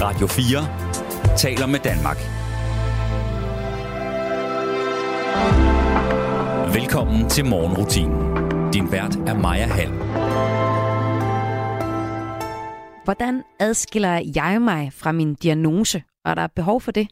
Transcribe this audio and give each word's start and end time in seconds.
Radio 0.00 0.26
4 0.26 1.36
taler 1.36 1.66
med 1.66 1.80
Danmark. 1.80 2.16
Velkommen 6.74 7.28
til 7.28 7.44
morgenrutinen. 7.44 8.72
Din 8.72 8.92
vært 8.92 9.16
er 9.16 9.38
Maja 9.38 9.66
Hall. 9.66 9.92
Hvordan 13.04 13.42
adskiller 13.60 14.22
jeg 14.36 14.62
mig 14.62 14.92
fra 14.92 15.12
min 15.12 15.34
diagnose, 15.34 16.02
og 16.24 16.30
er 16.30 16.34
der 16.34 16.46
behov 16.46 16.80
for 16.80 16.92
det? 16.92 17.08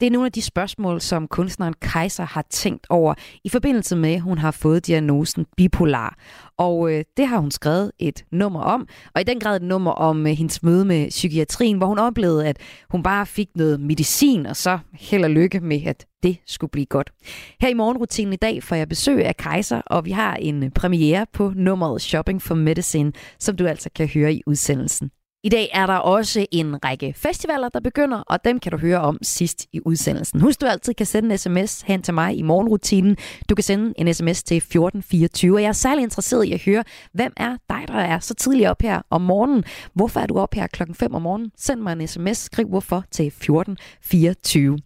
Det 0.00 0.06
er 0.06 0.10
nogle 0.10 0.26
af 0.26 0.32
de 0.32 0.42
spørgsmål, 0.42 1.00
som 1.00 1.28
kunstneren 1.28 1.74
Kaiser 1.82 2.24
har 2.24 2.44
tænkt 2.50 2.86
over 2.90 3.14
i 3.44 3.48
forbindelse 3.48 3.96
med, 3.96 4.14
at 4.14 4.20
hun 4.20 4.38
har 4.38 4.50
fået 4.50 4.86
diagnosen 4.86 5.46
bipolar. 5.56 6.18
Og 6.56 6.92
øh, 6.92 7.04
det 7.16 7.26
har 7.26 7.38
hun 7.38 7.50
skrevet 7.50 7.92
et 7.98 8.24
nummer 8.32 8.60
om, 8.60 8.88
og 9.14 9.20
i 9.20 9.24
den 9.24 9.40
grad 9.40 9.56
et 9.56 9.62
nummer 9.62 9.90
om 9.90 10.26
øh, 10.26 10.32
hendes 10.32 10.62
møde 10.62 10.84
med 10.84 11.08
psykiatrien, 11.08 11.76
hvor 11.76 11.86
hun 11.86 11.98
oplevede, 11.98 12.46
at 12.46 12.58
hun 12.90 13.02
bare 13.02 13.26
fik 13.26 13.48
noget 13.54 13.80
medicin, 13.80 14.46
og 14.46 14.56
så 14.56 14.78
held 14.92 15.24
og 15.24 15.30
lykke 15.30 15.60
med, 15.60 15.82
at 15.86 16.06
det 16.22 16.36
skulle 16.46 16.70
blive 16.70 16.86
godt. 16.86 17.10
Her 17.60 17.68
i 17.68 17.74
morgenrutinen 17.74 18.32
i 18.32 18.36
dag 18.36 18.62
får 18.62 18.76
jeg 18.76 18.88
besøg 18.88 19.24
af 19.24 19.36
Kaiser, 19.36 19.80
og 19.86 20.04
vi 20.04 20.10
har 20.10 20.34
en 20.34 20.62
øh, 20.62 20.70
premiere 20.70 21.26
på 21.32 21.52
nummeret 21.56 22.02
Shopping 22.02 22.42
for 22.42 22.54
Medicine, 22.54 23.12
som 23.38 23.56
du 23.56 23.66
altså 23.66 23.90
kan 23.94 24.08
høre 24.08 24.34
i 24.34 24.42
udsendelsen. 24.46 25.10
I 25.42 25.48
dag 25.48 25.70
er 25.72 25.86
der 25.86 25.94
også 25.94 26.46
en 26.52 26.84
række 26.84 27.14
festivaler, 27.16 27.68
der 27.68 27.80
begynder, 27.80 28.18
og 28.18 28.44
dem 28.44 28.60
kan 28.60 28.72
du 28.72 28.78
høre 28.78 29.00
om 29.00 29.18
sidst 29.22 29.66
i 29.72 29.80
udsendelsen. 29.84 30.40
Husk, 30.40 30.60
du 30.60 30.66
altid 30.66 30.94
kan 30.94 31.06
sende 31.06 31.32
en 31.32 31.38
sms 31.38 31.82
hen 31.82 32.02
til 32.02 32.14
mig 32.14 32.36
i 32.36 32.42
morgenrutinen. 32.42 33.16
Du 33.48 33.54
kan 33.54 33.62
sende 33.62 33.94
en 33.96 34.14
sms 34.14 34.42
til 34.42 34.56
1424, 34.56 35.56
og 35.56 35.62
jeg 35.62 35.68
er 35.68 35.72
særlig 35.72 36.02
interesseret 36.02 36.44
i 36.44 36.52
at 36.52 36.62
høre, 36.62 36.84
hvem 37.12 37.32
er 37.36 37.56
dig, 37.68 37.84
der 37.88 37.94
er 37.94 38.18
så 38.18 38.34
tidligt 38.34 38.68
op 38.68 38.82
her 38.82 39.02
om 39.10 39.20
morgenen? 39.20 39.64
Hvorfor 39.94 40.20
er 40.20 40.26
du 40.26 40.38
op 40.38 40.54
her 40.54 40.66
klokken 40.66 40.94
5 40.94 41.14
om 41.14 41.22
morgenen? 41.22 41.50
Send 41.56 41.80
mig 41.80 41.92
en 41.92 42.08
sms, 42.08 42.38
skriv 42.38 42.68
hvorfor 42.68 43.04
til 43.10 43.26
1424. 43.26 44.78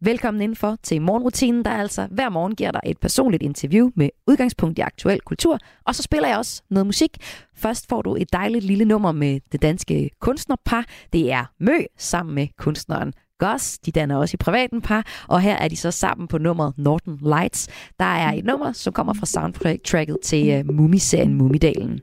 Velkommen 0.00 0.42
indenfor 0.42 0.76
til 0.82 1.02
morgenrutinen, 1.02 1.64
der 1.64 1.70
altså 1.70 2.08
hver 2.10 2.28
morgen 2.28 2.54
giver 2.54 2.70
dig 2.70 2.80
et 2.84 2.98
personligt 2.98 3.42
interview 3.42 3.90
med 3.96 4.08
udgangspunkt 4.26 4.78
i 4.78 4.80
aktuel 4.80 5.20
kultur, 5.20 5.58
og 5.86 5.94
så 5.94 6.02
spiller 6.02 6.28
jeg 6.28 6.38
også 6.38 6.62
noget 6.70 6.86
musik. 6.86 7.16
Først 7.56 7.88
får 7.88 8.02
du 8.02 8.16
et 8.16 8.32
dejligt 8.32 8.64
lille 8.64 8.84
nummer 8.84 9.12
med 9.12 9.40
det 9.52 9.62
danske 9.62 10.10
kunstnerpar. 10.20 10.84
Det 11.12 11.32
er 11.32 11.44
Mø 11.60 11.78
sammen 11.98 12.34
med 12.34 12.48
kunstneren 12.58 13.12
Goss. 13.40 13.78
De 13.78 13.90
danner 13.90 14.16
også 14.16 14.34
i 14.34 14.36
privaten 14.36 14.82
par, 14.82 15.06
og 15.28 15.40
her 15.40 15.56
er 15.56 15.68
de 15.68 15.76
så 15.76 15.90
sammen 15.90 16.28
på 16.28 16.38
nummeret 16.38 16.74
Northern 16.78 17.18
Lights. 17.22 17.68
Der 17.98 18.04
er 18.04 18.32
et 18.32 18.44
nummer, 18.44 18.72
som 18.72 18.92
kommer 18.92 19.14
fra 19.14 19.26
soundtracket 19.26 20.16
til 20.22 20.48
øh, 20.48 20.60
uh, 20.68 20.74
Mumiserien 20.74 21.34
Mumidalen. 21.34 22.00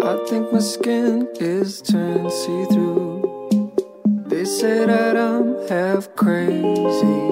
I 0.00 0.16
think 0.28 0.52
my 0.52 0.60
skin 0.60 1.26
is 1.40 1.82
turned 1.82 2.30
see-through 2.30 3.33
They 4.44 4.50
say 4.50 4.84
that 4.84 5.16
I'm 5.16 5.66
half 5.68 6.14
crazy. 6.16 7.22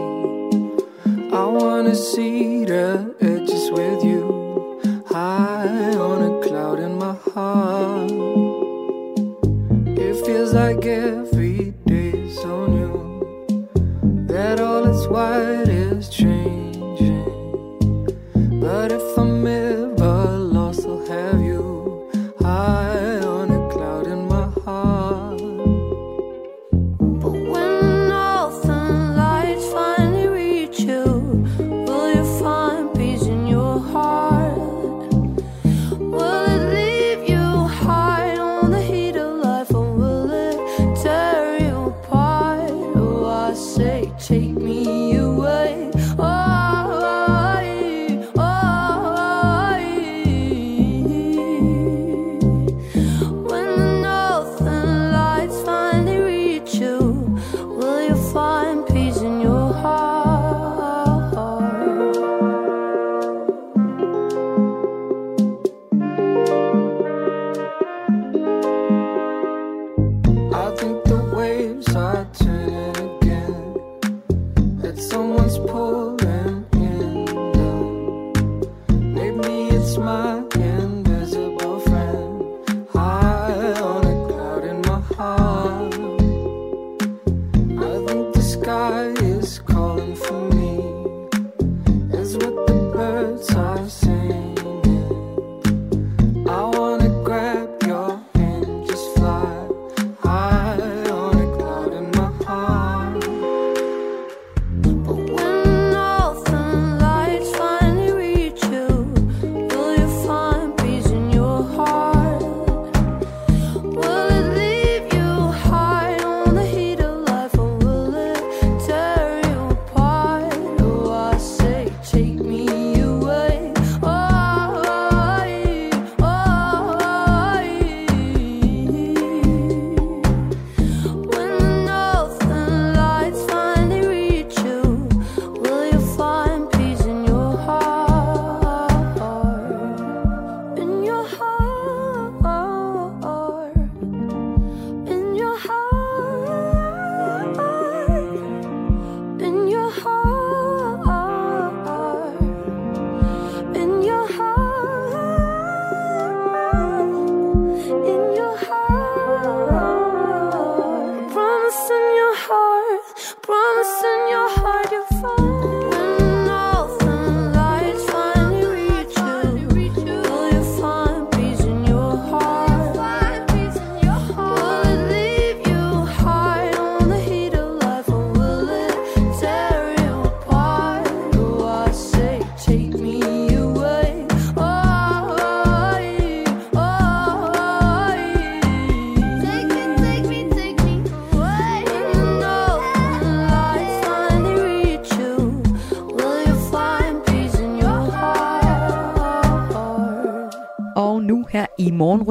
I 1.31 1.45
wanna 1.45 1.95
see 1.95 2.65
the 2.65 3.15
edges 3.21 3.71
with 3.71 4.03
you, 4.03 4.81
high 5.11 5.95
on 5.95 6.23
a 6.23 6.41
cloud 6.43 6.79
in 6.81 6.97
my 6.97 7.15
heart. 7.35 8.11
It 9.89 10.25
feels 10.25 10.55
like 10.55 10.87
every 10.87 11.22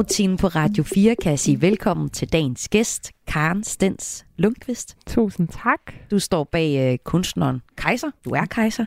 morgenrutinen 0.02 0.36
på 0.36 0.46
Radio 0.46 0.82
4 0.82 1.16
kan 1.16 1.30
jeg 1.30 1.38
sige 1.38 1.60
velkommen 1.60 2.10
til 2.10 2.32
dagens 2.32 2.68
gæst, 2.68 3.12
Karen 3.26 3.64
Stens 3.64 4.26
Lundqvist. 4.36 4.96
Tusind 5.06 5.48
tak. 5.48 5.80
Du 6.10 6.18
står 6.18 6.44
bag 6.44 6.92
øh, 6.92 6.98
kunstneren 6.98 7.62
Kaiser. 7.76 8.10
Du 8.24 8.30
er 8.30 8.44
Kaiser. 8.44 8.84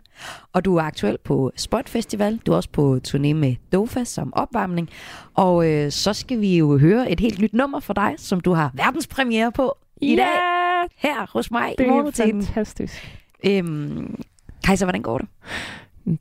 Og 0.54 0.66
du 0.66 0.76
er 0.76 0.82
aktuel 0.82 1.18
på 1.24 1.52
Spot 1.56 1.90
Festival. 1.90 2.38
Du 2.38 2.52
er 2.52 2.56
også 2.56 2.70
på 2.70 3.00
turné 3.08 3.34
med 3.34 3.56
Dofa 3.72 4.04
som 4.04 4.34
opvarmning. 4.34 4.90
Og 5.34 5.72
øh, 5.72 5.92
så 5.92 6.14
skal 6.14 6.42
vi 6.42 6.58
jo 6.58 6.78
høre 6.78 7.12
et 7.12 7.20
helt 7.20 7.40
nyt 7.40 7.54
nummer 7.54 7.80
for 7.80 7.94
dig, 7.94 8.14
som 8.18 8.40
du 8.40 8.54
har 8.54 8.72
verdenspremiere 8.74 9.52
på 9.52 9.78
i 10.02 10.08
yeah! 10.08 10.18
dag. 10.18 10.90
Her 10.96 11.30
hos 11.34 11.52
mig 11.52 11.76
det 11.78 11.86
i 11.86 11.88
morgenrutinen. 11.88 12.42
Det 12.42 12.44
er 12.44 12.54
fantastisk. 12.54 13.20
Øhm, 13.46 14.24
Kaiser, 14.64 14.86
hvordan 14.86 15.02
går 15.02 15.18
det? 15.18 15.28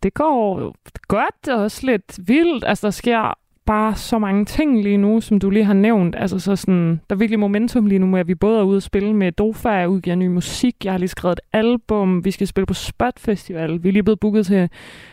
Det 0.03 0.15
går 0.15 0.75
godt 1.09 1.49
og 1.49 1.63
også 1.63 1.87
lidt 1.87 2.19
vildt. 2.29 2.65
Altså, 2.65 2.87
der 2.87 2.91
sker 2.91 3.35
bare 3.67 3.95
så 3.95 4.19
mange 4.19 4.45
ting 4.45 4.83
lige 4.83 4.97
nu, 4.97 5.21
som 5.21 5.39
du 5.39 5.51
lige 5.51 5.65
har 5.65 5.75
nævnt. 5.75 6.17
Altså, 6.19 6.39
så 6.39 6.57
sådan, 6.57 7.01
der 7.11 7.17
er 7.17 7.19
virkelig 7.19 7.39
momentum 7.39 7.87
lige 7.87 7.99
nu 7.99 8.07
med, 8.07 8.21
at 8.21 8.29
vi 8.29 8.35
både 8.35 8.59
er 8.59 8.63
ude 8.63 8.77
at 8.77 8.83
spille 8.83 9.15
med 9.15 9.33
Dofa, 9.33 9.69
jeg 9.69 9.89
udgiver 9.89 10.17
ny 10.17 10.27
musik, 10.27 10.85
jeg 10.85 10.93
har 10.93 10.99
lige 10.99 11.09
skrevet 11.09 11.33
et 11.33 11.59
album, 11.59 12.25
vi 12.25 12.31
skal 12.31 12.47
spille 12.47 12.67
på 12.67 12.75
Spot 12.75 13.19
Festival, 13.19 13.83
vi 13.83 13.89
er 13.89 13.93
lige 13.93 14.03
blevet 14.03 14.21
booket 14.21 14.47
til 14.47 14.69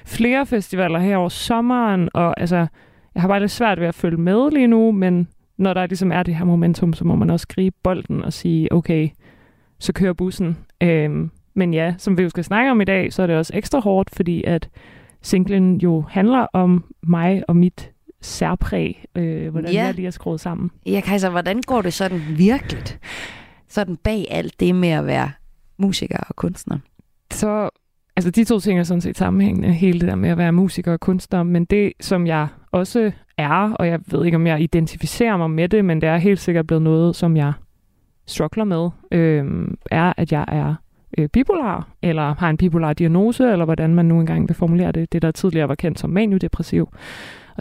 flere 0.05 0.45
festivaler 0.45 0.99
her 0.99 1.17
over 1.17 1.29
sommeren, 1.29 2.09
og 2.13 2.39
altså, 2.39 2.67
jeg 3.15 3.21
har 3.21 3.27
bare 3.27 3.39
lidt 3.39 3.51
svært 3.51 3.79
ved 3.79 3.87
at 3.87 3.95
følge 3.95 4.17
med 4.17 4.51
lige 4.51 4.67
nu, 4.67 4.91
men 4.91 5.27
når 5.57 5.73
der 5.73 5.85
ligesom 5.85 6.11
er 6.11 6.23
det 6.23 6.35
her 6.35 6.45
momentum, 6.45 6.93
så 6.93 7.05
må 7.05 7.15
man 7.15 7.29
også 7.29 7.47
gribe 7.47 7.75
bolden 7.83 8.23
og 8.23 8.33
sige, 8.33 8.73
okay, 8.73 9.09
så 9.79 9.93
kører 9.93 10.13
bussen. 10.13 10.57
Øhm, 10.83 11.31
men 11.53 11.73
ja, 11.73 11.93
som 11.97 12.17
vi 12.17 12.23
jo 12.23 12.29
skal 12.29 12.43
snakke 12.43 12.71
om 12.71 12.81
i 12.81 12.85
dag, 12.85 13.13
så 13.13 13.23
er 13.23 13.27
det 13.27 13.35
også 13.35 13.53
ekstra 13.55 13.79
hårdt, 13.79 14.15
fordi 14.15 14.43
at 14.43 14.69
singlen 15.21 15.77
jo 15.77 16.01
handler 16.09 16.47
om 16.53 16.83
mig 17.03 17.43
og 17.47 17.55
mit 17.55 17.91
særpræg, 18.21 19.05
øh, 19.15 19.51
hvordan 19.51 19.73
ja. 19.73 19.83
jeg 19.83 19.93
lige 19.93 20.07
er 20.07 20.11
skruet 20.11 20.39
sammen. 20.39 20.71
Ja, 20.85 21.01
Kajsa, 21.05 21.29
hvordan 21.29 21.61
går 21.61 21.81
det 21.81 21.93
sådan 21.93 22.21
virkeligt? 22.37 22.99
Sådan 23.67 23.95
bag 23.95 24.27
alt 24.29 24.59
det 24.59 24.75
med 24.75 24.89
at 24.89 25.05
være 25.05 25.31
musiker 25.77 26.19
og 26.29 26.35
kunstner? 26.35 26.77
Så, 27.31 27.69
altså 28.15 28.31
de 28.31 28.43
to 28.43 28.59
ting 28.59 28.79
er 28.79 28.83
sådan 28.83 29.01
set 29.01 29.17
sammenhængende, 29.17 29.73
hele 29.73 29.99
det 29.99 30.07
der 30.07 30.15
med 30.15 30.29
at 30.29 30.37
være 30.37 30.51
musiker 30.51 30.93
og 30.93 30.99
kunstner, 30.99 31.43
men 31.43 31.65
det, 31.65 31.93
som 32.01 32.27
jeg 32.27 32.47
også 32.71 33.11
er, 33.37 33.71
og 33.71 33.87
jeg 33.87 33.99
ved 34.07 34.25
ikke, 34.25 34.35
om 34.35 34.47
jeg 34.47 34.61
identificerer 34.61 35.37
mig 35.37 35.51
med 35.51 35.69
det, 35.69 35.85
men 35.85 36.01
det 36.01 36.09
er 36.09 36.17
helt 36.17 36.39
sikkert 36.39 36.67
blevet 36.67 36.81
noget, 36.81 37.15
som 37.15 37.37
jeg 37.37 37.53
struggler 38.27 38.63
med, 38.63 38.89
øh, 39.11 39.67
er, 39.91 40.13
at 40.17 40.31
jeg 40.31 40.45
er 40.47 40.75
øh, 41.17 41.29
bipolar, 41.29 41.89
eller 42.01 42.35
har 42.35 42.49
en 42.49 42.57
bipolar 42.57 42.93
diagnose, 42.93 43.51
eller 43.51 43.65
hvordan 43.65 43.95
man 43.95 44.05
nu 44.05 44.19
engang 44.19 44.49
vil 44.49 44.55
formulere 44.55 44.91
det, 44.91 45.13
det 45.13 45.21
der 45.21 45.31
tidligere 45.31 45.67
var 45.67 45.75
kendt 45.75 45.99
som 45.99 46.09
maniodepressiv. 46.09 46.89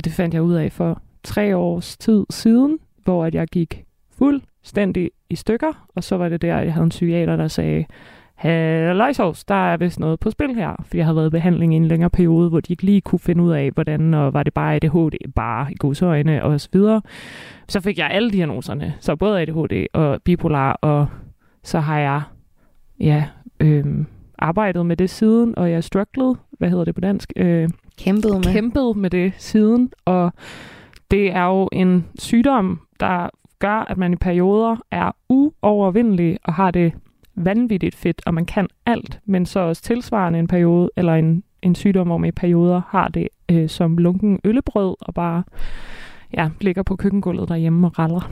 Og 0.00 0.04
det 0.04 0.12
fandt 0.12 0.34
jeg 0.34 0.42
ud 0.42 0.54
af 0.54 0.72
for 0.72 1.02
tre 1.24 1.56
års 1.56 1.96
tid 1.96 2.26
siden, 2.30 2.78
hvor 3.04 3.24
at 3.24 3.34
jeg 3.34 3.48
gik 3.48 3.84
fuldstændig 4.18 5.10
i 5.30 5.36
stykker, 5.36 5.86
og 5.94 6.04
så 6.04 6.16
var 6.16 6.28
det 6.28 6.42
der, 6.42 6.58
jeg 6.58 6.72
havde 6.72 6.84
en 6.84 6.90
psykiater, 6.90 7.36
der 7.36 7.48
sagde, 7.48 7.84
Halløjsovs, 8.34 9.44
der 9.44 9.72
er 9.72 9.76
vist 9.76 10.00
noget 10.00 10.20
på 10.20 10.30
spil 10.30 10.54
her, 10.54 10.84
for 10.84 10.96
jeg 10.96 11.06
havde 11.06 11.16
været 11.16 11.26
i 11.26 11.30
behandling 11.30 11.74
i 11.74 11.76
en 11.76 11.84
længere 11.84 12.10
periode, 12.10 12.48
hvor 12.48 12.60
de 12.60 12.72
ikke 12.72 12.82
lige 12.82 13.00
kunne 13.00 13.18
finde 13.18 13.42
ud 13.42 13.52
af, 13.52 13.70
hvordan, 13.70 14.14
og 14.14 14.34
var 14.34 14.42
det 14.42 14.54
bare 14.54 14.74
ADHD, 14.74 15.32
bare 15.34 15.72
i 15.72 15.76
godsøjne 15.78 16.44
og 16.44 16.60
så 16.60 16.68
videre. 16.72 17.02
Så 17.68 17.80
fik 17.80 17.98
jeg 17.98 18.10
alle 18.10 18.30
diagnoserne, 18.30 18.94
så 19.00 19.16
både 19.16 19.40
ADHD 19.40 19.86
og 19.92 20.22
bipolar, 20.24 20.72
og 20.72 21.06
så 21.62 21.80
har 21.80 21.98
jeg, 21.98 22.22
ja, 23.00 23.24
øh, 23.60 23.84
arbejdet 24.38 24.86
med 24.86 24.96
det 24.96 25.10
siden, 25.10 25.58
og 25.58 25.70
jeg 25.70 25.84
struggled, 25.84 26.34
hvad 26.58 26.70
hedder 26.70 26.84
det 26.84 26.94
på 26.94 27.00
dansk? 27.00 27.32
Øh, 27.36 27.68
kæmpet 28.04 28.34
med. 28.34 28.52
Kæmpet 28.52 28.96
med 28.96 29.10
det 29.10 29.32
siden, 29.38 29.92
og 30.04 30.32
det 31.10 31.32
er 31.32 31.44
jo 31.44 31.68
en 31.72 32.06
sygdom, 32.18 32.80
der 33.00 33.28
gør, 33.58 33.86
at 33.88 33.98
man 33.98 34.12
i 34.12 34.16
perioder 34.16 34.76
er 34.90 35.10
uovervindelig 35.28 36.38
og 36.44 36.54
har 36.54 36.70
det 36.70 36.92
vanvittigt 37.34 37.94
fedt, 37.94 38.22
og 38.26 38.34
man 38.34 38.46
kan 38.46 38.68
alt, 38.86 39.20
men 39.24 39.46
så 39.46 39.60
også 39.60 39.82
tilsvarende 39.82 40.38
en 40.38 40.48
periode, 40.48 40.90
eller 40.96 41.14
en, 41.14 41.42
en 41.62 41.74
sygdom, 41.74 42.06
hvor 42.06 42.18
man 42.18 42.28
i 42.28 42.32
perioder 42.32 42.82
har 42.88 43.08
det 43.08 43.28
øh, 43.50 43.68
som 43.68 43.98
lunken 43.98 44.40
øllebrød, 44.44 44.96
og 45.00 45.14
bare 45.14 45.42
ja, 46.34 46.48
ligger 46.60 46.82
på 46.82 46.96
køkkengulvet 46.96 47.48
derhjemme 47.48 47.86
og 47.86 47.98
raller. 47.98 48.30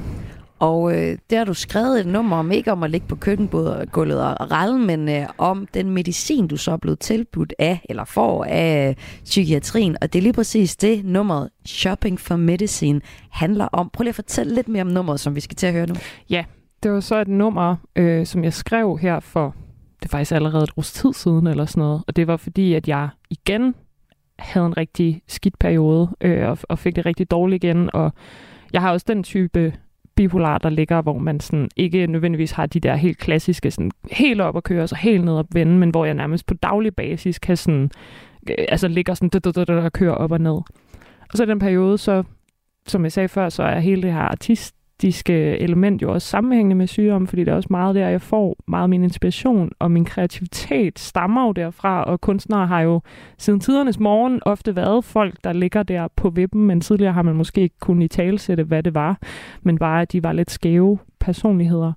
Og 0.58 0.96
øh, 0.96 1.18
der 1.30 1.38
har 1.38 1.44
du 1.44 1.54
skrevet 1.54 2.00
et 2.00 2.06
nummer 2.06 2.36
om, 2.36 2.50
ikke 2.50 2.72
om 2.72 2.82
at 2.82 2.90
ligge 2.90 3.06
på 3.06 3.16
køkkengulvet 3.16 4.22
og 4.22 4.50
ralle, 4.50 4.78
men 4.78 5.08
øh, 5.08 5.26
om 5.38 5.66
den 5.74 5.90
medicin, 5.90 6.48
du 6.48 6.56
så 6.56 6.72
er 6.72 6.76
blevet 6.76 6.98
tilbudt 6.98 7.54
af, 7.58 7.80
eller 7.88 8.04
får 8.04 8.44
af 8.44 8.88
øh, 8.88 8.94
psykiatrien. 9.24 9.96
Og 10.00 10.12
det 10.12 10.18
er 10.18 10.22
lige 10.22 10.32
præcis 10.32 10.76
det, 10.76 11.04
nummeret 11.04 11.50
Shopping 11.66 12.20
for 12.20 12.36
Medicine 12.36 13.00
handler 13.30 13.64
om. 13.72 13.90
Prøv 13.92 14.02
lige 14.02 14.08
at 14.08 14.14
fortælle 14.14 14.54
lidt 14.54 14.68
mere 14.68 14.82
om 14.82 14.88
nummeret, 14.88 15.20
som 15.20 15.34
vi 15.34 15.40
skal 15.40 15.56
til 15.56 15.66
at 15.66 15.72
høre 15.72 15.86
nu. 15.86 15.94
Ja, 16.30 16.44
det 16.82 16.90
var 16.90 17.00
så 17.00 17.20
et 17.20 17.28
nummer, 17.28 17.76
øh, 17.96 18.26
som 18.26 18.44
jeg 18.44 18.52
skrev 18.52 18.98
her 18.98 19.20
for, 19.20 19.54
det 20.00 20.04
er 20.04 20.10
faktisk 20.10 20.32
allerede 20.32 20.64
et 20.64 20.70
års 20.76 20.92
tid 20.92 21.12
siden 21.12 21.46
eller 21.46 21.66
sådan 21.66 21.80
noget. 21.80 22.02
Og 22.06 22.16
det 22.16 22.26
var 22.26 22.36
fordi, 22.36 22.74
at 22.74 22.88
jeg 22.88 23.08
igen 23.30 23.74
havde 24.38 24.66
en 24.66 24.76
rigtig 24.76 25.22
skidt 25.26 25.58
periode, 25.58 26.08
øh, 26.20 26.48
og, 26.48 26.58
og 26.62 26.78
fik 26.78 26.96
det 26.96 27.06
rigtig 27.06 27.30
dårligt 27.30 27.64
igen. 27.64 27.90
Og 27.92 28.12
jeg 28.72 28.80
har 28.80 28.92
også 28.92 29.04
den 29.08 29.22
type 29.22 29.72
bipolar, 30.18 30.58
der 30.58 30.70
ligger, 30.70 31.02
hvor 31.02 31.18
man 31.18 31.40
sådan 31.40 31.68
ikke 31.76 32.06
nødvendigvis 32.06 32.50
har 32.50 32.66
de 32.66 32.80
der 32.80 32.94
helt 32.94 33.18
klassiske, 33.18 33.70
sådan 33.70 33.90
helt 34.10 34.40
op 34.40 34.54
og 34.54 34.62
køre, 34.62 34.82
og 34.82 34.88
så 34.88 34.96
helt 34.96 35.24
ned 35.24 35.32
og 35.32 35.46
vende, 35.52 35.78
men 35.78 35.90
hvor 35.90 36.04
jeg 36.04 36.14
nærmest 36.14 36.46
på 36.46 36.54
daglig 36.54 36.94
basis 36.94 37.38
kan 37.38 37.56
sådan, 37.56 37.90
øh, 38.50 38.64
altså 38.68 38.88
ligger 38.88 39.14
sådan, 39.14 39.78
og 39.84 39.92
kører 39.92 40.14
op 40.14 40.32
og 40.32 40.40
ned. 40.40 40.60
Og 41.30 41.34
så 41.34 41.42
i 41.42 41.46
den 41.46 41.58
periode, 41.58 41.98
så, 41.98 42.22
som 42.86 43.04
jeg 43.04 43.12
sagde 43.12 43.28
før, 43.28 43.48
så 43.48 43.62
er 43.62 43.78
hele 43.78 44.02
det 44.02 44.12
her 44.12 44.20
artist 44.20 44.74
praktiske 44.98 45.58
element 45.58 46.02
jo 46.02 46.12
også 46.12 46.28
sammenhængende 46.28 46.76
med 46.76 46.86
sygdom, 46.86 47.26
fordi 47.26 47.44
det 47.44 47.52
er 47.52 47.56
også 47.56 47.68
meget 47.70 47.94
der, 47.94 48.08
jeg 48.08 48.22
får 48.22 48.56
meget 48.66 48.90
min 48.90 49.02
inspiration, 49.02 49.72
og 49.78 49.90
min 49.90 50.04
kreativitet 50.04 50.98
stammer 50.98 51.46
jo 51.46 51.52
derfra, 51.52 52.04
og 52.04 52.20
kunstnere 52.20 52.66
har 52.66 52.80
jo 52.80 53.00
siden 53.36 53.60
tidernes 53.60 53.98
morgen 53.98 54.40
ofte 54.46 54.76
været 54.76 55.04
folk, 55.04 55.34
der 55.44 55.52
ligger 55.52 55.82
der 55.82 56.08
på 56.16 56.30
vippen, 56.30 56.66
men 56.66 56.80
tidligere 56.80 57.12
har 57.12 57.22
man 57.22 57.34
måske 57.34 57.60
ikke 57.60 57.78
kunnet 57.80 58.04
i 58.04 58.08
talsætte, 58.08 58.62
hvad 58.62 58.82
det 58.82 58.94
var, 58.94 59.18
men 59.62 59.78
bare, 59.78 60.02
at 60.02 60.12
de 60.12 60.22
var 60.22 60.32
lidt 60.32 60.50
skæve 60.50 60.98
personligheder. 61.20 61.92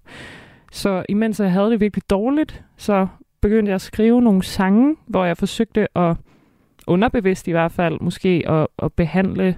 Så 0.71 1.05
imens 1.09 1.39
jeg 1.39 1.51
havde 1.51 1.71
det 1.71 1.79
virkelig 1.79 2.09
dårligt, 2.09 2.63
så 2.77 3.07
begyndte 3.41 3.69
jeg 3.69 3.75
at 3.75 3.81
skrive 3.81 4.21
nogle 4.21 4.43
sange, 4.43 4.95
hvor 5.07 5.25
jeg 5.25 5.37
forsøgte 5.37 5.97
at 5.97 6.15
underbevidst 6.87 7.47
i 7.47 7.51
hvert 7.51 7.71
fald 7.71 7.97
måske 8.01 8.43
at, 8.47 8.67
at 8.83 8.93
behandle 8.93 9.57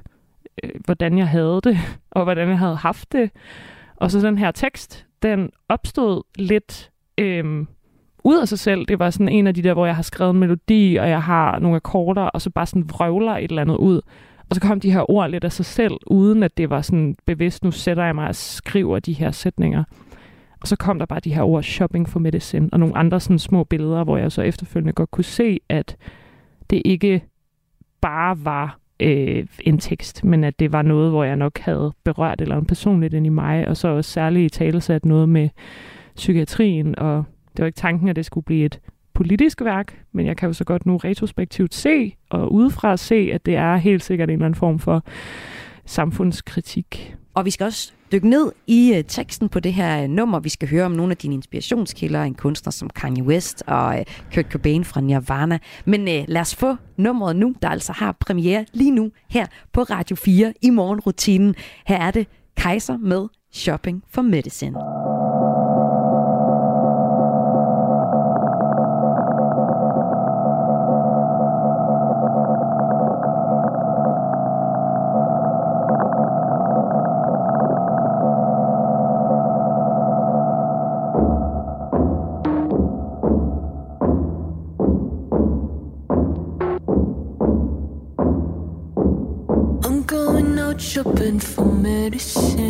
øh, 0.64 0.72
hvordan 0.86 1.18
jeg 1.18 1.28
havde 1.28 1.60
det, 1.64 1.78
og 2.12 2.24
hvordan 2.24 2.50
jeg 2.50 2.60
havde 2.60 2.76
haft 2.76 3.12
det. 3.12 3.32
Og 3.96 4.12
så 4.12 4.20
den 4.20 4.38
her 4.38 4.52
tekst, 4.52 5.06
den 5.22 5.50
opstod 5.70 6.24
lidt 6.36 6.92
øh, 7.18 7.66
ud 8.24 8.38
af 8.38 8.48
sig 8.48 8.60
selv. 8.60 8.86
Det 8.86 9.00
var 9.00 9.10
sådan 9.10 9.30
en 9.30 9.48
af 9.48 9.54
de 9.54 9.64
der, 9.64 9.74
hvor 9.74 9.86
jeg 9.86 9.96
har 9.96 10.04
skrevet 10.04 10.34
en 10.34 10.40
melodi, 10.40 10.96
og 10.96 11.10
jeg 11.10 11.24
har 11.24 11.60
nogle 11.60 11.76
akkorder, 11.76 12.22
og 12.22 12.42
så 12.42 12.50
bare 12.50 12.66
sådan 12.66 12.90
vrøvler 12.90 13.38
et 13.38 13.50
eller 13.50 13.62
andet 13.62 13.78
ud. 13.78 14.02
Og 14.50 14.56
så 14.56 14.62
kom 14.62 14.80
de 14.80 14.92
her 14.92 15.12
ord 15.12 15.30
lidt 15.30 15.44
af 15.44 15.52
sig 15.52 15.66
selv, 15.66 15.94
uden 16.08 16.44
at 16.44 16.58
det 16.58 16.70
var 16.70 16.82
sådan 16.82 17.16
bevidst, 17.26 17.64
nu 17.64 17.72
sætter 17.72 18.04
jeg 18.04 18.16
mig 18.16 18.28
og 18.28 18.36
skriver 18.36 19.00
de 19.00 19.14
her 19.14 19.32
sætninger. 19.32 19.84
Og 20.62 20.68
så 20.68 20.76
kom 20.76 21.00
der 21.00 21.06
bare 21.06 21.20
de 21.20 21.34
her 21.34 21.44
ord, 21.44 21.64
shopping 21.64 22.10
for 22.10 22.20
medicine, 22.20 22.70
og 22.72 22.80
nogle 22.80 22.98
andre 22.98 23.20
sådan 23.20 23.40
små 23.40 23.64
billeder, 23.64 24.04
hvor 24.04 24.18
jeg 24.18 24.32
så 24.32 24.42
efterfølgende 24.42 24.94
godt 24.94 25.12
kunne 25.12 25.24
se, 25.24 25.60
at 25.70 25.98
det 26.70 26.82
ikke 26.86 27.24
bare 28.02 28.46
var 28.46 28.80
øh, 29.04 29.46
en 29.60 29.78
tekst, 29.78 30.24
men 30.24 30.44
at 30.44 30.60
det 30.60 30.72
var 30.72 30.82
noget, 30.82 31.12
hvor 31.12 31.24
jeg 31.24 31.36
nok 31.36 31.60
havde 31.60 31.94
berørt 32.04 32.42
eller 32.42 32.58
en 32.58 32.66
personligt 32.66 33.14
ind 33.14 33.26
i 33.26 33.30
mig, 33.30 33.68
og 33.68 33.78
så 33.78 33.88
også 33.88 34.12
særligt 34.12 34.56
i 34.56 34.58
tale 34.58 34.82
sat 34.82 35.06
noget 35.06 35.30
med 35.30 35.50
psykiatrien, 36.16 37.00
og 37.00 37.24
det 37.58 37.60
var 37.60 37.66
ikke 37.66 37.78
tanken, 37.78 38.10
at 38.10 38.16
det 38.16 38.26
skulle 38.26 38.46
blive 38.46 38.66
et 38.66 38.80
politisk 39.14 39.62
værk, 39.62 40.04
men 40.12 40.26
jeg 40.26 40.38
kan 40.38 40.48
jo 40.48 40.54
så 40.54 40.64
godt 40.64 40.86
nu 40.86 40.98
retrospektivt 40.98 41.74
se, 41.74 42.16
og 42.30 42.54
udefra 42.54 42.98
se, 42.98 43.30
at 43.34 43.46
det 43.46 43.56
er 43.56 43.76
helt 43.76 44.04
sikkert 44.04 44.30
en 44.30 44.34
eller 44.34 44.46
anden 44.46 44.60
form 44.60 44.80
for 44.80 45.04
samfundskritik. 45.86 47.16
Og 47.34 47.46
vi 47.46 47.50
skal 47.50 47.66
også 47.66 47.94
dykke 48.14 48.30
ned 48.30 48.52
i 48.68 48.94
øh, 48.98 49.04
teksten 49.04 49.50
på 49.50 49.60
det 49.60 49.74
her 49.74 50.04
øh, 50.04 50.10
nummer. 50.10 50.40
Vi 50.40 50.50
skal 50.50 50.70
høre 50.70 50.86
om 50.86 50.92
nogle 50.92 51.12
af 51.12 51.18
dine 51.18 51.34
inspirationskilder, 51.34 52.24
en 52.24 52.36
kunstner 52.36 52.72
som 52.72 52.90
Kanye 52.90 53.24
West 53.24 53.64
og 53.68 53.96
uh, 54.00 54.34
Kurt 54.34 54.46
Cobain 54.52 54.86
fra 54.86 55.02
Nirvana. 55.02 55.60
Men 55.86 56.02
uh, 56.02 56.24
lad 56.28 56.42
os 56.42 56.56
få 56.56 56.76
nummeret 56.98 57.36
nu, 57.36 57.56
der 57.62 57.70
altså 57.70 57.94
har 57.94 58.12
premiere 58.20 58.66
lige 58.74 58.92
nu 58.92 59.12
her 59.30 59.46
på 59.74 59.82
Radio 59.84 60.16
4 60.16 60.54
i 60.62 60.70
morgenrutinen. 60.70 61.56
Her 61.88 61.98
er 61.98 62.12
det 62.12 62.28
Kaiser 62.58 62.98
med 62.98 63.28
Shopping 63.52 64.04
for 64.10 64.22
Medicine. 64.22 64.78
Shopping 91.24 91.40
shopping 91.40 91.40
for 91.40 91.66
medicine. 91.66 92.63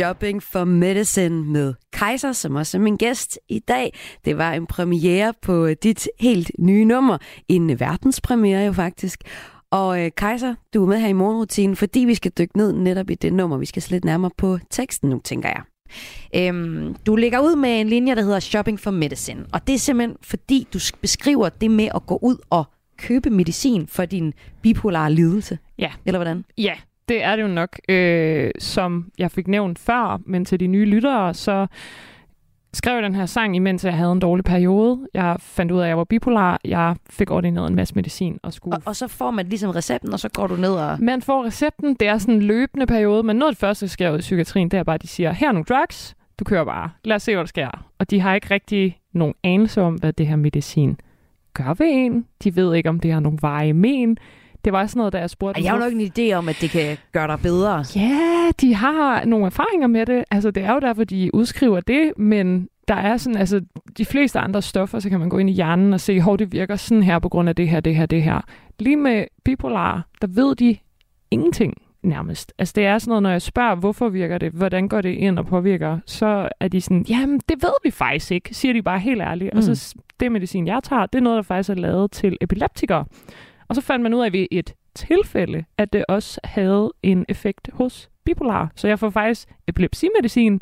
Shopping 0.00 0.42
for 0.42 0.64
Medicine 0.64 1.44
med 1.44 1.74
Kaiser, 1.92 2.32
som 2.32 2.54
også 2.54 2.78
er 2.78 2.80
min 2.80 2.96
gæst 2.96 3.38
i 3.48 3.58
dag. 3.58 3.98
Det 4.24 4.38
var 4.38 4.52
en 4.52 4.66
premiere 4.66 5.34
på 5.42 5.74
dit 5.74 6.08
helt 6.20 6.50
nye 6.58 6.84
nummer. 6.84 7.18
En 7.48 7.80
verdenspremiere 7.80 8.64
jo 8.64 8.72
faktisk. 8.72 9.20
Og 9.70 10.04
øh, 10.04 10.10
Kaiser, 10.16 10.54
du 10.74 10.82
er 10.82 10.88
med 10.88 11.00
her 11.00 11.08
i 11.08 11.12
morgenrutinen, 11.12 11.76
fordi 11.76 12.00
vi 12.00 12.14
skal 12.14 12.32
dykke 12.38 12.56
ned 12.56 12.72
netop 12.72 13.10
i 13.10 13.14
det 13.14 13.32
nummer. 13.32 13.56
Vi 13.56 13.66
skal 13.66 13.82
slet 13.82 14.04
nærmere 14.04 14.30
på 14.36 14.58
teksten 14.70 15.10
nu, 15.10 15.20
tænker 15.24 15.48
jeg. 15.48 15.62
Øhm, 16.36 16.94
du 17.06 17.16
lægger 17.16 17.40
ud 17.40 17.56
med 17.56 17.80
en 17.80 17.88
linje, 17.88 18.14
der 18.14 18.22
hedder 18.22 18.40
Shopping 18.40 18.80
for 18.80 18.90
Medicine. 18.90 19.46
Og 19.52 19.66
det 19.66 19.74
er 19.74 19.78
simpelthen 19.78 20.16
fordi, 20.22 20.66
du 20.72 20.78
beskriver 21.00 21.48
det 21.48 21.70
med 21.70 21.88
at 21.94 22.06
gå 22.06 22.18
ud 22.22 22.36
og 22.50 22.64
købe 22.98 23.30
medicin 23.30 23.86
for 23.86 24.04
din 24.04 24.32
bipolare 24.62 25.12
lidelse. 25.12 25.58
Ja. 25.78 25.90
Eller 26.06 26.18
hvordan? 26.18 26.44
Ja, 26.58 26.74
det 27.10 27.24
er 27.24 27.36
det 27.36 27.42
jo 27.42 27.48
nok. 27.48 27.78
Øh, 27.88 28.50
som 28.58 29.10
jeg 29.18 29.30
fik 29.30 29.48
nævnt 29.48 29.78
før, 29.78 30.20
men 30.26 30.44
til 30.44 30.60
de 30.60 30.66
nye 30.66 30.84
lyttere, 30.84 31.34
så 31.34 31.66
skrev 32.74 32.94
jeg 32.94 33.02
den 33.02 33.14
her 33.14 33.26
sang, 33.26 33.56
imens 33.56 33.84
jeg 33.84 33.94
havde 33.94 34.12
en 34.12 34.20
dårlig 34.20 34.44
periode. 34.44 35.08
Jeg 35.14 35.36
fandt 35.40 35.72
ud 35.72 35.78
af, 35.78 35.82
at 35.82 35.88
jeg 35.88 35.98
var 35.98 36.04
bipolar. 36.04 36.60
Jeg 36.64 36.96
fik 37.10 37.30
ordineret 37.30 37.68
en 37.68 37.74
masse 37.74 37.94
medicin 37.94 38.38
og 38.42 38.52
skulle... 38.52 38.76
Og, 38.76 38.82
og 38.86 38.96
så 38.96 39.08
får 39.08 39.30
man 39.30 39.46
ligesom 39.46 39.70
recepten, 39.70 40.12
og 40.12 40.20
så 40.20 40.28
går 40.28 40.46
du 40.46 40.56
ned 40.56 40.72
og... 40.72 40.96
Man 41.00 41.22
får 41.22 41.44
recepten. 41.44 41.94
Det 41.94 42.08
er 42.08 42.18
sådan 42.18 42.34
en 42.34 42.42
løbende 42.42 42.86
periode, 42.86 43.22
men 43.22 43.36
noget 43.36 43.50
af 43.50 43.54
det 43.54 43.60
første, 43.60 43.86
der 43.86 43.90
sker 43.90 44.10
ud 44.10 44.18
i 44.18 44.20
psykiatrien, 44.20 44.68
det 44.68 44.78
er 44.78 44.82
bare, 44.82 44.94
at 44.94 45.02
de 45.02 45.08
siger, 45.08 45.32
her 45.32 45.48
er 45.48 45.52
nogle 45.52 45.64
drugs, 45.64 46.14
du 46.38 46.44
kører 46.44 46.64
bare. 46.64 46.90
Lad 47.04 47.16
os 47.16 47.22
se, 47.22 47.32
hvad 47.32 47.44
der 47.44 47.48
sker. 47.48 47.86
Og 47.98 48.10
de 48.10 48.20
har 48.20 48.34
ikke 48.34 48.50
rigtig 48.50 49.00
nogen 49.12 49.34
anelse 49.44 49.80
om, 49.80 49.94
hvad 49.94 50.12
det 50.12 50.26
her 50.26 50.36
medicin 50.36 50.96
gør 51.54 51.74
ved 51.74 51.86
en. 51.90 52.26
De 52.44 52.56
ved 52.56 52.74
ikke, 52.74 52.88
om 52.88 53.00
det 53.00 53.12
har 53.12 53.20
nogen 53.20 53.38
veje 53.42 53.72
men. 53.72 54.18
Det 54.64 54.72
var 54.72 54.86
sådan 54.86 55.00
noget, 55.00 55.12
da 55.12 55.18
jeg 55.18 55.30
spurgte 55.30 55.60
Ej, 55.60 55.64
Jeg 55.64 55.72
har 55.72 55.78
jo 55.78 55.84
nok 55.84 55.92
en 55.92 56.00
idé 56.00 56.34
om, 56.34 56.48
at 56.48 56.56
det 56.60 56.70
kan 56.70 56.96
gøre 57.12 57.26
dig 57.26 57.38
bedre. 57.42 57.84
Ja, 57.96 58.50
de 58.60 58.74
har 58.74 59.24
nogle 59.24 59.46
erfaringer 59.46 59.86
med 59.86 60.06
det. 60.06 60.24
Altså, 60.30 60.50
det 60.50 60.64
er 60.64 60.72
jo 60.72 60.80
derfor, 60.80 61.04
de 61.04 61.34
udskriver 61.34 61.80
det, 61.80 62.12
men 62.18 62.68
der 62.88 62.94
er 62.94 63.16
sådan, 63.16 63.36
altså, 63.36 63.60
de 63.98 64.04
fleste 64.04 64.38
andre 64.38 64.62
stoffer, 64.62 64.98
så 64.98 65.10
kan 65.10 65.20
man 65.20 65.28
gå 65.28 65.38
ind 65.38 65.50
i 65.50 65.52
hjernen 65.52 65.92
og 65.92 66.00
se, 66.00 66.22
hvor 66.22 66.36
det 66.36 66.52
virker 66.52 66.76
sådan 66.76 67.02
her 67.02 67.18
på 67.18 67.28
grund 67.28 67.48
af 67.48 67.56
det 67.56 67.68
her, 67.68 67.80
det 67.80 67.96
her, 67.96 68.06
det 68.06 68.22
her. 68.22 68.40
Lige 68.78 68.96
med 68.96 69.24
bipolar, 69.44 70.06
der 70.20 70.26
ved 70.26 70.54
de 70.54 70.76
ingenting 71.30 71.74
nærmest. 72.02 72.52
Altså 72.58 72.72
det 72.76 72.86
er 72.86 72.98
sådan 72.98 73.10
noget, 73.10 73.22
når 73.22 73.30
jeg 73.30 73.42
spørger, 73.42 73.74
hvorfor 73.74 74.08
virker 74.08 74.38
det, 74.38 74.52
hvordan 74.52 74.88
går 74.88 75.00
det 75.00 75.14
ind 75.14 75.38
og 75.38 75.46
påvirker, 75.46 75.98
så 76.06 76.48
er 76.60 76.68
de 76.68 76.80
sådan, 76.80 77.04
jamen 77.08 77.40
det 77.48 77.62
ved 77.62 77.72
vi 77.84 77.90
faktisk 77.90 78.32
ikke, 78.32 78.54
siger 78.54 78.72
de 78.72 78.82
bare 78.82 78.98
helt 78.98 79.20
ærligt. 79.20 79.54
Mm. 79.54 79.58
Og 79.58 79.64
så 79.64 79.94
det 80.20 80.32
medicin, 80.32 80.66
jeg 80.66 80.80
tager, 80.82 81.06
det 81.06 81.18
er 81.18 81.22
noget, 81.22 81.36
der 81.36 81.42
faktisk 81.42 81.70
er 81.70 81.74
lavet 81.74 82.10
til 82.10 82.36
epileptikere. 82.40 83.04
Og 83.70 83.76
så 83.76 83.80
fandt 83.80 84.02
man 84.02 84.14
ud 84.14 84.20
af 84.20 84.32
ved 84.32 84.46
et 84.50 84.74
tilfælde, 84.94 85.64
at 85.78 85.92
det 85.92 86.04
også 86.08 86.40
havde 86.44 86.92
en 87.02 87.24
effekt 87.28 87.70
hos 87.72 88.10
bipolar. 88.24 88.72
Så 88.76 88.88
jeg 88.88 88.98
får 88.98 89.10
faktisk 89.10 89.48
epilepsimedicin, 89.68 90.60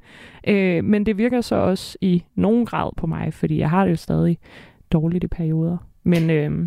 øh, 0.49 0.85
men 0.85 1.07
det 1.07 1.19
virker 1.19 1.41
så 1.41 1.55
også 1.55 1.99
i 2.01 2.25
nogen 2.35 2.67
grad 2.67 2.91
på 2.97 3.07
mig, 3.07 3.35
fordi 3.35 3.59
jeg 3.59 3.71
har 3.71 3.85
det 3.85 3.91
jo 3.91 3.97
stadig 3.97 4.39
dårligt 4.93 5.25
i 5.25 5.27
perioder. 5.27 5.77
Men 6.05 6.31
øh, 6.31 6.67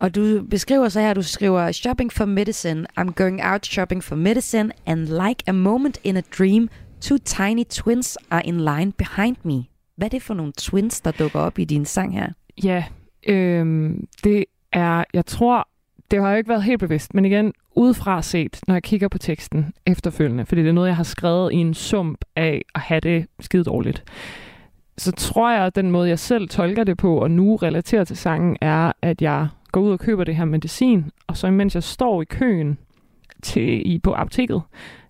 Og 0.00 0.14
du 0.14 0.42
beskriver 0.50 0.88
så 0.88 1.00
her, 1.00 1.14
du 1.14 1.22
skriver, 1.22 1.72
shopping 1.72 2.12
for 2.12 2.24
medicine, 2.24 2.86
I'm 3.00 3.12
going 3.12 3.40
out 3.44 3.66
shopping 3.66 4.04
for 4.04 4.16
medicine, 4.16 4.72
and 4.86 5.00
like 5.00 5.44
a 5.46 5.52
moment 5.52 6.00
in 6.04 6.16
a 6.16 6.22
dream, 6.38 6.68
two 7.00 7.18
tiny 7.18 7.64
twins 7.70 8.18
are 8.30 8.46
in 8.46 8.56
line 8.60 8.92
behind 8.92 9.36
me. 9.42 9.64
Hvad 9.96 10.06
er 10.06 10.10
det 10.10 10.22
for 10.22 10.34
nogle 10.34 10.52
twins, 10.58 11.00
der 11.00 11.10
dukker 11.10 11.40
op 11.40 11.58
i 11.58 11.64
din 11.64 11.84
sang 11.84 12.14
her? 12.14 12.28
Ja, 12.64 12.84
øhm, 13.26 14.06
det 14.24 14.44
er, 14.72 15.04
jeg 15.14 15.26
tror, 15.26 15.68
det 16.14 16.22
har 16.22 16.30
jo 16.30 16.36
ikke 16.36 16.48
været 16.48 16.62
helt 16.62 16.80
bevidst, 16.80 17.14
men 17.14 17.24
igen, 17.24 17.52
udefra 17.76 18.22
set, 18.22 18.60
når 18.66 18.74
jeg 18.74 18.82
kigger 18.82 19.08
på 19.08 19.18
teksten 19.18 19.72
efterfølgende, 19.86 20.46
fordi 20.46 20.62
det 20.62 20.68
er 20.68 20.72
noget, 20.72 20.88
jeg 20.88 20.96
har 20.96 21.04
skrevet 21.04 21.52
i 21.52 21.56
en 21.56 21.74
sump 21.74 22.24
af 22.36 22.62
at 22.74 22.80
have 22.80 23.00
det 23.00 23.26
skide 23.40 23.64
dårligt, 23.64 24.04
så 24.98 25.12
tror 25.12 25.52
jeg, 25.52 25.66
at 25.66 25.74
den 25.74 25.90
måde, 25.90 26.08
jeg 26.08 26.18
selv 26.18 26.48
tolker 26.48 26.84
det 26.84 26.96
på, 26.96 27.18
og 27.18 27.30
nu 27.30 27.56
relaterer 27.56 28.04
til 28.04 28.16
sangen, 28.16 28.56
er, 28.60 28.92
at 29.02 29.22
jeg 29.22 29.48
går 29.72 29.80
ud 29.80 29.92
og 29.92 29.98
køber 29.98 30.24
det 30.24 30.36
her 30.36 30.44
medicin, 30.44 31.04
og 31.26 31.36
så 31.36 31.46
imens 31.46 31.74
jeg 31.74 31.82
står 31.82 32.22
i 32.22 32.24
køen 32.24 32.78
til, 33.42 33.92
i, 33.92 33.98
på 33.98 34.14
apoteket, 34.14 34.62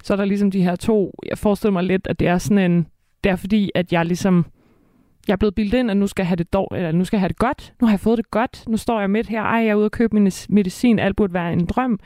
så 0.02 0.12
er 0.12 0.16
der 0.16 0.24
ligesom 0.24 0.50
de 0.50 0.62
her 0.62 0.76
to, 0.76 1.14
jeg 1.28 1.38
forestiller 1.38 1.72
mig 1.72 1.84
lidt, 1.84 2.06
at 2.06 2.20
det 2.20 2.28
er 2.28 2.38
sådan 2.38 2.70
en, 2.70 2.86
det 3.24 3.30
er 3.30 3.36
fordi, 3.36 3.70
at 3.74 3.92
jeg 3.92 4.06
ligesom, 4.06 4.46
jeg 5.28 5.32
er 5.32 5.36
blevet 5.36 5.54
bildet 5.54 5.78
ind, 5.78 5.90
at 5.90 5.96
nu 5.96 6.06
skal 6.06 6.22
jeg 6.22 6.28
have 6.28 6.36
det, 6.36 6.52
dår, 6.52 6.74
eller 6.74 6.92
nu 6.92 7.04
skal 7.04 7.16
jeg 7.16 7.20
have 7.20 7.28
det 7.28 7.38
godt. 7.38 7.74
Nu 7.80 7.86
har 7.86 7.92
jeg 7.92 8.00
fået 8.00 8.18
det 8.18 8.30
godt. 8.30 8.64
Nu 8.68 8.76
står 8.76 9.00
jeg 9.00 9.10
midt 9.10 9.28
her. 9.28 9.42
Ej, 9.42 9.58
jeg 9.58 9.68
er 9.68 9.74
ude 9.74 9.84
og 9.84 9.92
købe 9.92 10.16
min 10.16 10.32
medicin. 10.48 10.98
Alt 10.98 11.16
burde 11.16 11.34
være 11.34 11.52
en 11.52 11.66
drøm. 11.66 12.00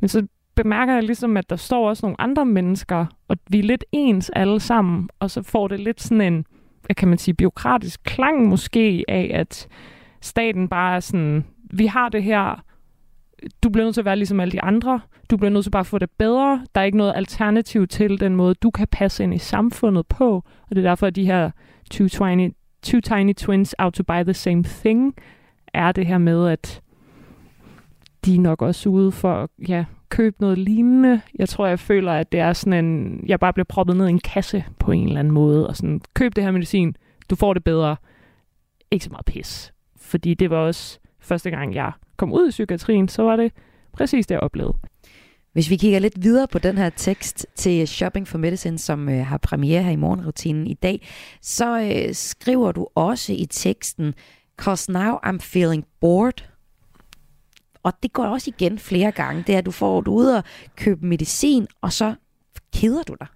Men 0.00 0.08
så 0.08 0.26
bemærker 0.54 0.94
jeg 0.94 1.02
ligesom, 1.02 1.36
at 1.36 1.50
der 1.50 1.56
står 1.56 1.88
også 1.88 2.06
nogle 2.06 2.20
andre 2.20 2.46
mennesker, 2.46 3.06
og 3.28 3.36
vi 3.50 3.58
er 3.58 3.62
lidt 3.62 3.84
ens 3.92 4.30
alle 4.30 4.60
sammen, 4.60 5.08
og 5.20 5.30
så 5.30 5.42
får 5.42 5.68
det 5.68 5.80
lidt 5.80 6.00
sådan 6.00 6.20
en, 6.20 6.46
hvad 6.86 6.94
kan 6.94 7.08
man 7.08 7.18
sige, 7.18 7.34
biokratisk 7.34 8.00
klang 8.04 8.48
måske 8.48 9.04
af, 9.08 9.30
at 9.34 9.68
staten 10.20 10.68
bare 10.68 10.96
er 10.96 11.00
sådan, 11.00 11.44
vi 11.70 11.86
har 11.86 12.08
det 12.08 12.22
her, 12.22 12.64
du 13.62 13.70
bliver 13.70 13.84
nødt 13.84 13.94
til 13.94 14.00
at 14.00 14.04
være 14.04 14.16
ligesom 14.16 14.40
alle 14.40 14.52
de 14.52 14.62
andre, 14.62 15.00
du 15.30 15.36
bliver 15.36 15.50
nødt 15.50 15.64
til 15.64 15.70
bare 15.70 15.80
at 15.80 15.86
få 15.86 15.98
det 15.98 16.10
bedre, 16.10 16.66
der 16.74 16.80
er 16.80 16.84
ikke 16.84 16.98
noget 16.98 17.12
alternativ 17.16 17.86
til 17.86 18.20
den 18.20 18.36
måde, 18.36 18.54
du 18.54 18.70
kan 18.70 18.86
passe 18.92 19.24
ind 19.24 19.34
i 19.34 19.38
samfundet 19.38 20.06
på, 20.06 20.34
og 20.36 20.70
det 20.70 20.78
er 20.78 20.88
derfor, 20.88 21.06
at 21.06 21.16
de 21.16 21.26
her 21.26 21.50
two 21.90 22.08
tiny, 22.08 22.50
two 22.82 23.00
tiny 23.00 23.34
twins 23.34 23.74
out 23.78 23.92
to 23.92 24.02
buy 24.02 24.22
the 24.22 24.34
same 24.34 24.62
thing, 24.64 25.14
er 25.74 25.92
det 25.92 26.06
her 26.06 26.18
med, 26.18 26.48
at 26.48 26.80
de 28.24 28.34
er 28.34 28.40
nok 28.40 28.62
også 28.62 28.88
ude 28.88 29.12
for 29.12 29.34
at 29.34 29.50
ja, 29.68 29.84
købe 30.08 30.36
noget 30.40 30.58
lignende. 30.58 31.20
Jeg 31.38 31.48
tror, 31.48 31.66
jeg 31.66 31.78
føler, 31.78 32.12
at 32.12 32.32
det 32.32 32.40
er 32.40 32.52
sådan 32.52 32.84
en... 32.84 33.20
Jeg 33.26 33.40
bare 33.40 33.52
bliver 33.52 33.66
proppet 33.68 33.96
ned 33.96 34.06
i 34.06 34.10
en 34.10 34.18
kasse 34.18 34.64
på 34.78 34.92
en 34.92 35.06
eller 35.06 35.20
anden 35.20 35.34
måde. 35.34 35.66
Og 35.66 35.76
sådan, 35.76 36.00
køb 36.14 36.36
det 36.36 36.44
her 36.44 36.50
medicin, 36.50 36.96
du 37.30 37.36
får 37.36 37.54
det 37.54 37.64
bedre. 37.64 37.96
Ikke 38.90 39.04
så 39.04 39.10
meget 39.10 39.24
pis. 39.24 39.72
Fordi 39.96 40.34
det 40.34 40.50
var 40.50 40.56
også 40.56 40.98
første 41.20 41.50
gang, 41.50 41.74
jeg 41.74 41.92
kom 42.16 42.32
ud 42.32 42.48
i 42.48 42.50
psykiatrien, 42.50 43.08
så 43.08 43.22
var 43.22 43.36
det 43.36 43.52
præcis 43.92 44.26
det, 44.26 44.34
jeg 44.34 44.40
oplevede. 44.40 44.74
Hvis 45.52 45.70
vi 45.70 45.76
kigger 45.76 45.98
lidt 45.98 46.22
videre 46.22 46.48
på 46.48 46.58
den 46.58 46.78
her 46.78 46.90
tekst 46.90 47.46
til 47.54 47.88
Shopping 47.88 48.28
for 48.28 48.38
Medicine, 48.38 48.78
som 48.78 49.08
øh, 49.08 49.26
har 49.26 49.38
premiere 49.38 49.82
her 49.82 49.90
i 49.90 49.96
morgenrutinen 49.96 50.66
i 50.66 50.74
dag, 50.74 51.08
så 51.42 51.80
øh, 51.80 52.14
skriver 52.14 52.72
du 52.72 52.88
også 52.94 53.32
i 53.32 53.46
teksten, 53.50 54.14
Cause 54.56 54.92
now 54.92 55.14
I'm 55.26 55.38
feeling 55.40 55.84
bored. 56.00 56.44
Og 57.82 57.92
det 58.02 58.12
går 58.12 58.24
også 58.24 58.52
igen 58.56 58.78
flere 58.78 59.12
gange. 59.12 59.44
Det 59.46 59.54
er, 59.54 59.58
at 59.58 59.66
du 59.66 59.70
får 59.70 60.00
du 60.00 60.12
ud 60.12 60.26
og 60.26 60.44
købe 60.76 61.06
medicin, 61.06 61.66
og 61.80 61.92
så 61.92 62.14
keder 62.74 63.02
du 63.02 63.16
dig. 63.20 63.26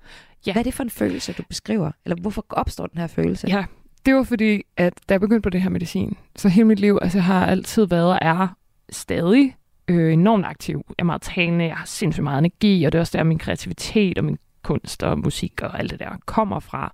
Ja. 0.47 0.53
Hvad 0.53 0.61
er 0.61 0.65
det 0.65 0.75
for 0.75 0.83
en 0.83 0.91
følelse, 0.91 1.33
du 1.33 1.43
beskriver? 1.49 1.91
Eller 2.05 2.17
hvorfor 2.21 2.47
opstår 2.49 2.87
den 2.87 3.01
her 3.01 3.07
følelse? 3.07 3.49
Ja, 3.49 3.65
det 4.07 4.15
var 4.15 4.23
fordi, 4.23 4.63
at 4.77 4.93
da 5.09 5.15
jeg 5.15 5.21
begyndte 5.21 5.43
på 5.43 5.51
det 5.51 5.63
her 5.63 5.71
medicin, 5.71 6.17
så 6.37 6.49
hele 6.49 6.67
mit 6.67 6.81
liv, 6.81 6.99
altså 7.03 7.21
har 7.21 7.47
altid 7.47 7.87
været 7.87 8.13
og 8.13 8.19
er 8.23 8.49
stadig 8.91 9.57
øh, 9.89 10.13
enormt 10.13 10.47
aktiv. 10.47 10.85
Jeg 10.89 10.95
er 10.99 11.05
meget 11.05 11.23
talende, 11.23 11.65
jeg 11.65 11.77
har 11.77 11.87
sindssygt 11.87 12.25
meget 12.25 12.39
energi, 12.39 12.85
og 12.85 12.93
det 12.93 12.99
er 12.99 13.01
også 13.01 13.19
der, 13.19 13.25
min 13.25 13.39
kreativitet 13.39 14.19
og 14.19 14.25
min 14.25 14.39
kunst 14.63 15.03
og 15.03 15.19
musik 15.19 15.63
og 15.63 15.79
alt 15.79 15.91
det 15.91 15.99
der 15.99 16.11
kommer 16.27 16.61
fra. 16.61 16.93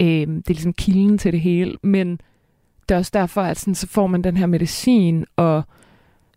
Øh, 0.00 0.06
det 0.08 0.48
er 0.48 0.54
ligesom 0.54 0.72
kilden 0.72 1.18
til 1.18 1.32
det 1.32 1.40
hele, 1.40 1.76
men 1.82 2.20
det 2.88 2.94
er 2.94 2.98
også 2.98 3.10
derfor, 3.14 3.42
at 3.42 3.58
sådan, 3.58 3.74
så 3.74 3.88
får 3.88 4.06
man 4.06 4.22
den 4.22 4.36
her 4.36 4.46
medicin, 4.46 5.24
og 5.36 5.62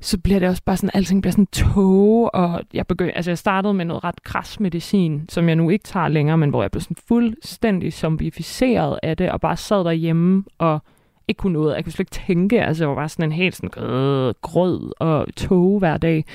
så 0.01 0.17
bliver 0.17 0.39
det 0.39 0.49
også 0.49 0.63
bare 0.65 0.77
sådan, 0.77 0.89
alting 0.93 1.21
bliver 1.21 1.31
sådan 1.31 1.47
tåge, 1.47 2.29
og 2.29 2.61
jeg 2.73 2.87
begynd, 2.87 3.11
altså 3.15 3.31
jeg 3.31 3.37
startede 3.37 3.73
med 3.73 3.85
noget 3.85 4.03
ret 4.03 4.23
kras 4.23 4.59
medicin, 4.59 5.25
som 5.29 5.47
jeg 5.47 5.55
nu 5.55 5.69
ikke 5.69 5.83
tager 5.83 6.07
længere, 6.07 6.37
men 6.37 6.49
hvor 6.49 6.61
jeg 6.61 6.71
blev 6.71 6.81
sådan 6.81 6.97
fuldstændig 7.07 7.93
zombificeret 7.93 8.99
af 9.03 9.17
det, 9.17 9.31
og 9.31 9.41
bare 9.41 9.57
sad 9.57 9.83
derhjemme 9.83 10.43
og 10.57 10.81
ikke 11.27 11.39
kunne 11.39 11.53
noget. 11.53 11.75
Jeg 11.75 11.83
kunne 11.83 11.91
slet 11.91 11.99
ikke 11.99 12.25
tænke, 12.27 12.61
altså 12.61 12.83
jeg 12.83 12.89
var 12.89 12.95
bare 12.95 13.09
sådan 13.09 13.25
en 13.25 13.31
helt 13.31 13.55
sådan 13.55 13.83
øh, 13.83 14.33
grød 14.41 14.91
og 14.99 15.27
tåge 15.35 15.79
hver 15.79 15.97
dag. 15.97 16.25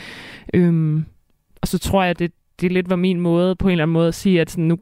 Øhm, 0.55 1.05
og 1.63 1.69
så 1.69 1.79
tror 1.79 2.03
jeg, 2.03 2.19
det, 2.19 2.33
det 2.61 2.73
lidt 2.73 2.91
var 2.91 2.97
min 2.97 3.21
måde 3.21 3.57
på 3.57 3.69
en 3.69 3.73
eller 3.73 3.85
anden 3.85 3.93
måde 3.93 4.09
at 4.09 4.15
sige, 4.15 4.41
at 4.41 4.51
sådan, 4.51 4.65
nu 4.65 4.79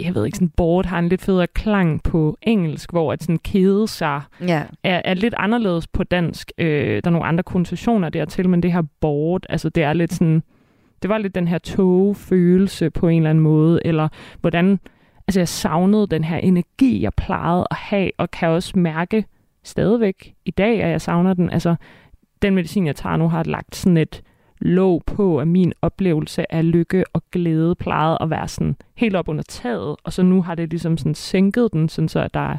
jeg 0.00 0.14
ved 0.14 0.24
ikke, 0.24 0.36
sådan 0.36 0.48
board 0.56 0.86
har 0.86 0.98
en 0.98 1.08
lidt 1.08 1.22
federe 1.22 1.46
klang 1.46 2.02
på 2.02 2.38
engelsk, 2.42 2.92
hvor 2.92 3.12
at 3.12 3.22
sådan 3.22 3.38
kede 3.38 3.88
sig 3.88 4.22
ja. 4.40 4.62
er, 4.82 5.02
er 5.04 5.14
lidt 5.14 5.34
anderledes 5.36 5.86
på 5.86 6.04
dansk. 6.04 6.52
Øh, 6.58 6.94
der 6.94 7.00
er 7.04 7.10
nogle 7.10 7.26
andre 7.26 7.42
konnotationer 7.42 8.08
dertil, 8.08 8.48
men 8.48 8.62
det 8.62 8.72
her 8.72 8.82
board, 9.00 9.46
altså 9.48 9.68
det 9.68 9.82
er 9.82 9.92
lidt 9.92 10.12
sådan, 10.12 10.42
det 11.02 11.10
var 11.10 11.18
lidt 11.18 11.34
den 11.34 11.48
her 11.48 11.58
tog-følelse 11.58 12.90
på 12.90 13.08
en 13.08 13.16
eller 13.16 13.30
anden 13.30 13.44
måde, 13.44 13.80
eller 13.84 14.08
hvordan, 14.40 14.80
altså 15.28 15.40
jeg 15.40 15.48
savnede 15.48 16.06
den 16.06 16.24
her 16.24 16.36
energi, 16.36 17.02
jeg 17.02 17.12
plejede 17.14 17.66
at 17.70 17.76
have, 17.76 18.10
og 18.18 18.30
kan 18.30 18.48
også 18.48 18.78
mærke 18.78 19.24
stadigvæk 19.68 20.34
i 20.44 20.50
dag, 20.50 20.82
at 20.82 20.90
jeg 20.90 21.00
savner 21.00 21.34
den. 21.34 21.50
Altså, 21.50 21.76
den 22.42 22.54
medicin, 22.54 22.86
jeg 22.86 22.96
tager 22.96 23.16
nu, 23.16 23.28
har 23.28 23.42
lagt 23.42 23.76
sådan 23.76 23.96
et, 23.96 24.22
låg 24.60 25.02
på, 25.06 25.38
at 25.38 25.48
min 25.48 25.72
oplevelse 25.82 26.52
af 26.52 26.72
lykke 26.72 27.04
og 27.12 27.22
glæde 27.32 27.74
plejede 27.74 28.18
at 28.20 28.30
være 28.30 28.48
sådan 28.48 28.76
helt 28.94 29.16
op 29.16 29.28
under 29.28 29.42
taget, 29.42 29.96
og 30.04 30.12
så 30.12 30.22
nu 30.22 30.42
har 30.42 30.54
det 30.54 30.70
ligesom 30.70 30.96
sådan 30.96 31.14
sænket 31.14 31.72
den, 31.72 31.88
sådan 31.88 32.08
så 32.08 32.20
at 32.20 32.34
der 32.34 32.56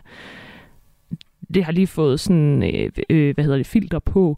det 1.53 1.63
har 1.63 1.71
lige 1.71 1.87
fået 1.87 2.19
sådan, 2.19 2.63
øh, 2.63 2.91
øh, 3.09 3.33
hvad 3.33 3.43
hedder 3.43 3.57
det, 3.57 3.67
filter 3.67 3.99
på, 3.99 4.37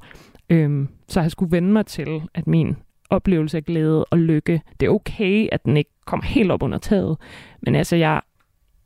øhm, 0.49 0.87
så 1.07 1.21
jeg 1.21 1.31
skulle 1.31 1.51
vende 1.51 1.71
mig 1.71 1.85
til, 1.85 2.21
at 2.33 2.47
min 2.47 2.75
oplevelse 3.09 3.57
af 3.57 3.65
glæde 3.65 4.05
og 4.05 4.17
lykke, 4.19 4.61
det 4.79 4.85
er 4.85 4.89
okay, 4.89 5.47
at 5.51 5.65
den 5.65 5.77
ikke 5.77 5.91
kommer 6.05 6.25
helt 6.25 6.51
op 6.51 6.63
under 6.63 6.77
taget, 6.77 7.17
men 7.61 7.75
altså, 7.75 7.95
jeg, 7.95 8.21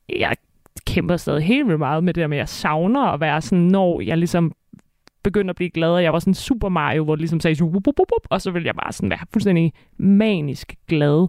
jeg 0.10 0.36
kæmper 0.88 1.18
stadig 1.18 1.44
helt 1.44 1.68
vildt 1.68 1.80
meget 1.80 2.04
med 2.04 2.14
det 2.14 2.22
der 2.22 2.28
med, 2.28 2.38
at 2.38 2.40
jeg 2.40 2.50
savner 2.50 3.02
at 3.02 3.20
være 3.20 3.42
sådan, 3.42 3.66
når 3.66 4.02
jeg 4.02 4.18
ligesom 4.18 4.52
begyndte 5.24 5.50
at 5.50 5.56
blive 5.56 5.70
glad, 5.70 5.90
og 5.90 6.04
jeg 6.04 6.14
var 6.14 6.20
sådan 6.20 6.34
Super 6.34 6.70
Mario, 6.70 7.04
hvor 7.04 7.16
det 7.16 7.20
ligesom 7.20 7.40
sagde, 7.40 7.64
wup, 7.64 7.88
wup, 7.88 8.00
wup, 8.00 8.28
og 8.30 8.42
så 8.42 8.52
ville 8.52 8.66
jeg 8.66 8.76
bare 8.76 8.92
sådan 8.92 9.10
være 9.10 9.26
fuldstændig 9.34 9.74
manisk 9.98 10.76
glad. 10.88 11.28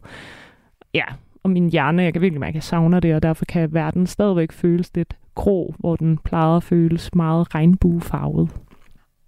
Ja, 0.95 1.05
og 1.43 1.51
min 1.51 1.71
hjerne, 1.71 2.03
jeg 2.03 2.13
kan 2.13 2.23
virkelig 2.23 2.41
mærke, 2.41 2.51
at 2.51 2.55
jeg 2.55 2.63
savner 2.63 3.01
det, 3.01 3.15
og 3.15 3.23
derfor 3.23 3.45
kan 3.45 3.75
verden 3.75 4.07
stadigvæk 4.07 4.53
føles 4.53 4.91
lidt 4.95 5.17
grå, 5.35 5.75
hvor 5.79 5.97
den 5.97 6.19
plejede 6.19 6.57
at 6.57 6.63
føles 6.63 7.15
meget 7.15 7.55
regnbuefarvet. 7.55 8.51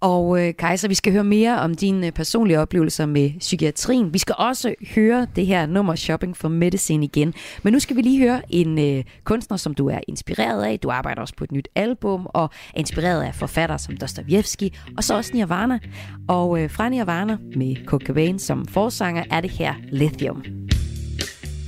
Og 0.01 0.47
øh, 0.47 0.53
Kajsa, 0.59 0.87
vi 0.87 0.93
skal 0.93 1.13
høre 1.13 1.23
mere 1.23 1.59
om 1.59 1.75
dine 1.75 2.07
øh, 2.07 2.11
personlige 2.11 2.59
oplevelser 2.59 3.05
med 3.05 3.31
psykiatrien. 3.39 4.13
Vi 4.13 4.17
skal 4.17 4.35
også 4.37 4.75
høre 4.95 5.27
det 5.35 5.45
her 5.45 5.65
nummer 5.65 5.95
Shopping 5.95 6.37
for 6.37 6.47
Medicine 6.47 7.05
igen. 7.05 7.33
Men 7.63 7.73
nu 7.73 7.79
skal 7.79 7.95
vi 7.95 8.01
lige 8.01 8.19
høre 8.19 8.41
en 8.49 8.79
øh, 8.79 9.03
kunstner, 9.23 9.57
som 9.57 9.73
du 9.73 9.87
er 9.87 9.99
inspireret 10.07 10.63
af. 10.63 10.79
Du 10.79 10.89
arbejder 10.89 11.21
også 11.21 11.33
på 11.37 11.43
et 11.43 11.51
nyt 11.51 11.67
album 11.75 12.27
og 12.29 12.43
er 12.43 12.79
inspireret 12.79 13.23
af 13.23 13.35
forfattere 13.35 13.79
som 13.79 13.97
Dostoyevsky 13.97 14.69
og 14.97 15.03
så 15.03 15.15
også 15.15 15.31
Nirvana. 15.33 15.79
Og 16.27 16.61
øh, 16.61 16.71
fra 16.71 16.89
Nirvana 16.89 17.37
med 17.55 17.85
Kurt 17.85 18.01
Cobain 18.01 18.39
som 18.39 18.65
forsanger 18.67 19.23
er 19.31 19.41
det 19.41 19.51
her 19.51 19.73
Lithium. 19.91 20.43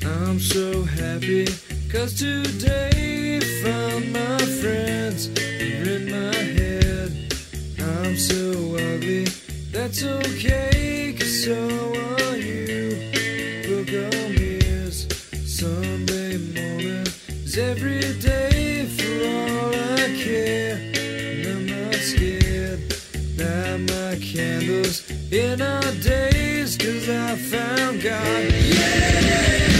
I'm 0.03 0.39
so 0.39 0.83
happy 0.83 1.45
cause 1.91 2.15
today 2.15 3.39
found 3.63 4.11
my 4.11 4.39
friends 4.61 5.27
in 5.27 6.05
my 6.05 6.33
head 6.33 6.60
I'm 8.11 8.17
so 8.17 8.75
ugly, 8.75 9.23
that's 9.71 10.03
okay, 10.03 11.15
cause 11.17 11.45
so 11.45 11.55
are 11.55 12.35
you. 12.35 12.89
Book 13.63 13.87
on 13.87 14.35
mirrors, 14.35 15.07
Sunday 15.45 16.35
morning 16.37 17.07
is 17.45 17.57
every 17.57 18.01
day 18.19 18.85
for 18.97 19.13
all 19.29 19.73
I 19.73 20.13
care. 20.21 20.75
And 20.75 21.47
I'm 21.47 21.65
not 21.65 21.95
scared, 21.95 22.81
light 23.37 23.79
my 23.79 24.19
candles 24.19 25.09
in 25.31 25.61
our 25.61 25.91
days, 26.03 26.75
cause 26.75 27.07
I 27.07 27.37
found 27.37 28.01
God. 28.01 28.51
Yeah! 28.51 29.70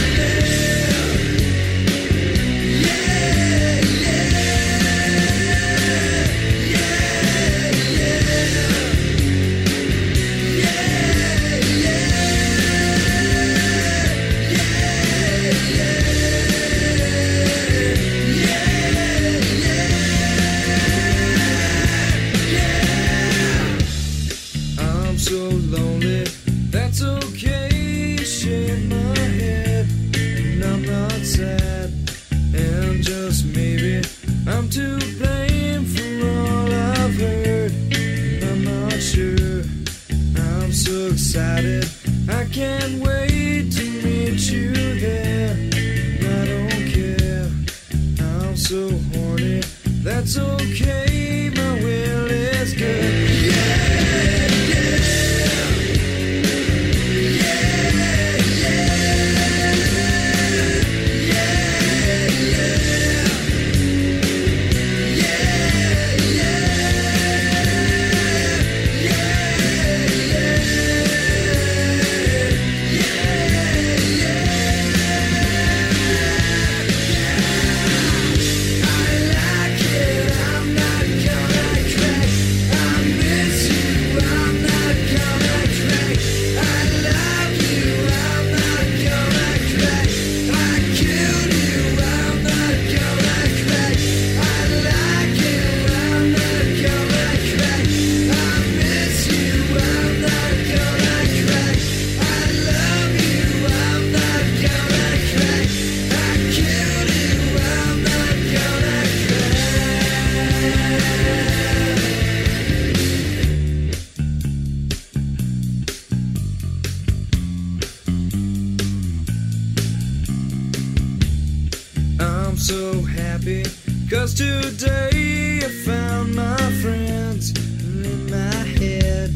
Happy, 123.42 123.64
cause 124.08 124.34
today 124.34 125.60
I 125.64 125.68
found 125.84 126.34
my 126.34 126.56
friends 126.80 127.50
in 127.50 128.30
my 128.30 128.54
head. 128.78 129.30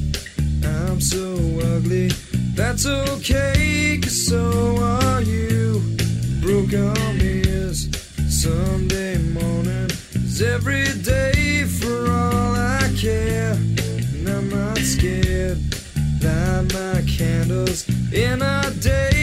I'm 0.64 1.00
so 1.00 1.34
ugly, 1.74 2.08
that's 2.54 2.86
okay, 2.86 3.98
cause 4.02 4.26
so 4.26 4.76
are 4.78 5.22
you. 5.22 5.82
Broke 6.40 6.74
arm 6.74 7.18
is 7.20 7.88
Sunday 8.28 9.18
morning, 9.18 9.90
is 10.14 10.40
every 10.42 10.86
day 11.02 11.64
for 11.64 12.08
all 12.08 12.54
I 12.54 12.88
care. 12.96 13.54
And 13.54 14.28
I'm 14.28 14.48
not 14.48 14.78
scared, 14.78 15.58
light 16.22 16.72
my 16.72 17.02
candles 17.08 17.88
in 18.12 18.42
a 18.42 18.70
days, 18.80 19.15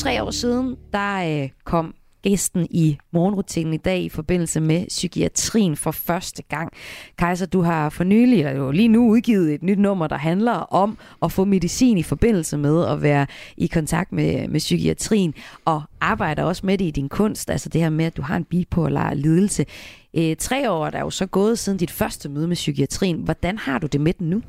tre 0.00 0.22
år 0.22 0.30
siden, 0.30 0.76
der 0.92 1.42
øh, 1.42 1.48
kom 1.64 1.94
gæsten 2.22 2.66
i 2.70 2.98
morgenrutinen 3.12 3.74
i 3.74 3.76
dag 3.76 4.02
i 4.02 4.08
forbindelse 4.08 4.60
med 4.60 4.86
psykiatrien 4.88 5.76
for 5.76 5.90
første 5.90 6.42
gang. 6.42 6.72
Kejser, 7.18 7.46
du 7.46 7.62
har 7.62 7.88
for 7.90 8.04
nylig, 8.04 8.38
eller 8.38 8.52
jo 8.52 8.70
lige 8.70 8.88
nu 8.88 9.10
udgivet 9.10 9.54
et 9.54 9.62
nyt 9.62 9.78
nummer, 9.78 10.06
der 10.06 10.16
handler 10.16 10.52
om 10.52 10.98
at 11.22 11.32
få 11.32 11.44
medicin 11.44 11.98
i 11.98 12.02
forbindelse 12.02 12.58
med 12.58 12.86
at 12.86 13.02
være 13.02 13.26
i 13.56 13.66
kontakt 13.66 14.12
med, 14.12 14.48
med 14.48 14.60
psykiatrien, 14.60 15.34
og 15.64 15.82
arbejder 16.00 16.42
også 16.42 16.66
med 16.66 16.78
det 16.78 16.84
i 16.84 16.90
din 16.90 17.08
kunst, 17.08 17.50
altså 17.50 17.68
det 17.68 17.80
her 17.80 17.90
med, 17.90 18.04
at 18.04 18.16
du 18.16 18.22
har 18.22 18.36
en 18.36 18.44
bipolar 18.44 19.14
lidelse. 19.14 19.66
Øh, 20.14 20.36
tre 20.36 20.70
år 20.70 20.86
er 20.86 20.90
der 20.90 21.00
jo 21.00 21.10
så 21.10 21.26
gået 21.26 21.58
siden 21.58 21.78
dit 21.78 21.90
første 21.90 22.28
møde 22.28 22.48
med 22.48 22.56
psykiatrien. 22.56 23.16
Hvordan 23.16 23.58
har 23.58 23.78
du 23.78 23.86
det 23.86 24.00
med 24.00 24.12
den 24.12 24.30
nu? 24.30 24.42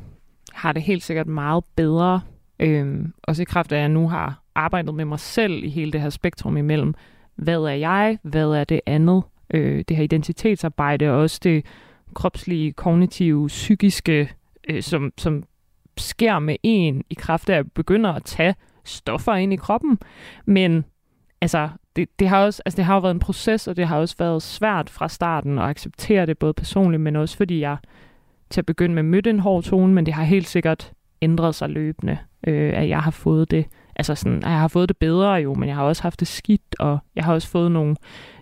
har 0.53 0.71
det 0.73 0.81
helt 0.81 1.03
sikkert 1.03 1.27
meget 1.27 1.63
bedre. 1.75 2.21
Øhm, 2.59 3.13
også 3.23 3.41
i 3.41 3.45
kraft 3.45 3.71
af, 3.71 3.75
at 3.75 3.81
jeg 3.81 3.89
nu 3.89 4.09
har 4.09 4.40
arbejdet 4.55 4.95
med 4.95 5.05
mig 5.05 5.19
selv 5.19 5.63
i 5.63 5.69
hele 5.69 5.91
det 5.91 6.01
her 6.01 6.09
spektrum 6.09 6.57
imellem, 6.57 6.93
hvad 7.35 7.63
er 7.63 7.75
jeg, 7.75 8.17
hvad 8.23 8.47
er 8.47 8.63
det 8.63 8.81
andet, 8.85 9.23
øh, 9.53 9.83
det 9.87 9.97
her 9.97 10.03
identitetsarbejde, 10.03 11.09
og 11.09 11.17
også 11.17 11.39
det 11.43 11.65
kropslige, 12.13 12.71
kognitive, 12.71 13.47
psykiske, 13.47 14.31
øh, 14.69 14.83
som, 14.83 15.13
som 15.17 15.43
sker 15.97 16.39
med 16.39 16.55
en 16.63 17.03
i 17.09 17.13
kraft 17.13 17.49
af 17.49 17.57
at 17.57 17.71
begynde 17.71 18.09
at 18.09 18.23
tage 18.25 18.55
stoffer 18.83 19.33
ind 19.33 19.53
i 19.53 19.55
kroppen. 19.55 19.99
Men 20.45 20.85
altså, 21.41 21.69
det, 21.95 22.19
det, 22.19 22.29
har 22.29 22.45
også, 22.45 22.61
altså, 22.65 22.77
det 22.77 22.85
har 22.85 22.93
jo 22.93 22.99
været 22.99 23.13
en 23.13 23.19
proces, 23.19 23.67
og 23.67 23.77
det 23.77 23.87
har 23.87 23.97
også 23.97 24.15
været 24.19 24.41
svært 24.41 24.89
fra 24.89 25.09
starten 25.09 25.59
at 25.59 25.65
acceptere 25.65 26.25
det, 26.25 26.37
både 26.37 26.53
personligt, 26.53 27.01
men 27.01 27.15
også 27.15 27.37
fordi 27.37 27.59
jeg 27.59 27.77
til 28.49 28.61
at 28.61 28.65
begynde 28.65 28.95
med 28.95 29.03
mødte 29.03 29.29
en 29.29 29.39
hård 29.39 29.63
tone, 29.63 29.93
men 29.93 30.05
det 30.05 30.13
har 30.13 30.23
helt 30.23 30.47
sikkert 30.47 30.91
ændret 31.21 31.55
sig 31.55 31.69
løbende, 31.69 32.17
øh, 32.47 32.73
at 32.75 32.89
jeg 32.89 32.99
har 32.99 33.11
fået 33.11 33.51
det. 33.51 33.65
Altså 33.95 34.15
sådan, 34.15 34.41
jeg 34.41 34.59
har 34.59 34.67
fået 34.67 34.89
det 34.89 34.97
bedre 34.97 35.31
jo, 35.31 35.53
men 35.53 35.69
jeg 35.69 35.75
har 35.75 35.83
også 35.83 36.01
haft 36.01 36.19
det 36.19 36.27
skidt, 36.27 36.75
og 36.79 36.99
jeg 37.15 37.23
har 37.23 37.33
også 37.33 37.47
fået 37.47 37.71
nogle, 37.71 37.95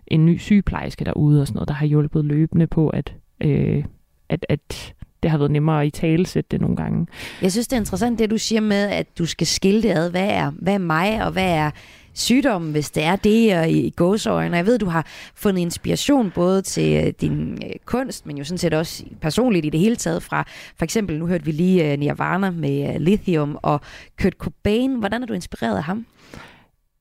en 0.07 0.25
ny 0.25 0.37
sygeplejerske 0.37 1.05
derude 1.05 1.41
og 1.41 1.47
sådan 1.47 1.55
noget, 1.55 1.67
der 1.67 1.73
har 1.73 1.85
hjulpet 1.85 2.25
løbende 2.25 2.67
på, 2.67 2.89
at, 2.89 3.13
øh, 3.41 3.83
at, 4.29 4.45
at 4.49 4.93
det 5.23 5.31
har 5.31 5.37
været 5.37 5.51
nemmere 5.51 5.81
at 5.81 5.87
i 5.87 5.89
tale 5.89 6.25
sætte 6.25 6.47
det 6.51 6.61
nogle 6.61 6.75
gange. 6.75 7.07
Jeg 7.41 7.51
synes, 7.51 7.67
det 7.67 7.75
er 7.75 7.79
interessant, 7.79 8.19
det 8.19 8.29
du 8.29 8.37
siger 8.37 8.61
med, 8.61 8.89
at 8.89 9.17
du 9.17 9.25
skal 9.25 9.47
skille 9.47 9.83
det 9.83 9.89
ad. 9.89 10.09
Hvad 10.09 10.29
er, 10.29 10.51
hvad 10.51 10.73
er 10.73 10.77
mig, 10.77 11.25
og 11.25 11.31
hvad 11.31 11.51
er 11.51 11.71
sygdommen, 12.13 12.71
hvis 12.71 12.91
det 12.91 13.03
er 13.03 13.15
det, 13.15 13.57
og 13.57 13.69
i, 13.69 13.79
i 13.79 13.89
gåseøjne. 13.89 14.57
Jeg 14.57 14.65
ved, 14.65 14.79
du 14.79 14.85
har 14.85 15.05
fundet 15.35 15.61
inspiration 15.61 16.31
både 16.31 16.61
til 16.61 17.05
øh, 17.05 17.13
din 17.21 17.51
øh, 17.65 17.71
kunst, 17.85 18.25
men 18.25 18.37
jo 18.37 18.43
sådan 18.43 18.57
set 18.57 18.73
også 18.73 19.03
personligt 19.21 19.65
i 19.65 19.69
det 19.69 19.79
hele 19.79 19.95
taget 19.95 20.23
fra, 20.23 20.43
for 20.77 20.83
eksempel, 20.83 21.19
nu 21.19 21.27
hørte 21.27 21.45
vi 21.45 21.51
lige 21.51 21.91
øh, 21.91 21.99
Nirvana 21.99 22.49
med 22.49 22.89
øh, 22.89 23.01
Lithium 23.01 23.57
og 23.61 23.81
Kurt 24.21 24.33
Cobain. 24.33 24.95
Hvordan 24.99 25.23
er 25.23 25.27
du 25.27 25.33
inspireret 25.33 25.77
af 25.77 25.83
ham? 25.83 26.05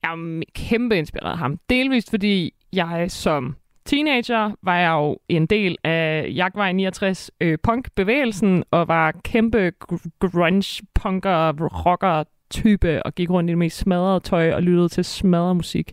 Jeg 0.02 0.10
er 0.10 0.42
kæmpe 0.54 0.96
inspireret 0.96 1.32
af 1.32 1.38
ham. 1.38 1.58
Delvist 1.70 2.10
fordi 2.10 2.54
jeg 2.72 3.10
som 3.10 3.56
teenager 3.86 4.50
var 4.62 4.78
jeg 4.78 4.90
jo 4.90 5.18
en 5.28 5.46
del 5.46 5.76
af 5.84 6.32
Jagtvej 6.34 6.72
69 6.72 7.30
øh, 7.40 7.58
punkbevægelsen 7.62 8.64
og 8.70 8.88
var 8.88 9.12
kæmpe 9.24 9.72
gr- 9.92 10.08
grunge 10.20 10.82
punker, 10.94 11.52
rocker 11.86 12.24
type 12.50 13.02
og 13.02 13.14
gik 13.14 13.30
rundt 13.30 13.50
i 13.50 13.52
det 13.52 13.58
mest 13.58 13.78
smadrede 13.78 14.20
tøj 14.20 14.52
og 14.52 14.62
lyttede 14.62 14.88
til 14.88 15.04
smadret 15.04 15.56
musik. 15.56 15.92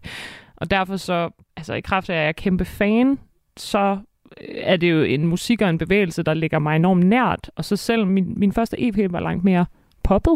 Og 0.56 0.72
derfor 0.72 0.98
så, 0.98 1.30
altså 1.58 1.74
i 1.74 1.82
kraft 1.82 2.10
af, 2.10 2.14
at 2.14 2.20
jeg 2.20 2.28
er 2.28 2.32
kæmpe 2.32 2.66
fan, 2.66 3.20
så 3.58 3.98
øh, 4.42 4.56
er 4.58 4.78
det 4.78 4.92
jo 4.92 5.04
en 5.04 5.26
musik 5.26 5.62
og 5.62 5.70
en 5.70 5.78
bevægelse, 5.78 6.24
der 6.24 6.34
ligger 6.34 6.60
mig 6.60 6.76
enormt 6.76 7.06
nært. 7.06 7.52
Og 7.56 7.66
så 7.66 7.76
selv 7.76 8.08
min, 8.08 8.34
min 8.38 8.52
første 8.52 8.88
EP 8.88 9.12
var 9.12 9.20
langt 9.20 9.44
mere 9.44 9.66
poppet. 10.04 10.34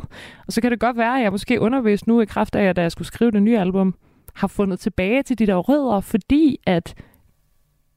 Og 0.48 0.54
så 0.54 0.62
kan 0.62 0.72
det 0.72 0.80
godt 0.80 0.98
være, 0.98 1.18
at 1.18 1.24
jeg 1.24 1.32
måske 1.32 1.62
undervist 1.62 2.08
nu 2.08 2.22
i 2.22 2.26
kraft 2.26 2.56
af, 2.56 2.64
at 2.64 2.76
da 2.76 2.82
jeg 2.82 2.92
skulle 2.92 3.08
skrive 3.08 3.32
det 3.32 3.44
nye 3.44 3.60
album, 3.60 3.96
har 4.36 4.48
fundet 4.48 4.80
tilbage 4.80 5.24
til 5.24 5.40
de 5.40 5.48
der 5.48 5.56
rødder, 5.56 6.00
fordi 6.00 6.60
at 6.66 6.96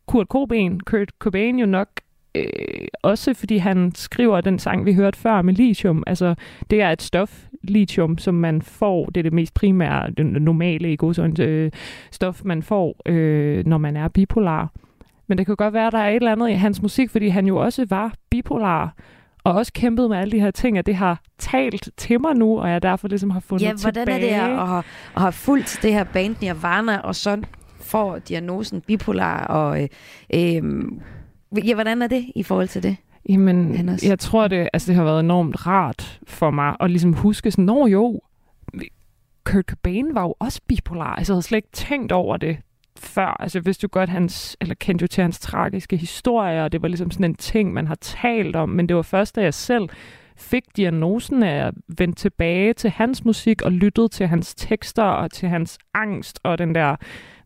Kurt 0.07 0.27
Cobain, 0.27 0.81
Kurt 0.81 1.11
Cobain 1.19 1.59
jo 1.59 1.67
nok 1.67 1.89
øh, 2.35 2.45
også 3.03 3.35
fordi 3.35 3.57
han 3.57 3.93
skriver 3.95 4.41
den 4.41 4.59
sang, 4.59 4.85
vi 4.87 4.95
hørte 4.95 5.19
før 5.19 5.43
med 5.43 5.55
lithium. 5.55 6.03
Altså, 6.07 6.35
det 6.71 6.83
er 6.83 6.91
et 6.91 7.03
stof, 7.03 7.45
lithium, 7.63 8.19
som 8.19 8.35
man 8.35 8.63
får. 8.63 9.07
Det 9.07 9.17
er 9.17 9.23
det 9.23 9.33
mest 9.33 9.55
primære, 9.55 10.11
det 10.11 10.27
normale 10.43 10.93
i 10.93 10.97
godsøjne, 10.97 11.45
øh, 11.45 11.71
stof, 12.11 12.41
man 12.45 12.63
får, 12.63 12.97
øh, 13.07 13.67
når 13.67 13.79
man 13.79 13.97
er 13.97 14.09
bipolar. 14.09 14.73
Men 15.27 15.39
det 15.39 15.47
kan 15.47 15.57
godt 15.57 15.75
være, 15.75 15.87
at 15.87 15.93
der 15.93 15.99
er 15.99 16.09
et 16.09 16.17
eller 16.17 16.33
andet 16.33 16.51
i 16.51 16.53
hans 16.53 16.83
musik, 16.83 17.11
fordi 17.11 17.29
han 17.29 17.47
jo 17.47 17.57
også 17.57 17.87
var 17.91 18.15
bipolar, 18.31 18.95
og 19.45 19.53
også 19.55 19.73
kæmpet 19.73 20.11
med 20.11 20.17
alle 20.19 20.33
de 20.33 20.41
her 20.41 20.51
ting, 20.51 20.79
at 20.79 20.87
det 20.87 20.95
har 20.95 21.21
talt 21.39 21.89
til 21.97 22.21
mig 22.21 22.35
nu, 22.35 22.61
og 22.61 22.71
jeg 22.71 22.83
derfor 22.83 23.09
ligesom 23.09 23.31
har 23.31 23.41
fundet 23.41 23.65
Ja, 23.65 23.73
hvordan 23.83 24.07
tilbage. 24.07 24.31
er 24.31 24.47
det 24.47 24.53
at 24.61 24.67
have, 24.69 24.83
at 25.17 25.23
have 25.23 25.33
fulgt 25.33 25.79
det 25.83 25.93
her 25.93 26.05
band 26.05 26.37
Nirvana, 26.41 26.99
og 26.99 27.15
så 27.17 27.43
får 27.81 28.19
diagnosen 28.19 28.81
bipolar, 28.81 29.47
og 29.47 29.83
øh, 29.83 29.89
øh, 30.35 30.83
ja, 31.65 31.75
hvordan 31.75 32.03
er 32.03 32.07
det 32.07 32.27
i 32.37 32.43
forhold 32.43 32.69
til 32.69 32.83
det? 32.83 32.97
Jamen, 33.29 33.89
jeg 34.03 34.19
tror, 34.19 34.49
det, 34.49 34.69
altså, 34.73 34.87
det 34.87 34.97
har 34.97 35.05
været 35.05 35.21
enormt 35.21 35.67
rart 35.67 36.21
for 36.27 36.51
mig 36.51 36.77
at 36.81 36.91
ligesom 36.91 37.13
huske 37.13 37.51
sådan, 37.51 37.65
nå 37.65 37.87
jo, 37.87 38.21
Kurt 39.45 39.65
Cobain 39.65 40.15
var 40.15 40.23
jo 40.23 40.35
også 40.39 40.61
bipolar. 40.69 41.15
Altså, 41.15 41.33
jeg 41.33 41.35
havde 41.35 41.43
slet 41.43 41.57
ikke 41.57 41.73
tænkt 41.73 42.13
over 42.13 42.37
det 42.37 42.57
før. 42.99 43.37
Altså, 43.41 43.59
jeg 43.59 43.67
vidste 43.67 43.85
jo 43.85 43.89
godt, 43.93 44.11
hans, 44.11 44.57
eller 44.61 44.75
kendte 44.75 45.03
jo 45.03 45.07
til 45.07 45.23
hans 45.23 45.41
tragiske 45.41 45.97
historie, 45.97 46.65
og 46.65 46.73
det 46.73 46.83
var 46.83 46.89
ligesom 46.89 47.11
sådan 47.11 47.25
en 47.25 47.35
ting, 47.35 47.73
man 47.73 47.87
har 47.87 47.95
talt 47.95 48.57
om, 48.57 48.69
men 48.69 48.89
det 48.89 48.97
var 48.97 49.03
først, 49.03 49.37
da 49.37 49.43
jeg 49.43 49.55
selv 49.55 49.89
fik 50.37 50.65
diagnosen 50.77 51.43
af 51.43 51.67
at 51.67 51.75
vende 51.99 52.15
tilbage 52.15 52.73
til 52.73 52.91
hans 52.91 53.25
musik 53.25 53.63
og 53.63 53.73
lyttede 53.73 54.09
til 54.09 54.27
hans 54.27 54.55
tekster 54.55 55.03
og 55.03 55.31
til 55.31 55.49
hans 55.49 55.79
angst 55.95 56.41
og 56.43 56.59
den 56.59 56.75
der 56.75 56.97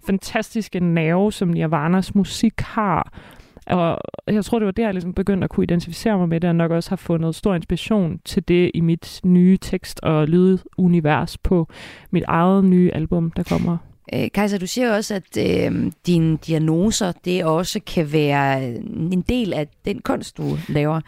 fantastiske 0.06 0.80
nerve, 0.80 1.32
som 1.32 1.48
Nirvanas 1.48 2.14
musik 2.14 2.60
har. 2.60 3.12
Og 3.66 3.98
jeg 4.26 4.44
tror, 4.44 4.58
det 4.58 4.66
var 4.66 4.72
der, 4.72 4.84
jeg 4.84 4.94
ligesom 4.94 5.14
begyndte 5.14 5.44
at 5.44 5.50
kunne 5.50 5.64
identificere 5.64 6.18
mig 6.18 6.28
med 6.28 6.40
det, 6.40 6.50
og 6.50 6.56
nok 6.56 6.70
også 6.70 6.90
har 6.90 6.96
fundet 6.96 7.34
stor 7.34 7.54
inspiration 7.54 8.20
til 8.24 8.48
det 8.48 8.70
i 8.74 8.80
mit 8.80 9.20
nye 9.24 9.56
tekst- 9.56 10.00
og 10.02 10.28
lydunivers 10.28 11.38
på 11.38 11.68
mit 12.10 12.24
eget 12.28 12.64
nye 12.64 12.90
album, 12.94 13.30
der 13.30 13.42
kommer 13.42 13.76
Øh, 14.14 14.28
Kajsa, 14.34 14.58
du 14.58 14.66
siger 14.66 14.96
også, 14.96 15.14
at 15.14 15.36
øh, 15.38 15.92
dine 16.06 16.36
diagnoser, 16.36 17.12
det 17.24 17.44
også 17.44 17.80
kan 17.86 18.12
være 18.12 18.74
en 19.12 19.20
del 19.20 19.52
af 19.52 19.68
den 19.84 20.00
kunst, 20.00 20.36
du 20.36 20.58
laver. 20.68 21.00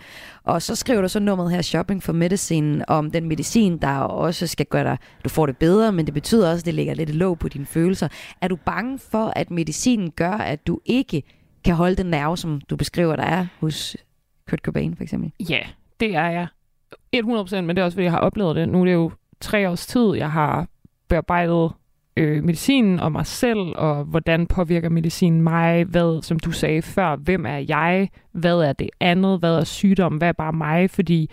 Og 0.45 0.63
så 0.63 0.75
skriver 0.75 1.03
du 1.03 1.09
så 1.09 1.21
nummeret 1.21 1.51
her, 1.51 1.63
Shopping 1.63 2.03
for 2.03 2.13
Medicine, 2.13 2.89
om 2.89 3.11
den 3.11 3.29
medicin, 3.29 3.79
der 3.79 3.99
også 3.99 4.47
skal 4.47 4.67
gøre 4.67 4.85
dig, 4.85 4.99
du 5.25 5.29
får 5.29 5.47
det 5.47 5.57
bedre, 5.57 5.93
men 5.93 6.07
det 6.07 6.15
betyder 6.15 6.51
også, 6.51 6.61
at 6.63 6.67
det 6.67 6.75
lægger 6.75 6.95
lidt 6.95 7.15
låg 7.15 7.39
på 7.39 7.49
dine 7.49 7.67
følelser. 7.67 8.09
Er 8.41 8.49
du 8.49 8.57
bange 8.57 8.99
for, 8.99 9.33
at 9.37 9.51
medicinen 9.51 10.11
gør, 10.11 10.33
at 10.33 10.67
du 10.67 10.81
ikke 10.85 11.23
kan 11.65 11.75
holde 11.75 11.97
den 11.97 12.07
nerve, 12.07 12.37
som 12.37 12.61
du 12.61 12.77
beskriver, 12.77 13.17
der 13.17 13.23
er 13.23 13.47
hos 13.61 13.97
Kurt 14.51 14.61
Cobain 14.61 14.97
for 14.97 15.03
eksempel? 15.03 15.33
Ja, 15.51 15.61
det 16.01 16.17
er 16.17 16.29
jeg. 16.29 16.47
100% 17.17 17.61
men 17.61 17.69
det 17.69 17.79
er 17.79 17.85
også, 17.85 17.97
fordi 17.97 18.05
jeg 18.05 18.13
har 18.13 18.19
oplevet 18.19 18.57
det. 18.57 18.69
Nu 18.69 18.81
er 18.81 18.85
det 18.85 18.93
jo 18.93 19.11
tre 19.41 19.71
års 19.71 19.87
tid, 19.87 20.15
jeg 20.15 20.31
har 20.31 20.67
bearbejdet 21.09 21.73
øh, 22.17 22.45
medicinen 22.45 23.01
og 23.01 23.13
mig 23.13 23.27
selv, 23.27 23.59
og 23.77 24.05
hvordan 24.05 24.47
påvirker 24.47 24.89
medicinen 24.89 25.43
mig, 25.43 25.85
hvad, 25.85 26.23
som 26.23 26.39
du 26.39 26.53
sagde 26.53 26.83
før, 26.83 27.17
hvem 27.17 27.47
er 27.47 27.65
jeg, 27.69 28.09
hvad 28.33 28.59
er 28.61 28.73
det 28.73 28.91
andet, 29.01 29.39
hvad 29.39 29.55
er 29.55 29.65
sygdom, 29.65 30.17
hvad 30.17 30.29
er 30.29 30.33
bare 30.33 30.53
mig, 30.53 30.91
fordi 30.91 31.31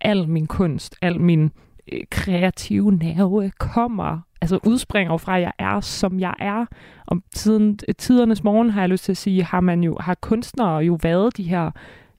al 0.00 0.28
min 0.28 0.46
kunst, 0.46 0.96
al 1.02 1.20
min 1.20 1.50
øh, 1.92 2.00
kreative 2.10 2.92
nerve 2.92 3.50
kommer, 3.58 4.20
altså 4.40 4.58
udspringer 4.66 5.16
fra, 5.16 5.36
at 5.36 5.42
jeg 5.42 5.52
er, 5.58 5.80
som 5.80 6.20
jeg 6.20 6.34
er. 6.38 6.66
Om 7.06 7.22
tiden, 7.34 7.78
tidernes 7.98 8.44
morgen 8.44 8.70
har 8.70 8.80
jeg 8.80 8.88
lyst 8.88 9.04
til 9.04 9.12
at 9.12 9.16
sige, 9.16 9.44
har 9.44 9.60
man 9.60 9.84
jo, 9.84 9.96
har 10.00 10.14
kunstnere 10.14 10.76
jo 10.76 10.98
været 11.02 11.36
de 11.36 11.42
her 11.42 11.70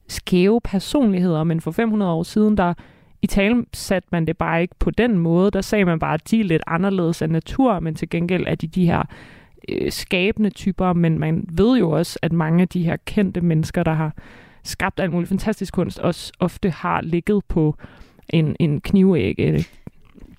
skæve 0.08 0.62
personligheder, 0.62 1.44
men 1.44 1.62
for 1.62 1.72
500 1.72 2.12
år 2.12 2.24
siden, 2.24 2.58
der 2.58 2.74
i 3.22 3.28
tale 3.28 3.66
satte 3.74 4.10
man 4.12 4.28
det 4.28 4.38
bare 4.38 4.62
ikke 4.62 4.76
på 4.80 4.92
den 4.92 5.18
måde. 5.18 5.52
Der 5.52 5.62
sagde 5.62 5.86
man 5.86 6.00
bare, 6.00 6.14
at 6.14 6.32
de 6.32 6.40
er 6.40 6.44
lidt 6.44 6.62
anderledes 6.68 7.22
af 7.22 7.30
natur, 7.30 7.80
men 7.80 7.96
til 7.96 8.10
gengæld 8.10 8.44
er 8.48 8.56
de 8.56 8.68
de 8.68 8.86
her 8.86 9.04
øh, 9.70 9.92
skabende 9.92 10.50
typer. 10.50 10.94
Men 10.94 11.20
man 11.20 11.46
ved 11.52 11.78
jo 11.78 11.92
også, 11.92 12.20
at 12.22 12.32
mange 12.32 12.62
af 12.62 12.68
de 12.68 12.84
her 12.84 12.98
kendte 13.06 13.42
mennesker, 13.42 13.84
der 13.84 13.94
har 13.94 14.14
skabt 14.64 15.00
alt 15.00 15.12
muligt 15.12 15.30
fantastisk 15.30 15.74
kunst, 15.74 16.00
også 16.00 16.34
ofte 16.40 16.70
har 16.70 17.02
ligget 17.02 17.46
på 17.46 17.76
en, 18.30 18.56
en 18.60 18.82
knivæg. 18.82 19.36
Øh, 19.40 19.64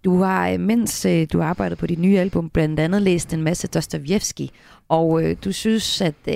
du 0.05 0.23
har, 0.23 0.49
øh, 0.49 0.61
mens 0.61 1.05
øh, 1.05 1.27
du 1.33 1.43
arbejdede 1.43 1.79
på 1.79 1.87
dit 1.87 1.99
nye 1.99 2.19
album, 2.19 2.51
blandt 2.51 2.81
andet 2.81 3.03
læst 3.03 3.35
en 3.35 3.43
masse 3.43 3.67
Dostoyevsky, 3.67 4.47
og 4.89 5.23
øh, 5.23 5.37
du 5.45 5.53
synes, 5.53 6.01
at 6.01 6.15
øh, 6.29 6.35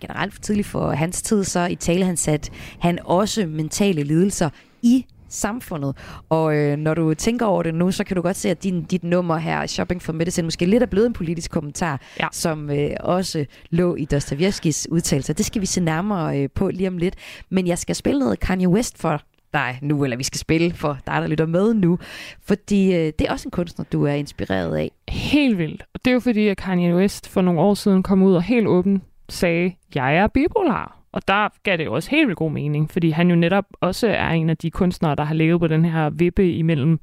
generelt 0.00 0.34
for 0.34 0.40
tidligt 0.40 0.66
for 0.66 0.90
hans 0.90 1.22
tid, 1.22 1.44
så 1.44 1.66
i 1.66 1.74
tale 1.74 2.04
han 2.04 2.16
sat 2.16 2.50
han 2.80 2.98
også 3.04 3.46
mentale 3.46 4.02
lidelser 4.02 4.50
i 4.82 5.06
samfundet. 5.28 5.96
Og 6.28 6.56
øh, 6.56 6.76
når 6.76 6.94
du 6.94 7.14
tænker 7.14 7.46
over 7.46 7.62
det 7.62 7.74
nu, 7.74 7.90
så 7.90 8.04
kan 8.04 8.16
du 8.16 8.22
godt 8.22 8.36
se, 8.36 8.50
at 8.50 8.62
din, 8.62 8.84
dit 8.84 9.04
nummer 9.04 9.36
her, 9.36 9.66
Shopping 9.66 10.02
for 10.02 10.12
Medicine, 10.12 10.44
måske 10.44 10.66
lidt 10.66 10.82
er 10.82 10.86
blevet 10.86 11.06
en 11.06 11.12
politisk 11.12 11.50
kommentar, 11.50 12.00
ja. 12.20 12.28
som 12.32 12.70
øh, 12.70 12.90
også 13.00 13.44
lå 13.70 13.94
i 13.94 14.04
Dostoyevskis 14.04 14.88
udtalelser. 14.90 15.34
Det 15.34 15.46
skal 15.46 15.60
vi 15.60 15.66
se 15.66 15.80
nærmere 15.80 16.40
øh, 16.40 16.48
på 16.54 16.68
lige 16.68 16.88
om 16.88 16.98
lidt. 16.98 17.14
Men 17.50 17.66
jeg 17.66 17.78
skal 17.78 17.94
spille 17.94 18.20
noget 18.20 18.40
Kanye 18.40 18.68
West 18.68 18.98
for 18.98 19.22
dig 19.54 19.78
nu, 19.82 20.04
eller 20.04 20.16
vi 20.16 20.22
skal 20.22 20.38
spille 20.38 20.72
for 20.72 20.98
dig, 21.06 21.14
der 21.22 21.26
lytter 21.26 21.46
med 21.46 21.74
nu. 21.74 21.98
Fordi 22.42 22.94
øh, 22.94 23.12
det 23.18 23.20
er 23.20 23.32
også 23.32 23.48
en 23.48 23.50
kunstner, 23.50 23.84
du 23.92 24.04
er 24.04 24.12
inspireret 24.12 24.76
af. 24.76 24.90
Helt 25.08 25.58
vildt. 25.58 25.82
Og 25.94 26.00
det 26.04 26.10
er 26.10 26.14
jo 26.14 26.20
fordi, 26.20 26.48
at 26.48 26.56
Kanye 26.56 26.94
West 26.94 27.28
for 27.28 27.42
nogle 27.42 27.60
år 27.60 27.74
siden 27.74 28.02
kom 28.02 28.22
ud 28.22 28.34
og 28.34 28.42
helt 28.42 28.66
åbent 28.66 29.02
sagde, 29.28 29.72
jeg 29.94 30.16
er 30.16 30.26
bipolar. 30.26 30.96
Og 31.12 31.28
der 31.28 31.48
gav 31.62 31.76
det 31.76 31.84
jo 31.84 31.94
også 31.94 32.10
helt 32.10 32.26
vildt 32.26 32.38
god 32.38 32.50
mening, 32.50 32.90
fordi 32.90 33.10
han 33.10 33.30
jo 33.30 33.36
netop 33.36 33.64
også 33.80 34.08
er 34.08 34.28
en 34.28 34.50
af 34.50 34.56
de 34.56 34.70
kunstnere, 34.70 35.14
der 35.14 35.24
har 35.24 35.34
levet 35.34 35.60
på 35.60 35.66
den 35.66 35.84
her 35.84 36.10
vippe 36.10 36.52
imellem, 36.52 37.00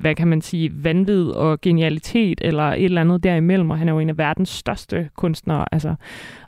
hvad 0.00 0.14
kan 0.14 0.28
man 0.28 0.40
sige, 0.40 0.84
vanvid 0.84 1.28
og 1.28 1.60
genialitet, 1.60 2.40
eller 2.44 2.62
et 2.62 2.84
eller 2.84 3.00
andet 3.00 3.22
derimellem, 3.22 3.70
og 3.70 3.78
han 3.78 3.88
er 3.88 3.92
jo 3.92 3.98
en 3.98 4.08
af 4.08 4.18
verdens 4.18 4.48
største 4.48 5.08
kunstnere. 5.16 5.64
Altså, 5.72 5.94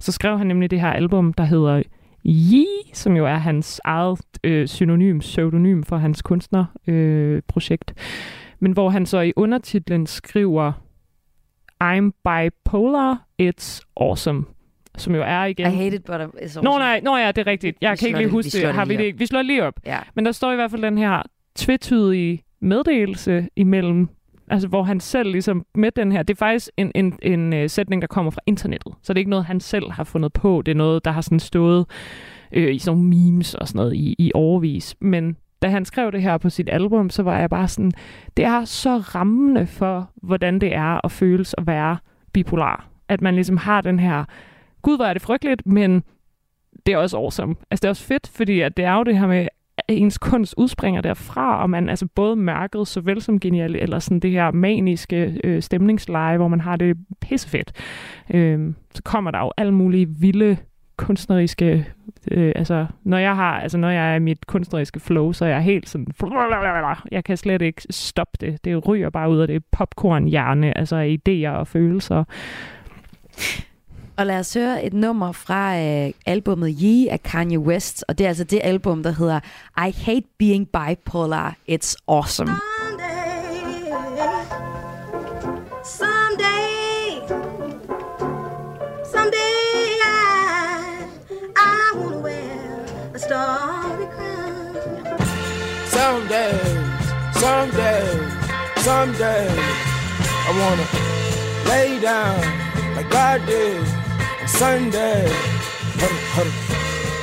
så 0.00 0.12
skrev 0.12 0.38
han 0.38 0.46
nemlig 0.46 0.70
det 0.70 0.80
her 0.80 0.92
album, 0.92 1.32
der 1.32 1.44
hedder 1.44 1.82
Yi, 2.28 2.66
som 2.92 3.16
jo 3.16 3.26
er 3.26 3.36
hans 3.36 3.80
eget 3.84 4.20
øh, 4.44 4.68
synonym, 4.68 5.18
pseudonym 5.18 5.82
for 5.82 5.96
hans 5.96 6.22
kunstnerprojekt. 6.22 7.94
Øh, 7.96 8.04
Men 8.58 8.72
hvor 8.72 8.90
han 8.90 9.06
så 9.06 9.20
i 9.20 9.32
undertitlen 9.36 10.06
skriver, 10.06 10.72
I'm 11.84 12.10
bipolar, 12.24 13.26
it's 13.42 13.80
awesome 13.96 14.44
som 15.00 15.14
jo 15.14 15.22
er 15.22 15.44
igen... 15.44 15.66
I 15.72 15.76
hate 15.76 15.96
it, 15.96 16.04
but 16.04 16.14
it's 16.14 16.42
awesome. 16.42 16.64
Nå, 16.64 16.78
nej, 16.78 17.00
nå 17.04 17.16
ja, 17.16 17.32
det 17.32 17.38
er 17.38 17.46
rigtigt. 17.46 17.78
Jeg 17.80 17.92
vi 17.92 17.96
kan 17.96 18.08
ikke 18.08 18.18
lige 18.18 18.30
huske 18.30 18.58
det. 18.58 18.74
Har 18.74 18.84
vi 18.84 18.96
det 18.96 19.04
ikke? 19.04 19.18
Vi 19.18 19.26
slår 19.26 19.42
lige 19.42 19.64
op. 19.64 19.74
Ja. 19.86 19.98
Men 20.14 20.26
der 20.26 20.32
står 20.32 20.52
i 20.52 20.54
hvert 20.54 20.70
fald 20.70 20.82
den 20.82 20.98
her 20.98 21.22
tvetydige 21.56 22.42
meddelelse 22.60 23.48
imellem 23.56 24.08
Altså, 24.50 24.68
hvor 24.68 24.82
han 24.82 25.00
selv 25.00 25.30
ligesom 25.30 25.66
med 25.74 25.90
den 25.90 26.12
her... 26.12 26.22
Det 26.22 26.34
er 26.34 26.38
faktisk 26.38 26.70
en, 26.76 26.92
en, 26.94 27.18
en 27.22 27.52
uh, 27.52 27.66
sætning, 27.66 28.02
der 28.02 28.08
kommer 28.08 28.30
fra 28.30 28.40
internettet. 28.46 28.92
Så 29.02 29.12
det 29.12 29.18
er 29.18 29.20
ikke 29.20 29.30
noget, 29.30 29.44
han 29.44 29.60
selv 29.60 29.90
har 29.90 30.04
fundet 30.04 30.32
på. 30.32 30.62
Det 30.66 30.72
er 30.72 30.76
noget, 30.76 31.04
der 31.04 31.10
har 31.10 31.20
sådan 31.20 31.40
stået 31.40 31.86
øh, 32.52 32.74
i 32.74 32.78
sådan 32.78 33.02
memes 33.02 33.54
og 33.54 33.68
sådan 33.68 33.78
noget 33.78 33.94
i, 33.94 34.16
i 34.18 34.30
overvis. 34.34 34.96
Men 35.00 35.36
da 35.62 35.68
han 35.68 35.84
skrev 35.84 36.12
det 36.12 36.22
her 36.22 36.38
på 36.38 36.50
sit 36.50 36.68
album, 36.72 37.10
så 37.10 37.22
var 37.22 37.38
jeg 37.38 37.50
bare 37.50 37.68
sådan... 37.68 37.92
Det 38.36 38.44
er 38.44 38.64
så 38.64 38.96
rammende 38.96 39.66
for, 39.66 40.10
hvordan 40.22 40.58
det 40.58 40.74
er 40.74 41.04
at 41.04 41.12
føles 41.12 41.54
at 41.58 41.66
være 41.66 41.96
bipolar. 42.32 42.88
At 43.08 43.20
man 43.20 43.34
ligesom 43.34 43.56
har 43.56 43.80
den 43.80 43.98
her 43.98 44.24
gud, 44.82 44.96
hvor 44.96 45.04
er 45.04 45.12
det 45.12 45.22
frygteligt, 45.22 45.66
men 45.66 46.02
det 46.86 46.94
er 46.94 46.98
også 46.98 47.16
awesome. 47.16 47.54
Altså, 47.70 47.82
det 47.82 47.84
er 47.84 47.90
også 47.90 48.04
fedt, 48.04 48.28
fordi 48.28 48.60
at 48.60 48.76
det 48.76 48.84
er 48.84 48.94
jo 48.94 49.02
det 49.02 49.18
her 49.18 49.26
med, 49.26 49.48
ens 49.88 50.18
kunst 50.18 50.54
udspringer 50.56 51.00
derfra, 51.00 51.62
og 51.62 51.70
man 51.70 51.88
altså 51.88 52.06
både 52.14 52.36
mærket 52.36 52.88
såvel 52.88 53.22
som 53.22 53.40
genial, 53.40 53.76
eller 53.76 53.98
sådan 53.98 54.20
det 54.20 54.30
her 54.30 54.50
maniske 54.50 55.40
øh, 55.44 55.62
stemningsleje, 55.62 56.36
hvor 56.36 56.48
man 56.48 56.60
har 56.60 56.76
det 56.76 56.96
pissefedt. 57.20 57.72
Øh, 58.34 58.74
så 58.94 59.02
kommer 59.02 59.30
der 59.30 59.38
jo 59.38 59.52
alle 59.56 59.74
mulige 59.74 60.06
vilde 60.08 60.56
kunstneriske, 60.96 61.86
øh, 62.30 62.52
altså 62.56 62.86
når 63.04 63.18
jeg 63.18 63.36
har, 63.36 63.60
altså 63.60 63.78
når 63.78 63.90
jeg 63.90 64.12
er 64.12 64.16
i 64.16 64.18
mit 64.18 64.46
kunstneriske 64.46 65.00
flow, 65.00 65.32
så 65.32 65.44
er 65.44 65.48
jeg 65.48 65.62
helt 65.62 65.88
sådan, 65.88 66.06
jeg 67.12 67.24
kan 67.24 67.36
slet 67.36 67.62
ikke 67.62 67.82
stoppe 67.90 68.36
det. 68.40 68.64
Det 68.64 68.88
ryger 68.88 69.10
bare 69.10 69.30
ud 69.30 69.38
af 69.38 69.46
det 69.46 69.64
popcorn-hjerne, 69.72 70.78
altså 70.78 71.18
idéer 71.18 71.50
og 71.50 71.66
følelser. 71.66 72.24
Og 74.18 74.26
lad 74.26 74.38
os 74.38 74.54
høre 74.54 74.84
et 74.84 74.92
nummer 74.92 75.32
fra 75.32 75.78
øh, 75.78 76.12
albumet 76.26 76.76
Ye 76.82 77.10
af 77.12 77.22
Kanye 77.22 77.58
West. 77.58 78.04
Og 78.08 78.18
det 78.18 78.24
er 78.24 78.28
altså 78.28 78.44
det 78.44 78.60
album, 78.62 79.02
der 79.02 79.10
hedder 79.10 79.40
I 79.86 79.90
Hate 80.04 80.26
Being 80.38 80.68
Bipolar, 80.68 81.56
It's 81.70 81.94
Awesome. 82.08 82.50
Someday, 95.96 96.60
someday, 97.32 98.04
someday, 98.76 99.48
I 100.46 100.50
wanna 100.60 100.86
lay 101.68 102.00
down 102.00 102.40
like 102.96 103.10
God 103.10 103.46
did 103.46 103.97
Sunday, 104.48 105.28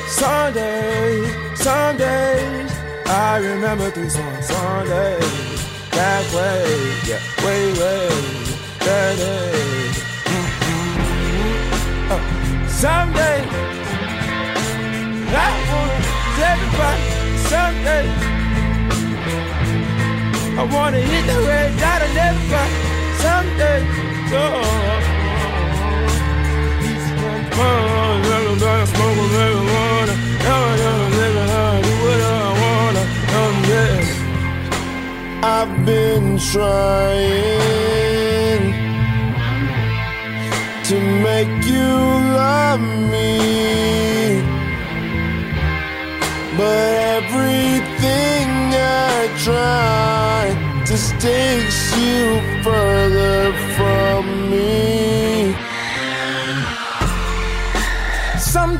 Sunday, 0.08 1.56
Sundays. 1.56 2.72
I 3.08 3.40
remember 3.40 3.90
these 3.90 4.16
on 4.16 4.44
Sunday. 4.44 5.20
That 5.92 6.24
way, 6.34 6.66
yeah, 7.10 7.20
way, 7.44 7.74
way, 7.74 8.10
that 8.80 9.18
day. 9.18 9.92
Uh, 12.14 12.68
someday, 12.68 13.42
I 15.28 15.50
wanna 15.72 15.98
everybody. 16.52 17.04
Someday, 17.52 18.06
I 20.58 20.64
wanna 20.72 21.00
hit 21.00 21.26
the 21.26 21.40
red 21.48 21.78
dot 21.80 22.02
and 22.02 22.18
everybody. 22.18 22.76
Someday, 23.20 23.82
oh. 24.32 25.05
I've 35.48 35.86
been 35.86 36.38
trying 36.38 37.14
to 40.84 40.96
make 41.24 41.66
you 41.66 41.94
love 42.42 42.82
me, 43.12 44.42
but 46.58 46.92
everything 47.18 48.48
I 48.74 49.30
try 49.44 50.84
just 50.86 51.12
takes 51.20 51.96
you 51.98 52.42
further 52.64 53.54
from 53.76 54.50
me. 54.50 55.05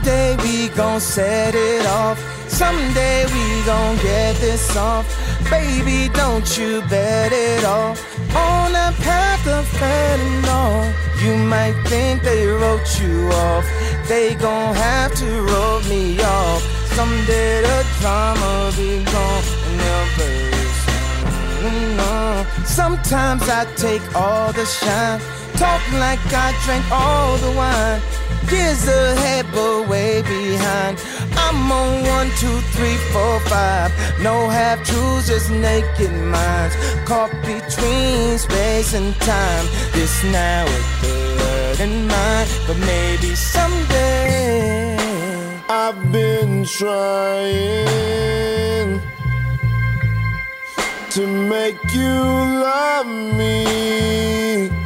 Someday 0.06 0.38
we 0.44 0.70
gon' 0.76 1.00
set 1.00 1.56
it 1.56 1.84
off. 1.88 2.20
Someday 2.48 3.26
we 3.26 3.66
gon' 3.66 3.96
get 4.04 4.36
this 4.36 4.78
off. 4.78 5.04
Baby, 5.50 6.14
don't 6.14 6.46
you 6.60 6.82
bet 6.82 7.32
it 7.34 7.66
all 7.66 7.98
on 8.36 8.72
the 8.72 8.94
path 9.02 9.48
of 9.48 9.66
fentanyl. 9.80 10.94
You 11.24 11.36
might 11.38 11.74
think 11.88 12.22
they 12.22 12.46
wrote 12.46 13.02
you 13.02 13.32
off. 13.32 13.66
They 14.08 14.36
gon' 14.36 14.76
have 14.76 15.12
to 15.16 15.42
roll 15.42 15.82
me 15.90 16.22
off. 16.22 16.62
Someday 16.94 17.64
the 17.64 17.84
drama 18.00 18.72
be 18.78 19.04
gone 19.06 19.44
and. 19.80 20.46
Sometimes 22.68 23.50
I 23.50 23.66
take 23.76 24.04
all 24.16 24.54
the 24.54 24.66
shine. 24.66 25.20
Talk 25.58 25.82
like 25.94 26.20
I 26.32 26.54
drank 26.64 26.86
all 26.92 27.38
the 27.38 27.52
wine. 27.58 28.02
Years 28.52 28.88
ahead, 28.88 29.46
but 29.52 29.88
way 29.90 30.22
behind. 30.22 31.00
I'm 31.36 31.72
on 31.72 32.04
one, 32.04 32.30
two, 32.38 32.60
three, 32.76 32.98
four, 33.12 33.40
five. 33.42 33.92
No 34.22 34.48
half 34.50 34.84
truths, 34.86 35.28
just 35.28 35.50
naked 35.52 36.12
minds. 36.12 36.76
Caught 37.06 37.32
between 37.42 38.38
space 38.38 38.94
and 38.94 39.16
time. 39.16 39.66
This 39.94 40.24
now 40.26 40.66
the 41.02 41.14
word 41.40 41.80
in 41.80 42.08
mind, 42.08 42.50
but 42.68 42.78
maybe 42.78 43.36
someday. 43.36 44.98
I've 45.68 46.12
been 46.12 46.66
trying 46.66 47.82
to 51.10 51.28
make 51.28 51.80
you 51.94 52.14
love 52.14 53.08
me. 53.08 54.85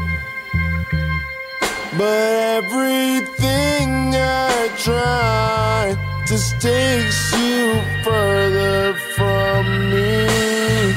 But 1.99 2.63
everything 2.63 4.15
I 4.15 4.69
try 4.77 5.97
just 6.25 6.61
takes 6.61 7.33
you 7.33 7.81
further 8.05 8.93
from 9.17 9.65
me. 9.91 10.93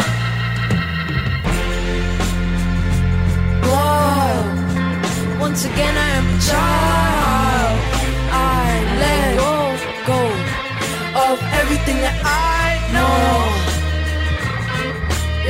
Whoa. 3.67 5.41
Once 5.41 5.65
again, 5.65 5.95
I 6.07 6.09
am 6.21 6.27
a 6.37 6.38
child. 6.51 7.79
I 8.31 8.67
let 9.03 9.27
go, 9.43 9.55
go 10.07 10.21
of 11.27 11.38
everything 11.61 11.99
that 12.07 12.17
I 12.23 12.79
know. 12.95 13.27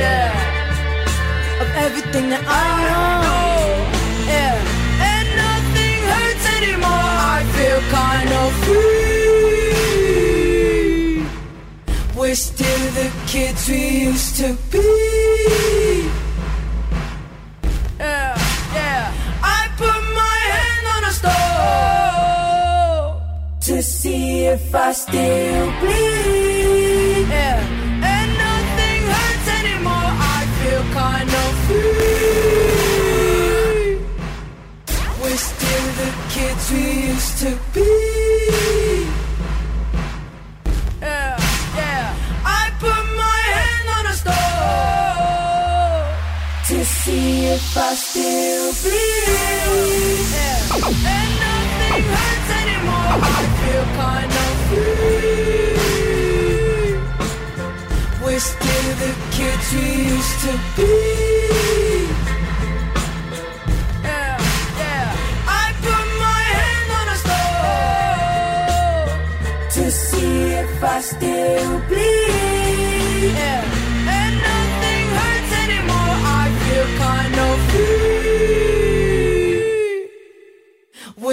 Yeah, 0.01 1.61
of 1.61 1.69
everything 1.85 2.29
that 2.31 2.43
I 2.47 3.19
know. 3.19 3.22
We're 12.23 12.35
still 12.35 12.91
the 12.91 13.11
kids 13.27 13.67
we 13.67 14.05
used 14.07 14.37
to 14.37 14.55
be. 14.71 14.79
Yeah, 17.99 18.37
yeah. 18.73 19.11
I 19.43 19.67
put 19.75 20.01
my 20.21 20.37
hand 20.55 20.85
on 20.95 21.03
a 21.03 21.11
stove 21.19 23.19
to 23.67 23.75
see 23.83 24.45
if 24.45 24.73
I 24.73 24.93
still 24.93 25.71
bleed. 25.81 27.27
Yeah, 27.27 27.59
and 28.13 28.29
nothing 28.45 29.01
hurts 29.13 29.47
anymore. 29.59 30.11
I 30.35 30.37
feel 30.59 30.83
kind 31.03 31.29
of 31.43 31.51
free. 31.67 33.03
We're 35.21 35.43
still 35.51 35.87
the 36.01 36.09
kids 36.29 36.63
we 36.71 36.83
used 37.11 37.35
to 37.39 37.49
be. 37.73 38.82
We're 58.23 58.39
still 58.39 58.93
the 58.95 59.15
kids 59.31 59.73
we 59.73 59.89
used 60.05 60.39
to 60.41 60.59
be. 60.75 61.32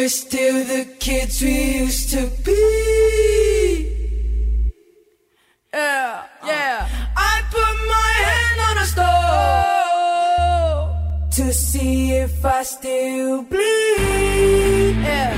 We're 0.00 0.08
still 0.08 0.64
the 0.64 0.84
kids 0.98 1.42
we 1.42 1.82
used 1.84 2.08
to 2.14 2.22
be. 2.42 2.56
Yeah, 5.74 6.22
yeah. 6.46 6.88
I 7.14 7.42
put 7.54 7.74
my 7.94 8.12
hand 8.28 8.58
on 8.68 8.76
a 8.84 8.86
stove 8.92 9.28
to 11.36 11.52
see 11.52 12.12
if 12.12 12.42
I 12.42 12.62
still 12.62 13.42
bleed. 13.42 14.96
Yeah, 15.04 15.34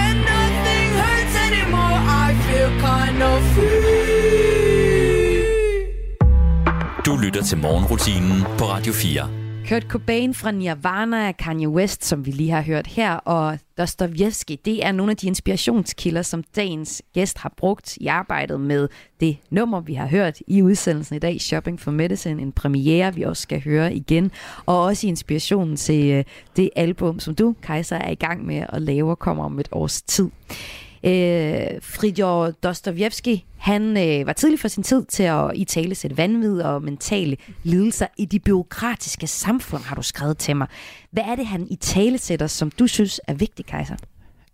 and 0.00 0.18
nothing 0.32 0.90
hurts 1.02 1.34
anymore. 1.48 1.98
I 2.24 2.28
feel 2.46 2.70
kind 2.88 3.20
of 3.20 3.42
free. 3.54 4.94
Du 7.04 7.16
lytter 7.16 7.42
til 7.42 7.58
morgenrutinen 7.58 8.44
på 8.58 8.64
Radio 8.64 8.92
4. 8.92 9.43
Kurt 9.68 9.82
Cobain 9.82 10.34
fra 10.34 10.50
Nirvana, 10.50 11.32
Kanye 11.32 11.68
West, 11.68 12.04
som 12.04 12.26
vi 12.26 12.30
lige 12.30 12.50
har 12.50 12.62
hørt 12.62 12.86
her, 12.86 13.14
og 13.14 13.58
Dostoyevsky, 13.78 14.52
det 14.64 14.86
er 14.86 14.92
nogle 14.92 15.10
af 15.10 15.16
de 15.16 15.26
inspirationskilder, 15.26 16.22
som 16.22 16.44
dagens 16.56 17.02
gæst 17.14 17.38
har 17.38 17.52
brugt 17.56 17.96
i 17.96 18.06
arbejdet 18.06 18.60
med 18.60 18.88
det 19.20 19.36
nummer, 19.50 19.80
vi 19.80 19.94
har 19.94 20.06
hørt 20.06 20.38
i 20.46 20.62
udsendelsen 20.62 21.16
i 21.16 21.18
dag, 21.18 21.40
Shopping 21.40 21.80
for 21.80 21.90
Medicine, 21.90 22.42
en 22.42 22.52
premiere, 22.52 23.14
vi 23.14 23.22
også 23.22 23.42
skal 23.42 23.64
høre 23.64 23.94
igen, 23.94 24.30
og 24.66 24.82
også 24.82 25.06
inspirationen 25.06 25.76
til 25.76 26.10
øh, 26.10 26.24
det 26.56 26.70
album, 26.76 27.20
som 27.20 27.34
du, 27.34 27.54
Kaiser, 27.62 27.96
er 27.96 28.10
i 28.10 28.14
gang 28.14 28.46
med 28.46 28.64
at 28.68 28.82
lave 28.82 29.10
og 29.10 29.18
kommer 29.18 29.44
om 29.44 29.58
et 29.58 29.68
års 29.72 30.02
tid. 30.02 30.30
Øh, 31.06 31.82
Fridjor 31.82 32.50
Dostojevski, 32.50 33.44
han 33.58 33.82
øh, 33.82 34.26
var 34.26 34.32
tidlig 34.32 34.60
for 34.60 34.68
sin 34.68 34.82
tid 34.82 35.04
til 35.04 35.22
at 35.22 35.50
i 35.54 35.64
tale 35.64 35.94
sætte 35.94 36.16
vanvid 36.16 36.60
og 36.60 36.82
mentale 36.82 37.36
lidelser 37.62 38.06
i 38.18 38.24
de 38.24 38.38
byråkratiske 38.38 39.26
samfund, 39.26 39.82
har 39.82 39.96
du 39.96 40.02
skrevet 40.02 40.38
til 40.38 40.56
mig. 40.56 40.66
Hvad 41.10 41.22
er 41.26 41.34
det, 41.34 41.46
han 41.46 41.66
i 41.70 41.76
tale 41.76 42.18
sætter, 42.18 42.46
som 42.46 42.70
du 42.70 42.86
synes 42.86 43.20
er 43.28 43.34
vigtigt, 43.34 43.68
Kaiser? 43.68 43.96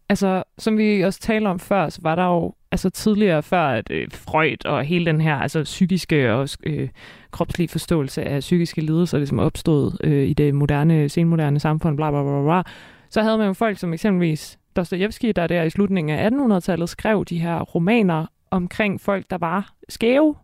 Altså, 0.09 0.43
som 0.59 0.79
vi 0.79 1.01
også 1.01 1.21
talte 1.21 1.49
om 1.49 1.59
før, 1.59 1.89
så 1.89 1.99
var 2.03 2.15
der 2.15 2.25
jo 2.25 2.55
altså 2.73 2.91
tidligere 2.91 3.43
før, 3.43 3.63
at 3.63 3.91
øh, 3.91 4.09
Freud 4.11 4.65
og 4.65 4.85
hele 4.85 5.07
den 5.07 5.21
her 5.21 5.35
altså 5.35 5.63
psykiske 5.63 6.33
og 6.33 6.49
øh, 6.63 6.89
kropslige 7.31 7.69
forståelse 7.69 8.23
af 8.23 8.41
psykiske 8.41 8.81
lidelser 8.81 9.19
ligesom 9.19 9.39
opstod 9.39 9.97
øh, 10.05 10.29
i 10.29 10.33
det 10.33 10.55
moderne, 10.55 11.09
senmoderne 11.09 11.61
samfund, 11.61 11.97
bla 11.97 12.11
bla 12.11 12.23
bla 12.23 12.43
bla, 12.43 12.63
så 13.11 13.23
havde 13.23 13.39
man 13.39 13.47
jo 13.47 13.53
folk 13.53 13.79
som 13.79 13.93
eksempelvis 13.93 14.59
Dostojevski, 14.81 15.33
der 15.33 15.47
der 15.47 15.63
i 15.63 15.71
slutningen 15.71 16.19
af 16.19 16.31
1800-tallet 16.31 16.89
skrev 16.89 17.25
de 17.25 17.39
her 17.39 17.61
romaner 17.61 18.27
omkring 18.51 19.01
folk, 19.01 19.31
der 19.31 19.39
var 19.39 19.73
skæve 19.89 20.35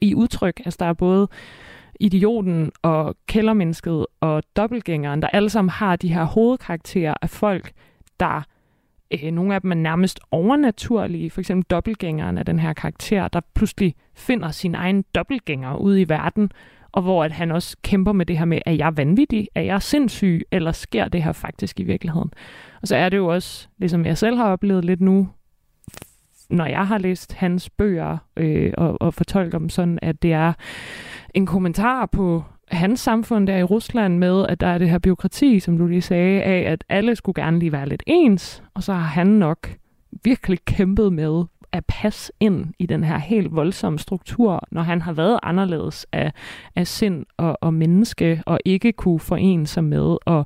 i 0.00 0.14
udtryk. 0.14 0.60
Altså 0.64 0.76
der 0.80 0.86
er 0.86 0.92
både 0.92 1.28
idioten 2.00 2.72
og 2.82 3.16
kældermennesket 3.26 4.06
og 4.20 4.42
dobbeltgængeren, 4.56 5.22
der 5.22 5.28
alle 5.28 5.50
sammen 5.50 5.70
har 5.70 5.96
de 5.96 6.14
her 6.14 6.24
hovedkarakterer 6.24 7.14
af 7.22 7.30
folk, 7.30 7.72
der 8.20 8.42
øh, 9.10 9.30
nogle 9.30 9.54
af 9.54 9.60
dem 9.60 9.70
er 9.70 9.76
nærmest 9.76 10.20
overnaturlige. 10.30 11.30
For 11.30 11.40
eksempel 11.40 11.66
dobbeltgængeren 11.70 12.38
af 12.38 12.46
den 12.46 12.58
her 12.58 12.72
karakter, 12.72 13.28
der 13.28 13.40
pludselig 13.54 13.94
finder 14.14 14.50
sin 14.50 14.74
egen 14.74 15.04
dobbeltgænger 15.14 15.76
ude 15.76 16.00
i 16.00 16.08
verden, 16.08 16.50
og 16.92 17.02
hvor 17.02 17.24
at 17.24 17.32
han 17.32 17.50
også 17.50 17.76
kæmper 17.82 18.12
med 18.12 18.26
det 18.26 18.38
her 18.38 18.44
med, 18.44 18.58
er 18.66 18.72
jeg 18.72 18.96
vanvittig, 18.96 19.48
er 19.54 19.62
jeg 19.62 19.82
sindssyg, 19.82 20.42
eller 20.52 20.72
sker 20.72 21.08
det 21.08 21.22
her 21.22 21.32
faktisk 21.32 21.80
i 21.80 21.82
virkeligheden? 21.82 22.30
Og 22.82 22.88
så 22.88 22.96
er 22.96 23.08
det 23.08 23.16
jo 23.16 23.26
også, 23.26 23.68
ligesom 23.78 24.06
jeg 24.06 24.18
selv 24.18 24.36
har 24.36 24.52
oplevet 24.52 24.84
lidt 24.84 25.00
nu, 25.00 25.28
når 26.50 26.66
jeg 26.66 26.86
har 26.86 26.98
læst 26.98 27.32
hans 27.32 27.70
bøger 27.70 28.18
øh, 28.36 28.72
og, 28.78 29.02
og 29.02 29.14
fortolker 29.14 29.58
dem 29.58 29.68
sådan, 29.68 29.98
at 30.02 30.22
det 30.22 30.32
er 30.32 30.52
en 31.34 31.46
kommentar 31.46 32.06
på 32.06 32.44
hans 32.68 33.00
samfund 33.00 33.46
der 33.46 33.56
i 33.56 33.62
Rusland 33.62 34.18
med, 34.18 34.46
at 34.48 34.60
der 34.60 34.66
er 34.66 34.78
det 34.78 34.90
her 34.90 34.98
byråkrati, 34.98 35.60
som 35.60 35.78
du 35.78 35.86
lige 35.86 36.02
sagde, 36.02 36.42
af 36.42 36.72
at 36.72 36.84
alle 36.88 37.16
skulle 37.16 37.42
gerne 37.42 37.58
lige 37.58 37.72
være 37.72 37.88
lidt 37.88 38.02
ens, 38.06 38.62
og 38.74 38.82
så 38.82 38.92
har 38.92 39.00
han 39.00 39.26
nok 39.26 39.76
virkelig 40.24 40.58
kæmpet 40.64 41.12
med 41.12 41.44
at 41.72 41.84
passe 41.88 42.32
ind 42.40 42.74
i 42.78 42.86
den 42.86 43.04
her 43.04 43.18
helt 43.18 43.54
voldsomme 43.54 43.98
struktur, 43.98 44.62
når 44.70 44.82
han 44.82 45.02
har 45.02 45.12
været 45.12 45.38
anderledes 45.42 46.06
af, 46.12 46.32
af 46.76 46.86
sind 46.86 47.26
og, 47.36 47.58
og 47.60 47.74
menneske, 47.74 48.42
og 48.46 48.58
ikke 48.64 48.92
kunne 48.92 49.20
forene 49.20 49.66
sig 49.66 49.84
med 49.84 50.16
at, 50.26 50.44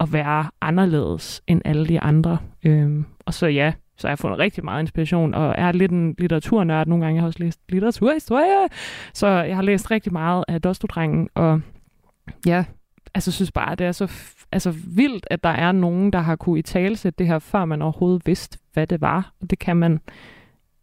at 0.00 0.12
være 0.12 0.46
anderledes 0.60 1.42
end 1.46 1.62
alle 1.64 1.86
de 1.86 2.00
andre. 2.00 2.38
Øhm, 2.64 3.04
og 3.26 3.34
så 3.34 3.46
ja, 3.46 3.72
så 3.98 4.08
jeg 4.08 4.12
har 4.12 4.16
fundet 4.16 4.38
rigtig 4.38 4.64
meget 4.64 4.82
inspiration, 4.82 5.34
og 5.34 5.54
er 5.58 5.72
lidt 5.72 5.92
en 5.92 6.14
litteraturnørd. 6.18 6.86
Nogle 6.86 7.04
gange 7.04 7.16
jeg 7.16 7.22
har 7.22 7.26
også 7.26 7.42
læst 7.42 7.60
litteraturhistorie, 7.68 8.68
så 9.14 9.26
jeg 9.26 9.56
har 9.56 9.62
læst 9.62 9.90
rigtig 9.90 10.12
meget 10.12 10.44
af 10.48 10.62
Dostodrengen, 10.62 11.28
og 11.34 11.60
ja, 12.46 12.64
altså, 13.14 13.32
synes 13.32 13.52
bare, 13.52 13.74
det 13.74 13.86
er 13.86 13.92
så 13.92 14.04
f- 14.04 14.46
altså, 14.52 14.74
vildt, 14.86 15.26
at 15.30 15.44
der 15.44 15.50
er 15.50 15.72
nogen, 15.72 16.12
der 16.12 16.18
har 16.18 16.36
kunne 16.36 16.58
i 16.58 16.62
talsætte 16.62 17.18
det 17.18 17.26
her, 17.26 17.38
før 17.38 17.64
man 17.64 17.82
overhovedet 17.82 18.26
vidste, 18.26 18.58
hvad 18.72 18.86
det 18.86 19.00
var. 19.00 19.32
Og 19.40 19.50
det 19.50 19.58
kan 19.58 19.76
man 19.76 20.00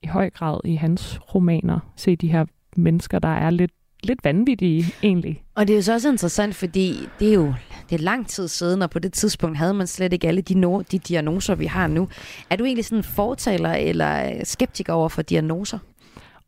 i 0.04 0.08
høj 0.08 0.30
grad 0.30 0.60
i 0.66 0.76
hans 0.76 1.20
romaner 1.36 1.80
se 1.96 2.16
de 2.16 2.32
her 2.32 2.46
mennesker, 2.76 3.20
der 3.20 3.28
er 3.28 3.50
lidt, 3.50 3.72
lidt 4.04 4.20
vanvittige 4.24 4.86
egentlig. 5.04 5.44
Og 5.56 5.68
det 5.68 5.74
er 5.74 5.78
jo 5.78 5.82
så 5.82 5.94
også 5.94 6.10
interessant, 6.10 6.56
fordi 6.56 6.94
det 7.20 7.30
er 7.30 7.34
jo 7.34 7.54
det 7.90 8.00
er 8.00 8.04
lang 8.04 8.28
tid 8.28 8.48
siden, 8.48 8.82
og 8.82 8.90
på 8.90 9.00
det 9.00 9.14
tidspunkt 9.14 9.58
havde 9.58 9.74
man 9.74 9.88
slet 9.88 10.14
ikke 10.14 10.28
alle 10.28 10.42
de, 10.42 10.54
no- 10.54 10.84
de 10.92 11.00
diagnoser, 11.00 11.56
vi 11.56 11.66
har 11.66 11.88
nu. 11.88 12.10
Er 12.50 12.56
du 12.56 12.66
egentlig 12.66 12.86
sådan 12.86 12.98
en 12.98 13.04
fortaler 13.04 13.74
eller 13.74 14.44
skeptiker 14.44 14.94
over 14.94 15.10
for 15.10 15.22
diagnoser? 15.22 15.80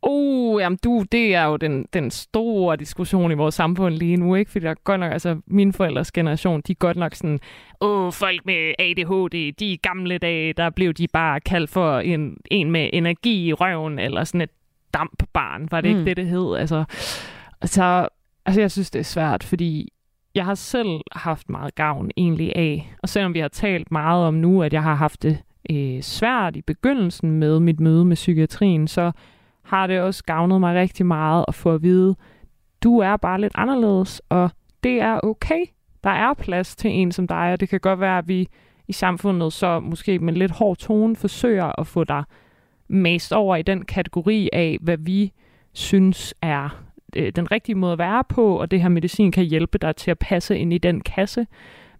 Uh, 0.02 0.60
jamen 0.60 0.78
du, 0.84 1.04
det 1.12 1.34
er 1.34 1.44
jo 1.44 1.56
den, 1.56 1.86
den 1.92 2.10
store 2.10 2.76
diskussion 2.76 3.30
i 3.30 3.34
vores 3.34 3.54
samfund 3.54 3.94
lige 3.94 4.16
nu, 4.16 4.34
ikke? 4.34 4.50
Fordi 4.50 4.64
der 4.64 4.70
er 4.70 4.74
godt 4.84 5.00
nok, 5.00 5.12
altså 5.12 5.40
mine 5.46 5.72
forældres 5.72 6.12
generation, 6.12 6.60
de 6.60 6.72
er 6.72 6.76
godt 6.76 6.96
nok 6.96 7.14
sådan, 7.14 7.40
åh, 7.80 8.12
folk 8.12 8.46
med 8.46 8.74
ADHD, 8.78 9.52
de 9.58 9.76
gamle 9.76 10.18
dage, 10.18 10.52
der 10.52 10.70
blev 10.70 10.92
de 10.92 11.08
bare 11.08 11.40
kaldt 11.40 11.70
for 11.70 11.98
en, 11.98 12.36
en 12.50 12.70
med 12.70 12.90
energi 12.92 13.46
i 13.46 13.52
røven, 13.52 13.98
eller 13.98 14.24
sådan 14.24 14.40
et 14.40 14.50
dampbarn, 14.94 15.68
var 15.70 15.80
det 15.80 15.90
mm. 15.90 15.98
Ikke 15.98 16.08
det, 16.08 16.16
det 16.16 16.26
hed? 16.26 16.56
Altså, 16.56 16.84
altså, 17.60 18.08
altså, 18.46 18.60
jeg 18.60 18.70
synes, 18.70 18.90
det 18.90 18.98
er 18.98 19.04
svært, 19.04 19.44
fordi 19.44 19.92
jeg 20.34 20.44
har 20.44 20.54
selv 20.54 21.00
haft 21.12 21.50
meget 21.50 21.74
gavn 21.74 22.10
egentlig 22.16 22.56
af, 22.56 22.94
og 23.02 23.08
selvom 23.08 23.34
vi 23.34 23.38
har 23.38 23.48
talt 23.48 23.92
meget 23.92 24.26
om 24.26 24.34
nu, 24.34 24.62
at 24.62 24.72
jeg 24.72 24.82
har 24.82 24.94
haft 24.94 25.22
det 25.22 25.38
øh, 25.70 26.02
svært 26.02 26.56
i 26.56 26.62
begyndelsen 26.62 27.30
med 27.30 27.60
mit 27.60 27.80
møde 27.80 28.04
med 28.04 28.16
psykiatrien, 28.16 28.88
så 28.88 29.12
har 29.62 29.86
det 29.86 30.00
også 30.00 30.24
gavnet 30.24 30.60
mig 30.60 30.74
rigtig 30.74 31.06
meget 31.06 31.44
at 31.48 31.54
få 31.54 31.74
at 31.74 31.82
vide, 31.82 32.16
du 32.82 32.98
er 32.98 33.16
bare 33.16 33.40
lidt 33.40 33.52
anderledes, 33.54 34.22
og 34.28 34.50
det 34.84 35.00
er 35.00 35.20
okay. 35.20 35.64
Der 36.04 36.10
er 36.10 36.34
plads 36.34 36.76
til 36.76 36.90
en 36.90 37.12
som 37.12 37.26
dig, 37.26 37.52
og 37.52 37.60
det 37.60 37.68
kan 37.68 37.80
godt 37.80 38.00
være, 38.00 38.18
at 38.18 38.28
vi 38.28 38.48
i 38.88 38.92
samfundet 38.92 39.52
så 39.52 39.80
måske 39.80 40.18
med 40.18 40.32
lidt 40.32 40.50
hård 40.50 40.76
tone 40.76 41.16
forsøger 41.16 41.80
at 41.80 41.86
få 41.86 42.04
dig 42.04 42.24
mest 42.88 43.32
over 43.32 43.56
i 43.56 43.62
den 43.62 43.84
kategori 43.84 44.48
af, 44.52 44.78
hvad 44.80 44.98
vi 44.98 45.32
synes 45.72 46.34
er 46.42 46.84
øh, 47.16 47.32
den 47.36 47.50
rigtige 47.50 47.74
måde 47.74 47.92
at 47.92 47.98
være 47.98 48.24
på, 48.28 48.60
og 48.60 48.70
det 48.70 48.82
her 48.82 48.88
medicin 48.88 49.32
kan 49.32 49.44
hjælpe 49.44 49.78
dig 49.78 49.96
til 49.96 50.10
at 50.10 50.18
passe 50.18 50.58
ind 50.58 50.72
i 50.72 50.78
den 50.78 51.00
kasse. 51.00 51.46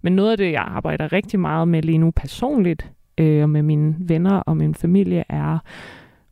Men 0.02 0.16
noget 0.16 0.30
af 0.30 0.36
det, 0.36 0.52
jeg 0.52 0.62
arbejder 0.62 1.12
rigtig 1.12 1.40
meget 1.40 1.68
med 1.68 1.82
lige 1.82 1.98
nu 1.98 2.10
personligt, 2.10 2.90
øh, 3.18 3.42
og 3.42 3.50
med 3.50 3.62
mine 3.62 3.96
venner 3.98 4.36
og 4.36 4.56
min 4.56 4.74
familie, 4.74 5.24
er 5.28 5.58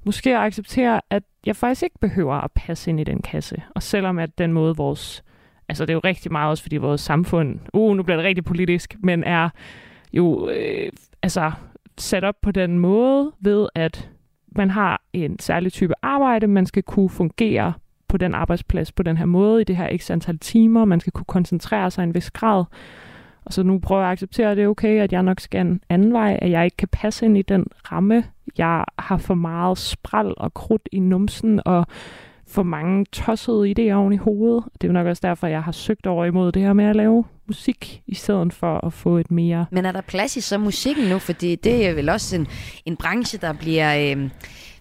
måske 0.05 0.37
at 0.37 0.43
acceptere, 0.43 1.01
at 1.11 1.23
jeg 1.47 1.57
faktisk 1.57 1.83
ikke 1.83 1.99
behøver 2.01 2.35
at 2.35 2.53
passe 2.53 2.91
ind 2.91 3.01
i 3.01 3.05
den 3.05 3.23
kasse. 3.23 3.63
Og 3.75 3.83
selvom 3.83 4.19
at 4.19 4.39
den 4.39 4.53
måde 4.53 4.77
vores, 4.77 5.25
altså 5.69 5.85
det 5.87 5.91
er 5.91 5.95
jo 5.95 6.01
rigtig 6.05 6.33
meget 6.33 6.51
også, 6.51 6.63
fordi 6.63 6.77
vores 6.77 7.01
samfund, 7.01 7.59
uh, 7.75 7.97
nu 7.97 8.03
bliver 8.03 8.17
det 8.17 8.27
rigtig 8.27 8.45
politisk, 8.45 8.97
men 9.03 9.25
er 9.25 9.49
jo 10.13 10.49
øh, 10.49 10.93
altså 11.23 11.53
sat 11.99 12.25
op 12.25 12.41
på 12.43 12.51
den 12.51 12.79
måde 12.79 13.33
ved, 13.41 13.69
at 13.75 14.11
man 14.57 14.71
har 14.71 15.03
en 15.13 15.39
særlig 15.39 15.73
type 15.73 15.95
arbejde, 16.03 16.47
man 16.47 16.67
skal 16.67 16.83
kunne 16.83 17.11
fungere 17.11 17.73
på 18.09 18.17
den 18.17 18.35
arbejdsplads 18.35 18.93
på 18.93 19.03
den 19.03 19.17
her 19.17 19.27
måde, 19.27 19.61
i 19.61 19.65
det 19.65 19.77
her 19.77 19.97
x 19.99 20.11
antal 20.11 20.39
timer, 20.39 20.85
man 20.85 21.01
skal 21.01 21.13
kunne 21.13 21.25
koncentrere 21.25 21.91
sig 21.91 22.03
i 22.03 22.07
en 22.07 22.15
vis 22.15 22.31
grad. 22.31 22.65
Og 23.45 23.53
så 23.53 23.63
nu 23.63 23.79
prøver 23.79 24.03
jeg 24.03 24.09
at 24.09 24.13
acceptere, 24.13 24.51
at 24.51 24.57
det 24.57 24.65
er 24.65 24.69
okay, 24.69 25.01
at 25.01 25.13
jeg 25.13 25.23
nok 25.23 25.41
skal 25.41 25.61
en 25.61 25.81
anden 25.89 26.13
vej, 26.13 26.39
at 26.43 26.51
jeg 26.51 26.65
ikke 26.65 26.77
kan 26.77 26.89
passe 26.93 27.27
ind 27.27 27.39
i 27.39 27.43
den 27.43 27.67
ramme. 27.93 28.25
Jeg 28.59 28.85
har 28.99 29.17
for 29.17 29.35
meget 29.35 29.79
spral 29.79 30.35
og 30.37 30.55
krudt 30.55 30.89
i 30.93 30.99
numsen, 30.99 31.61
og 31.65 31.87
for 32.49 32.63
mange 32.63 33.05
tossede 33.13 33.75
idéer 33.79 33.93
oven 33.93 34.13
i 34.13 34.17
hovedet. 34.17 34.65
Det 34.73 34.85
er 34.85 34.89
jo 34.89 34.93
nok 34.93 35.07
også 35.07 35.21
derfor, 35.27 35.47
jeg 35.47 35.63
har 35.63 35.73
søgt 35.73 36.07
over 36.07 36.25
imod 36.25 36.53
det 36.53 36.63
her 36.63 36.73
med 36.73 36.85
at 36.85 36.97
lave 36.97 37.25
musik, 37.47 38.03
i 38.07 38.15
stedet 38.15 38.53
for 38.53 38.87
at 38.87 38.93
få 38.93 39.19
et 39.19 39.31
mere... 39.31 39.67
Men 39.71 39.87
er 39.87 39.93
der 39.93 40.01
plads 40.01 40.37
i 40.37 40.41
så 40.41 40.59
musikken 40.59 41.09
nu? 41.09 41.19
Fordi 41.19 41.57
det 41.57 41.87
er 41.87 41.95
vel 41.95 42.09
også 42.09 42.37
en, 42.37 42.47
en 42.87 42.97
branche, 42.97 43.39
der 43.39 43.53
bliver... 43.53 44.17
Øh, 44.17 44.31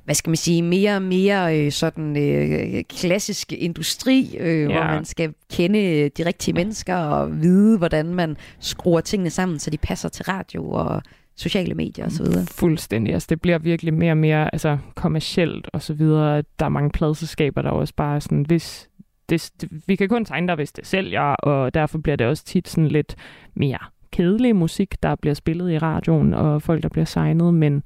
hvad 0.07 0.15
skal 0.15 0.29
man 0.29 0.37
sige, 0.37 0.61
mere 0.61 0.95
og 0.95 1.01
mere 1.01 1.59
øh, 1.59 1.71
sådan 1.71 2.17
øh, 2.17 2.83
klassisk 2.83 3.53
industri, 3.53 4.37
øh, 4.39 4.61
ja. 4.61 4.65
hvor 4.65 4.83
man 4.83 5.05
skal 5.05 5.33
kende 5.53 5.79
øh, 5.79 6.11
de 6.17 6.25
rigtige 6.25 6.53
mennesker 6.53 6.95
og 6.95 7.41
vide, 7.41 7.77
hvordan 7.77 8.05
man 8.05 8.37
skruer 8.59 9.01
tingene 9.01 9.29
sammen, 9.29 9.59
så 9.59 9.69
de 9.69 9.77
passer 9.77 10.09
til 10.09 10.25
radio 10.25 10.69
og 10.69 11.01
sociale 11.35 11.75
medier 11.75 12.05
osv. 12.05 12.25
Fuldstændig. 12.51 13.13
Altså, 13.13 13.27
det 13.29 13.41
bliver 13.41 13.57
virkelig 13.57 13.93
mere 13.93 14.11
og 14.11 14.17
mere 14.17 14.55
altså, 14.55 14.77
kommercielt 14.95 15.69
og 15.73 15.81
så 15.81 15.93
videre. 15.93 16.43
Der 16.59 16.65
er 16.65 16.69
mange 16.69 16.89
pladselskaber, 16.89 17.61
der 17.61 17.69
også 17.69 17.93
bare 17.97 18.21
sådan, 18.21 18.45
hvis 18.47 18.89
det, 19.29 19.51
det, 19.61 19.69
vi 19.87 19.95
kan 19.95 20.09
kun 20.09 20.25
tegne 20.25 20.47
dig, 20.47 20.55
hvis 20.55 20.71
det 20.71 20.87
sælger, 20.87 21.21
og 21.21 21.73
derfor 21.73 21.97
bliver 21.97 22.15
det 22.15 22.27
også 22.27 22.45
tit 22.45 22.67
sådan 22.67 22.87
lidt 22.87 23.15
mere 23.55 23.79
kedelig 24.11 24.55
musik, 24.55 25.03
der 25.03 25.15
bliver 25.15 25.33
spillet 25.33 25.71
i 25.71 25.77
radioen, 25.77 26.33
og 26.33 26.61
folk, 26.61 26.83
der 26.83 26.89
bliver 26.89 27.05
signet, 27.05 27.53
men 27.53 27.83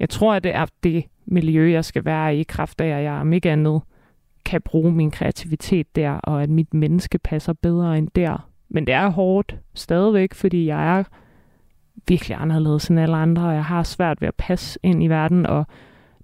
jeg 0.00 0.10
tror, 0.10 0.34
at 0.34 0.44
det 0.44 0.54
er 0.54 0.66
det 0.82 1.04
miljø, 1.28 1.70
jeg 1.72 1.84
skal 1.84 2.04
være 2.04 2.36
i, 2.36 2.40
i 2.40 2.42
kraft 2.42 2.80
af, 2.80 2.86
at 2.86 3.04
jeg 3.04 3.12
om 3.12 3.32
ikke 3.32 3.50
andet 3.50 3.82
kan 4.44 4.62
bruge 4.62 4.92
min 4.92 5.10
kreativitet 5.10 5.96
der, 5.96 6.10
og 6.10 6.42
at 6.42 6.50
mit 6.50 6.74
menneske 6.74 7.18
passer 7.18 7.52
bedre 7.52 7.98
end 7.98 8.08
der. 8.14 8.48
Men 8.68 8.86
det 8.86 8.94
er 8.94 9.08
hårdt 9.08 9.56
stadigvæk, 9.74 10.34
fordi 10.34 10.66
jeg 10.66 10.98
er 10.98 11.04
virkelig 12.08 12.36
anderledes 12.40 12.88
end 12.88 13.00
alle 13.00 13.16
andre, 13.16 13.42
og 13.42 13.54
jeg 13.54 13.64
har 13.64 13.82
svært 13.82 14.20
ved 14.20 14.28
at 14.28 14.34
passe 14.34 14.78
ind 14.82 15.02
i 15.02 15.06
verden, 15.06 15.46
og 15.46 15.66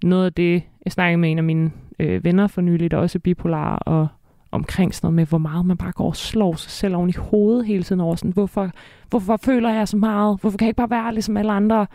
noget 0.02 0.26
af 0.26 0.32
det, 0.32 0.62
jeg 0.84 0.92
snakkede 0.92 1.20
med 1.20 1.30
en 1.30 1.38
af 1.38 1.44
mine 1.44 1.70
øh, 1.98 2.24
venner 2.24 2.46
for 2.46 2.61
nylig, 2.61 2.90
der 2.90 2.96
også 2.96 3.18
er 3.18 3.20
bipolar, 3.20 3.76
og 3.76 4.09
omkring 4.50 4.94
sådan 4.94 5.07
noget 5.07 5.14
med, 5.14 5.26
hvor 5.26 5.38
meget 5.38 5.66
man 5.66 5.76
bare 5.76 5.92
går 5.92 6.07
og 6.07 6.16
slår 6.16 6.55
sig 6.55 6.70
selv 6.70 6.96
oven 6.96 7.11
i 7.11 7.18
hovedet 7.18 7.66
hele 7.66 7.82
tiden 7.82 8.00
over 8.00 8.14
sådan, 8.14 8.32
hvorfor, 8.32 8.70
hvorfor 9.11 9.36
føler 9.36 9.70
jeg 9.70 9.88
så 9.88 9.96
meget? 9.96 10.40
Hvorfor 10.40 10.59
kan 10.59 10.66
jeg 10.66 10.70
ikke 10.70 10.76
bare 10.76 10.90
være 10.90 11.12
ligesom 11.12 11.36
alle 11.36 11.52
andre? 11.52 11.86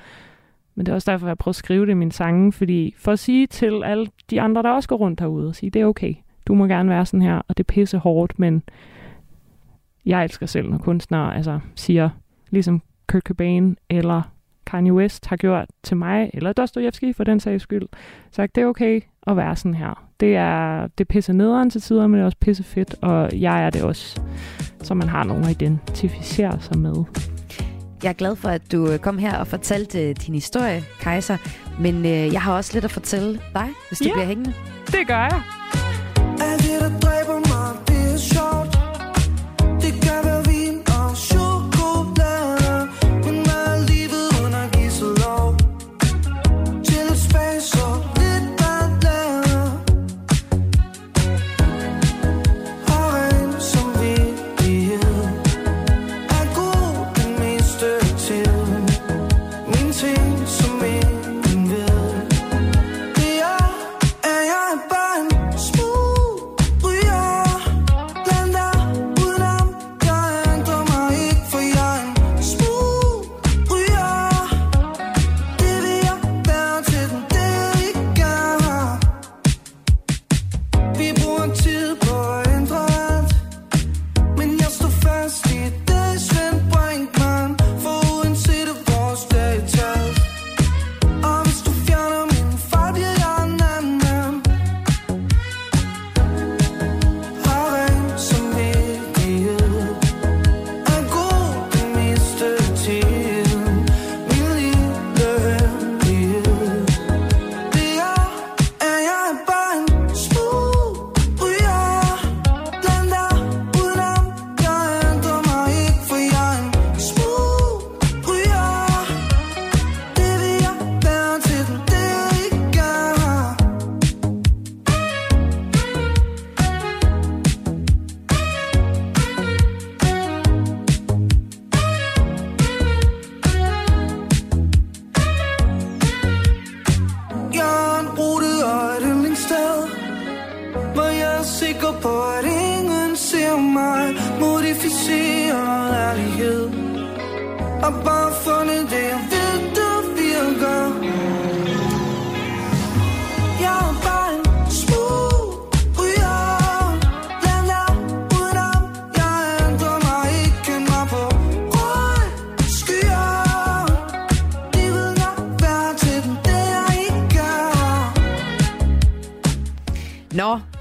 Men 0.79 0.85
det 0.85 0.91
er 0.91 0.95
også 0.95 1.11
derfor, 1.11 1.27
jeg 1.27 1.37
prøver 1.37 1.51
at 1.51 1.55
skrive 1.55 1.85
det 1.85 1.91
i 1.91 1.95
mine 1.95 2.11
sange, 2.11 2.51
fordi 2.51 2.93
for 2.97 3.11
at 3.11 3.19
sige 3.19 3.47
til 3.47 3.83
alle 3.83 4.07
de 4.29 4.41
andre, 4.41 4.63
der 4.63 4.69
også 4.69 4.89
går 4.89 4.95
rundt 4.95 5.19
herude, 5.19 5.47
og 5.47 5.55
sige, 5.55 5.69
det 5.69 5.81
er 5.81 5.85
okay, 5.85 6.13
du 6.47 6.53
må 6.53 6.67
gerne 6.67 6.89
være 6.89 7.05
sådan 7.05 7.21
her, 7.21 7.35
og 7.47 7.57
det 7.57 7.59
er 7.59 7.73
pisse 7.73 7.97
hårdt, 7.97 8.39
men 8.39 8.63
jeg 10.05 10.23
elsker 10.23 10.45
selv, 10.45 10.69
når 10.69 10.77
kunstnere 10.77 11.35
altså, 11.35 11.59
siger, 11.75 12.09
ligesom 12.49 12.81
Kurt 13.07 13.23
Cobain 13.23 13.77
eller 13.89 14.21
Kanye 14.65 14.93
West 14.93 15.25
har 15.25 15.37
gjort 15.37 15.67
til 15.83 15.97
mig, 15.97 16.29
eller 16.33 16.53
Dostoyevsky 16.53 17.15
for 17.15 17.23
den 17.23 17.39
sags 17.39 17.63
skyld, 17.63 17.87
sagt, 18.31 18.55
det 18.55 18.61
er 18.61 18.67
okay 18.67 19.01
at 19.27 19.37
være 19.37 19.55
sådan 19.55 19.75
her. 19.75 20.07
Det 20.19 20.35
er, 20.35 20.87
det 20.87 21.03
er 21.03 21.09
pisse 21.09 21.33
nederen 21.33 21.69
til 21.69 21.81
tider, 21.81 22.07
men 22.07 22.13
det 22.13 22.21
er 22.21 22.25
også 22.25 22.37
pisse 22.41 22.63
fedt, 22.63 22.95
og 23.01 23.39
jeg 23.39 23.65
er 23.65 23.69
det 23.69 23.83
også, 23.83 24.21
så 24.81 24.93
man 24.93 25.07
har 25.07 25.23
nogen 25.23 25.43
at 25.43 25.61
identificere 25.61 26.59
sig 26.61 26.77
med. 26.77 26.95
Jeg 28.03 28.09
er 28.09 28.13
glad 28.13 28.35
for, 28.35 28.49
at 28.49 28.71
du 28.71 28.87
øh, 28.91 28.99
kom 28.99 29.17
her 29.17 29.37
og 29.37 29.47
fortalte 29.47 30.09
øh, 30.09 30.15
din 30.25 30.33
historie, 30.33 30.83
Kaiser. 31.01 31.37
Men 31.79 32.05
øh, 32.05 32.33
jeg 32.33 32.41
har 32.41 32.53
også 32.53 32.73
lidt 32.73 32.85
at 32.85 32.91
fortælle 32.91 33.41
dig, 33.53 33.67
hvis 33.89 33.99
du 33.99 34.05
Ja. 34.05 34.13
bliver 34.13 34.25
hængende. 34.25 34.53
Det 34.87 35.07
gør 35.07 35.15
jeg. 35.17 35.41
Alt 36.41 36.61
det, 36.63 36.81
der 36.81 36.99
dræber 36.99 37.33
mig, 37.49 37.58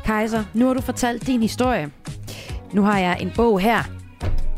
Kaiser, 0.09 0.45
nu 0.55 0.67
har 0.67 0.75
du 0.75 0.81
fortalt 0.81 1.27
din 1.27 1.43
historie. 1.43 1.91
Nu 2.73 2.83
har 2.83 2.99
jeg 2.99 3.19
en 3.21 3.33
bog 3.37 3.61
her. 3.61 3.79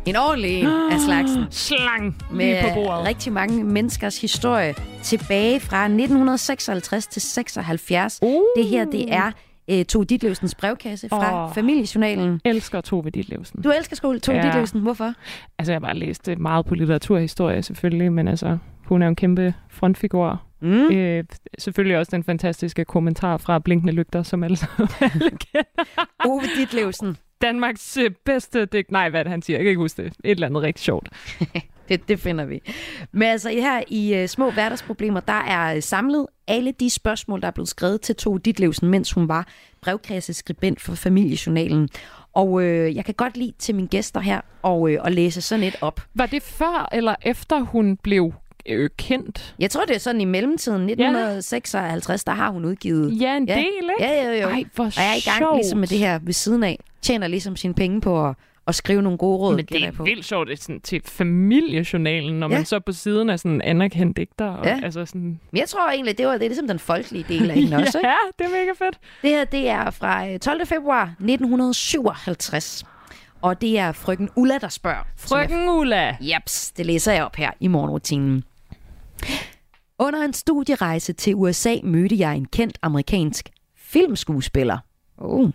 En 0.07 0.16
ordentlig 0.16 0.61
en 0.61 0.66
af 0.66 1.01
slagsen. 1.07 1.44
Slang 1.51 2.16
Med 2.32 2.62
på 2.62 2.68
bordet. 2.74 3.07
rigtig 3.07 3.32
mange 3.32 3.64
menneskers 3.64 4.20
historie 4.20 4.74
tilbage 5.03 5.61
fra 5.61 5.84
1956 5.84 7.07
til 7.07 7.22
76. 7.22 8.18
Uh. 8.22 8.42
Det 8.57 8.64
her, 8.66 8.84
det 8.84 9.12
er 9.14 9.30
uh, 9.72 9.82
Tove 9.82 10.05
Ditlevsens 10.05 10.55
brevkasse 10.55 11.09
fra 11.09 11.46
oh. 11.46 11.55
Familiejournalen. 11.55 12.40
elsker 12.44 12.80
Tove 12.80 13.11
Ditlevsen. 13.11 13.62
Du 13.62 13.70
elsker 13.70 13.96
skole, 13.96 14.20
Tove 14.20 14.38
Ja. 14.38 14.46
Ditlevsen. 14.46 14.80
Hvorfor? 14.80 15.12
Altså, 15.59 15.72
jeg 15.72 15.74
har 15.74 15.80
bare 15.80 15.96
læst 15.96 16.28
øh, 16.28 16.40
meget 16.40 16.66
på 16.66 16.74
litteraturhistorie 16.74 17.62
selvfølgelig, 17.62 18.12
men 18.12 18.28
altså, 18.28 18.59
hun 18.95 19.03
er 19.03 19.09
en 19.09 19.16
kæmpe 19.16 19.55
frontfigur. 19.68 20.43
Mm. 20.61 20.91
Øh, 20.93 21.24
selvfølgelig 21.59 21.99
også 21.99 22.11
den 22.11 22.24
fantastiske 22.24 22.84
kommentar 22.84 23.36
fra 23.36 23.59
Blinkende 23.59 23.93
Lygter, 23.93 24.22
som 24.22 24.45
alle, 24.45 24.59
alle 25.01 25.30
kender. 25.30 25.84
Ove 26.24 26.43
Ditlevsen. 26.57 27.16
Danmarks 27.43 27.97
øh, 27.97 28.11
bedste 28.24 28.64
digt. 28.64 28.91
Nej, 28.91 29.11
hvad 29.11 29.24
det, 29.24 29.30
han 29.30 29.43
siger? 29.43 29.57
Jeg 29.57 29.64
kan 29.64 29.68
ikke 29.68 29.80
huske 29.80 30.03
det. 30.03 30.12
Et 30.24 30.30
eller 30.30 30.47
andet 30.47 30.62
rigtig 30.62 30.84
sjovt. 30.84 31.09
Det, 31.88 32.09
det 32.09 32.20
finder 32.20 32.45
vi. 32.45 32.62
Men 33.12 33.22
altså 33.22 33.51
her 33.51 33.82
i 33.88 34.22
uh, 34.22 34.26
Små 34.28 34.51
Hverdagsproblemer, 34.51 35.20
der 35.20 35.32
er 35.32 35.76
uh, 35.76 35.82
samlet 35.82 36.26
alle 36.49 36.72
de 36.72 36.91
spørgsmål, 36.91 37.41
der 37.41 37.47
er 37.47 37.51
blevet 37.51 37.68
skrevet 37.68 38.01
til 38.01 38.16
Tove 38.16 38.38
Ditlevsen, 38.38 38.88
mens 38.88 39.12
hun 39.12 39.28
var 39.28 39.49
brevkasseskribent 39.80 40.80
for 40.80 40.95
Familiejournalen. 40.95 41.88
Og 42.32 42.62
øh, 42.62 42.97
jeg 42.97 43.05
kan 43.05 43.14
godt 43.14 43.36
lide 43.36 43.53
til 43.59 43.74
mine 43.74 43.88
gæster 43.88 44.20
her 44.20 44.41
og, 44.62 44.91
øh, 44.93 44.99
at 45.05 45.12
læse 45.12 45.41
sådan 45.41 45.64
et 45.64 45.76
op. 45.80 46.01
Var 46.14 46.26
det 46.26 46.43
før 46.43 46.88
eller 46.93 47.14
efter 47.22 47.61
hun 47.61 47.97
blev 47.97 48.32
øh, 48.70 48.90
kendt? 48.98 49.54
Jeg 49.58 49.70
tror, 49.70 49.84
det 49.84 49.94
er 49.96 50.00
sådan 50.00 50.20
i 50.20 50.24
mellemtiden, 50.24 50.80
1956, 50.82 52.24
der 52.24 52.32
har 52.32 52.50
hun 52.50 52.64
udgivet. 52.64 53.20
Ja, 53.20 53.36
en 53.36 53.48
Ja. 53.48 53.54
del, 53.54 53.64
ikke? 53.98 54.12
Ja, 54.12 54.24
jo, 54.26 54.32
jo. 54.42 54.48
Ej, 54.48 54.64
hvor 54.74 54.84
Og 54.84 54.92
jeg 54.96 55.10
er 55.10 55.14
i 55.16 55.20
gang 55.24 55.38
sjovt. 55.38 55.56
ligesom 55.56 55.78
med 55.78 55.88
det 55.88 55.98
her 55.98 56.18
ved 56.22 56.32
siden 56.32 56.62
af. 56.64 56.78
Tjener 57.02 57.26
ligesom 57.28 57.56
sine 57.56 57.74
penge 57.74 58.00
på 58.00 58.28
at, 58.28 58.34
at 58.66 58.74
skrive 58.74 59.02
nogle 59.02 59.18
gode 59.18 59.38
råd. 59.38 59.56
Men 59.56 59.64
det 59.64 59.84
er 59.84 59.92
på. 59.92 60.04
vildt 60.04 60.24
sjovt 60.24 60.48
det 60.48 60.52
er 60.58 60.62
sådan, 60.62 60.80
til 60.80 61.02
familiejournalen, 61.04 62.38
når 62.40 62.50
Ja. 62.50 62.56
man 62.56 62.64
så 62.64 62.80
på 62.80 62.92
siden 62.92 63.30
er 63.30 63.36
sådan 63.36 63.52
en 63.52 63.62
anerkendt 63.62 64.16
digter. 64.16 64.46
Og, 64.46 64.66
Ja. 64.66 64.80
altså 64.84 65.04
sådan, 65.06 65.40
Men 65.52 65.58
jeg 65.60 65.68
tror 65.68 65.90
egentlig, 65.90 66.18
det 66.18 66.26
var 66.26 66.32
det 66.32 66.42
er 66.42 66.48
ligesom 66.48 66.68
den 66.68 66.78
folkelige 66.78 67.24
del 67.28 67.50
af 67.50 67.56
hende 67.56 67.76
også. 67.82 67.98
Ikke? 67.98 68.08
ja, 68.08 68.14
det 68.38 68.44
er 68.44 68.50
mega 68.50 68.70
fedt. 68.86 68.98
Det 69.22 69.30
her, 69.30 69.44
det 69.44 69.68
er 69.68 69.90
fra 69.90 70.28
øh, 70.28 70.38
12. 70.38 70.66
februar 70.66 71.02
1957. 71.02 72.84
Og 73.42 73.60
det 73.60 73.78
er 73.78 73.92
frøken 73.92 74.28
Ulla, 74.36 74.58
der 74.58 74.68
spørger. 74.68 75.06
Frøken 75.16 75.68
Ulla. 75.68 76.16
Jeps, 76.20 76.70
det 76.76 76.86
læser 76.86 77.12
jeg 77.12 77.24
op 77.24 77.36
her 77.36 77.50
i 77.60 77.66
morgenrutinen. 77.68 78.44
Under 79.98 80.22
en 80.22 80.32
studierejse 80.32 81.12
til 81.12 81.34
USA 81.34 81.76
mødte 81.84 82.18
jeg 82.18 82.36
en 82.36 82.44
kendt 82.44 82.78
amerikansk 82.82 83.48
filmskuespiller. 83.76 84.78
Oh. 85.18 85.50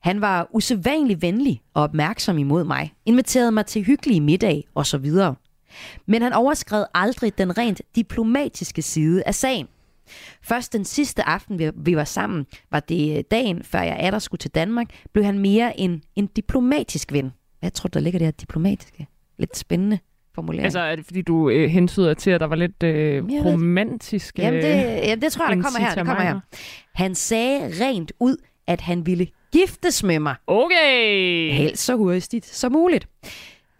Han 0.00 0.20
var 0.20 0.48
usædvanlig 0.52 1.22
venlig 1.22 1.62
og 1.74 1.82
opmærksom 1.82 2.38
imod 2.38 2.64
mig, 2.64 2.94
inviterede 3.06 3.52
mig 3.52 3.66
til 3.66 3.82
hyggelige 3.82 4.20
middag 4.20 4.64
osv. 4.74 5.10
Men 6.06 6.22
han 6.22 6.32
overskred 6.32 6.84
aldrig 6.94 7.38
den 7.38 7.58
rent 7.58 7.82
diplomatiske 7.96 8.82
side 8.82 9.22
af 9.26 9.34
sagen. 9.34 9.66
Først 10.42 10.72
den 10.72 10.84
sidste 10.84 11.22
aften, 11.22 11.58
vi- 11.58 11.70
vi 11.76 11.96
var 11.96 12.04
sammen, 12.04 12.46
var 12.70 12.80
det 12.80 13.18
øh, 13.18 13.24
dagen, 13.30 13.62
før 13.64 13.80
jeg 13.82 13.96
atter 14.00 14.18
skulle 14.18 14.38
til 14.38 14.50
Danmark, 14.50 14.86
blev 15.12 15.24
han 15.24 15.38
mere 15.38 15.80
en, 15.80 16.02
en 16.16 16.26
diplomatisk 16.26 17.12
ven. 17.12 17.32
Jeg 17.62 17.72
tror, 17.72 17.88
der 17.88 18.00
ligger 18.00 18.18
det 18.18 18.26
her 18.26 18.32
diplomatiske. 18.32 19.06
Lidt 19.38 19.56
spændende 19.56 19.98
formulering. 20.34 20.64
Altså, 20.64 20.80
er 20.80 20.96
det 20.96 21.04
fordi, 21.04 21.22
du 21.22 21.50
øh, 21.50 21.70
hentyder 21.70 22.14
til, 22.14 22.30
at 22.30 22.40
der 22.40 22.46
var 22.46 22.56
lidt 22.56 22.82
øh, 22.82 23.24
romantiske 23.44 24.42
Jamen, 24.42 24.62
det, 24.62 24.68
jamen, 24.68 25.22
det 25.22 25.32
tror 25.32 25.48
jeg, 25.48 25.56
der 25.56 25.62
kommer 25.62 25.80
her. 25.80 25.94
Det 25.94 26.06
kommer 26.06 26.22
her. 26.22 26.40
Han 26.94 27.14
sagde 27.14 27.84
rent 27.84 28.12
ud, 28.20 28.36
at 28.66 28.80
han 28.80 29.06
ville 29.06 29.26
giftes 29.52 30.02
med 30.04 30.18
mig. 30.18 30.34
Okay. 30.46 31.52
Helst 31.52 31.84
så 31.84 31.96
hurtigt 31.96 32.46
som 32.46 32.72
muligt. 32.72 33.08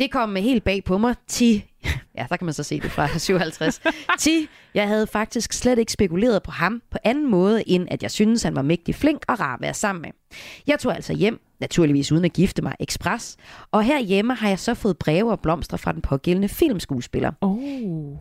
Det 0.01 0.11
kom 0.11 0.37
helt 0.37 0.65
bag 0.65 0.85
på 0.85 0.99
mig. 0.99 1.15
Ti, 1.29 1.65
ja, 2.19 2.27
der 2.29 2.37
kan 2.37 2.45
man 2.45 2.55
så 2.55 2.63
se 2.63 2.81
det 2.81 2.91
fra 2.91 3.09
57. 3.19 3.81
Ti, 4.19 4.49
jeg 4.75 4.89
havde 4.89 5.07
faktisk 5.07 5.53
slet 5.53 5.79
ikke 5.79 5.93
spekuleret 5.93 6.43
på 6.43 6.51
ham 6.51 6.83
på 6.91 6.99
anden 7.05 7.31
måde, 7.31 7.69
end 7.69 7.89
at 7.91 8.03
jeg 8.03 8.11
synes 8.11 8.43
han 8.43 8.57
var 8.57 8.63
mægtig 8.63 8.95
flink 8.95 9.25
og 9.29 9.41
rar 9.41 9.55
at 9.55 9.61
være 9.61 9.75
sammen 9.75 10.03
med. 10.03 10.11
Jeg 10.67 10.79
tog 10.79 10.95
altså 10.95 11.13
hjem, 11.15 11.41
naturligvis 11.61 12.13
uden 12.13 12.25
at 12.25 12.33
gifte 12.33 12.63
mig, 12.63 12.75
ekspres. 12.81 13.37
Og 13.71 13.83
herhjemme 13.83 14.35
har 14.35 14.49
jeg 14.49 14.59
så 14.59 14.75
fået 14.75 14.99
breve 14.99 15.31
og 15.31 15.41
blomster 15.41 15.77
fra 15.77 15.93
den 15.93 16.03
pågældende 16.03 16.49
filmskuespiller. 16.49 17.33
Oh. 17.41 17.59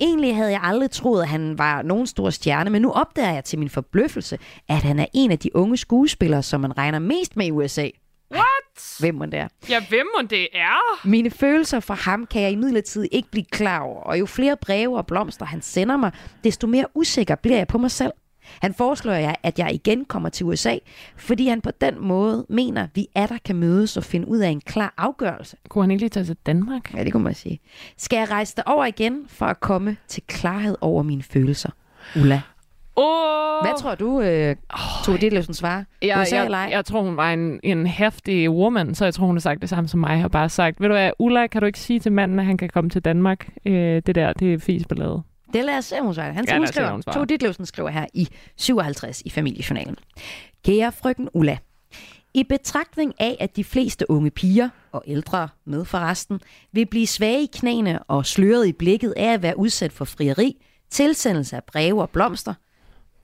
Egentlig 0.02 0.36
havde 0.36 0.52
jeg 0.52 0.60
aldrig 0.64 0.92
troet, 0.92 1.22
at 1.22 1.28
han 1.28 1.58
var 1.58 1.82
nogen 1.82 2.08
stor 2.08 2.30
stjerne, 2.30 2.70
men 2.70 2.82
nu 2.82 2.92
opdager 2.92 3.34
jeg 3.34 3.44
til 3.44 3.60
min 3.60 3.70
forbløffelse, 3.70 4.38
at 4.68 4.84
han 4.84 5.00
er 5.00 5.06
en 5.14 5.32
af 5.32 5.40
de 5.40 5.56
unge 5.56 5.78
skuespillere, 5.78 6.44
som 6.44 6.62
man 6.62 6.78
regner 6.78 7.00
mest 7.00 7.38
med 7.38 7.46
i 7.46 7.52
USA. 7.52 7.90
What? 8.32 9.00
Hvem 9.00 9.16
må 9.16 9.26
det 9.26 9.40
er? 9.40 9.48
Ja, 9.70 9.86
hvem 9.90 10.08
må 10.18 10.28
det 10.28 10.48
er? 10.54 11.08
Mine 11.08 11.32
følelser 11.32 11.80
for 11.80 11.94
ham 11.94 12.26
kan 12.26 12.42
jeg 12.42 12.52
imidlertid 12.52 13.08
ikke 13.12 13.32
blive 13.32 13.46
klar 13.46 13.80
over, 13.80 14.02
og 14.02 14.20
jo 14.20 14.26
flere 14.26 14.58
breve 14.58 14.98
og 14.98 15.08
blomster 15.08 15.46
han 15.46 15.62
sender 15.62 15.98
mig, 15.98 16.12
desto 16.44 16.68
mere 16.68 16.86
usikker 16.96 17.36
bliver 17.36 17.58
jeg 17.58 17.68
på 17.68 17.78
mig 17.78 17.92
selv. 17.92 18.12
Han 18.62 18.74
foreslår 18.74 19.14
jeg, 19.14 19.36
at 19.44 19.60
jeg 19.60 19.74
igen 19.74 20.06
kommer 20.06 20.30
til 20.30 20.46
USA, 20.46 20.76
fordi 21.16 21.48
han 21.48 21.62
på 21.62 21.72
den 21.82 21.96
måde 22.00 22.46
mener, 22.50 22.84
at 22.84 22.90
vi 22.96 23.08
er 23.16 23.28
der 23.28 23.38
kan 23.46 23.56
mødes 23.56 23.98
og 23.98 24.04
finde 24.04 24.28
ud 24.28 24.40
af 24.40 24.50
en 24.50 24.62
klar 24.62 24.94
afgørelse. 24.98 25.58
Kunne 25.70 25.84
han 25.84 25.92
ikke 25.92 26.02
lige 26.02 26.10
tage 26.10 26.24
til 26.24 26.38
Danmark? 26.46 26.94
Ja, 26.94 27.04
det 27.04 27.12
kunne 27.12 27.24
man 27.24 27.36
sige. 27.36 27.60
Skal 27.98 28.18
jeg 28.18 28.32
rejse 28.32 28.56
derover 28.56 28.86
igen 28.86 29.26
for 29.28 29.46
at 29.46 29.60
komme 29.60 29.98
til 30.08 30.24
klarhed 30.28 30.76
over 30.82 31.04
mine 31.04 31.24
følelser? 31.24 31.70
Ulla. 32.16 32.42
Oh. 32.96 33.66
Hvad 33.66 33.80
tror 33.80 33.96
du, 33.96 34.22
øh, 34.22 34.56
Tove 35.06 35.18
Ditlevsen 35.18 35.54
svarer? 35.54 35.84
jeg, 36.02 36.22
USA 36.22 36.36
jeg, 36.36 36.46
eller 36.46 36.68
jeg 36.68 36.86
tror, 36.86 37.02
hun 37.02 37.18
var 37.18 37.34
en, 37.34 37.60
en 37.64 37.88
hæftig 37.88 38.50
woman, 38.50 38.96
så 38.96 39.06
jeg 39.06 39.14
tror, 39.14 39.26
hun 39.26 39.36
har 39.36 39.40
sagt 39.40 39.62
det 39.62 39.70
samme 39.70 39.88
som 39.88 40.00
mig, 40.00 40.24
og 40.24 40.32
bare 40.32 40.50
sagt, 40.50 40.82
ved 40.82 40.88
du 40.88 40.94
hvad, 40.94 41.12
Ulla, 41.20 41.48
kan 41.48 41.62
du 41.62 41.66
ikke 41.66 41.80
sige 41.80 42.00
til 42.00 42.12
manden, 42.12 42.40
at 42.40 42.46
han 42.46 42.58
kan 42.58 42.70
komme 42.70 42.90
til 42.90 43.02
Danmark? 43.02 43.50
Øh, 43.66 44.02
det 44.06 44.16
der, 44.16 44.34
det 44.34 44.54
er 44.54 44.60
fisballade. 44.60 45.22
Det 45.54 45.66
lader 45.66 45.78
os 45.78 45.86
se, 45.86 46.02
hun 46.02 46.14
svarer. 46.14 46.32
Han, 46.32 46.46
Ja, 46.48 46.66
skriver. 46.66 47.02
Tove 47.14 47.26
Ditlevsen 47.26 47.66
skriver 47.66 47.90
her 47.90 48.06
i 48.14 48.28
57 48.58 49.22
i 49.26 49.30
familiejournalen. 49.30 49.96
Kære 50.66 50.92
frøken 50.92 51.30
Ulla, 51.34 51.58
i 52.34 52.44
betragtning 52.44 53.14
af, 53.20 53.38
at 53.40 53.56
de 53.56 53.64
fleste 53.64 54.10
unge 54.12 54.32
piger, 54.32 54.70
og 54.92 55.04
ældre 55.08 55.50
med 55.66 55.86
forresten, 55.86 56.40
vil 56.72 56.86
blive 56.86 57.08
svage 57.08 57.44
i 57.44 57.50
knæene 57.54 58.04
og 58.04 58.26
sløret 58.26 58.68
i 58.68 58.72
blikket 58.74 59.14
af 59.18 59.34
at 59.34 59.42
være 59.42 59.58
udsat 59.60 59.92
for 59.94 60.06
frieri, 60.06 60.66
tilsendelse 60.90 61.56
af 61.56 61.64
breve 61.64 62.02
og 62.02 62.10
blomster, 62.10 62.54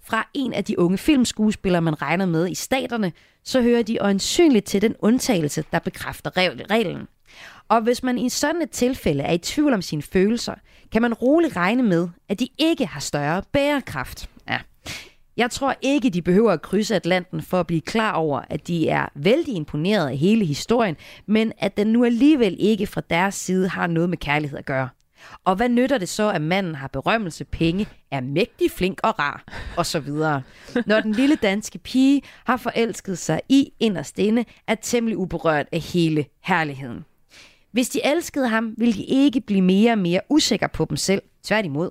fra 0.04 0.30
en 0.34 0.54
af 0.54 0.64
de 0.64 0.80
unge 0.80 0.98
filmskuespillere, 0.98 1.82
man 1.82 2.02
regner 2.02 2.26
med 2.26 2.48
i 2.50 2.56
staterne, 2.56 3.12
så 3.44 3.62
hører 3.62 3.84
de 3.84 3.98
øjensynligt 4.02 4.66
til 4.66 4.82
den 4.82 4.96
undtagelse, 5.00 5.64
der 5.72 5.80
bekræfter 5.80 6.30
regl- 6.38 6.66
reglen. 6.70 7.08
Og 7.70 7.82
hvis 7.82 8.04
man 8.04 8.18
i 8.18 8.30
sådan 8.30 8.62
et 8.62 8.70
tilfælde 8.70 9.24
er 9.24 9.34
i 9.34 9.38
tvivl 9.38 9.74
om 9.74 9.82
sine 9.82 10.02
følelser, 10.02 10.54
kan 10.92 11.02
man 11.02 11.14
roligt 11.14 11.56
regne 11.56 11.84
med, 11.84 12.10
at 12.30 12.40
de 12.40 12.48
ikke 12.58 12.86
har 12.86 13.00
større 13.00 13.44
bærekraft. 13.52 14.30
Ja. 14.50 14.60
Jeg 15.38 15.52
tror 15.52 15.76
ikke, 15.82 16.10
de 16.10 16.22
behøver 16.22 16.52
at 16.52 16.62
krydse 16.62 16.96
Atlanten 16.96 17.42
for 17.42 17.60
at 17.60 17.68
blive 17.68 17.82
klar 17.82 18.12
over, 18.12 18.42
at 18.50 18.68
de 18.68 18.90
er 18.90 19.06
vældig 19.16 19.56
imponeret 19.56 20.10
af 20.10 20.18
hele 20.18 20.46
historien, 20.46 20.98
men 21.26 21.52
at 21.58 21.78
den 21.78 21.88
nu 21.88 22.06
alligevel 22.06 22.56
ikke 22.60 22.88
fra 22.88 23.02
deres 23.10 23.36
side 23.36 23.70
har 23.70 23.88
noget 23.88 24.10
med 24.10 24.18
kærlighed 24.18 24.58
at 24.58 24.66
gøre. 24.66 24.90
Og 25.44 25.56
hvad 25.56 25.70
nytter 25.70 25.98
det 25.98 26.10
så, 26.10 26.30
at 26.30 26.42
manden 26.42 26.76
har 26.76 26.88
berømmelse, 26.88 27.46
penge, 27.46 27.88
er 28.12 28.22
mægtig 28.22 28.72
flink 28.72 29.00
og 29.04 29.20
rar, 29.20 29.44
og 29.78 29.86
så 29.86 30.00
videre. 30.00 30.42
Når 30.86 31.02
den 31.02 31.12
lille 31.12 31.36
danske 31.36 31.78
pige 31.78 32.22
har 32.46 32.58
forelsket 32.58 33.18
sig 33.18 33.42
i 33.50 33.74
inderst 33.80 34.20
inde, 34.20 34.46
er 34.68 34.76
temmelig 34.76 35.18
uberørt 35.18 35.68
af 35.72 35.80
hele 35.80 36.26
herligheden. 36.42 37.06
Hvis 37.76 37.90
de 37.90 38.06
elskede 38.06 38.48
ham, 38.48 38.74
ville 38.78 38.94
de 38.94 39.04
ikke 39.04 39.42
blive 39.42 39.62
mere 39.62 39.92
og 39.92 39.98
mere 39.98 40.22
usikre 40.30 40.70
på 40.70 40.86
dem 40.90 40.98
selv. 40.98 41.22
Tværtimod. 41.44 41.90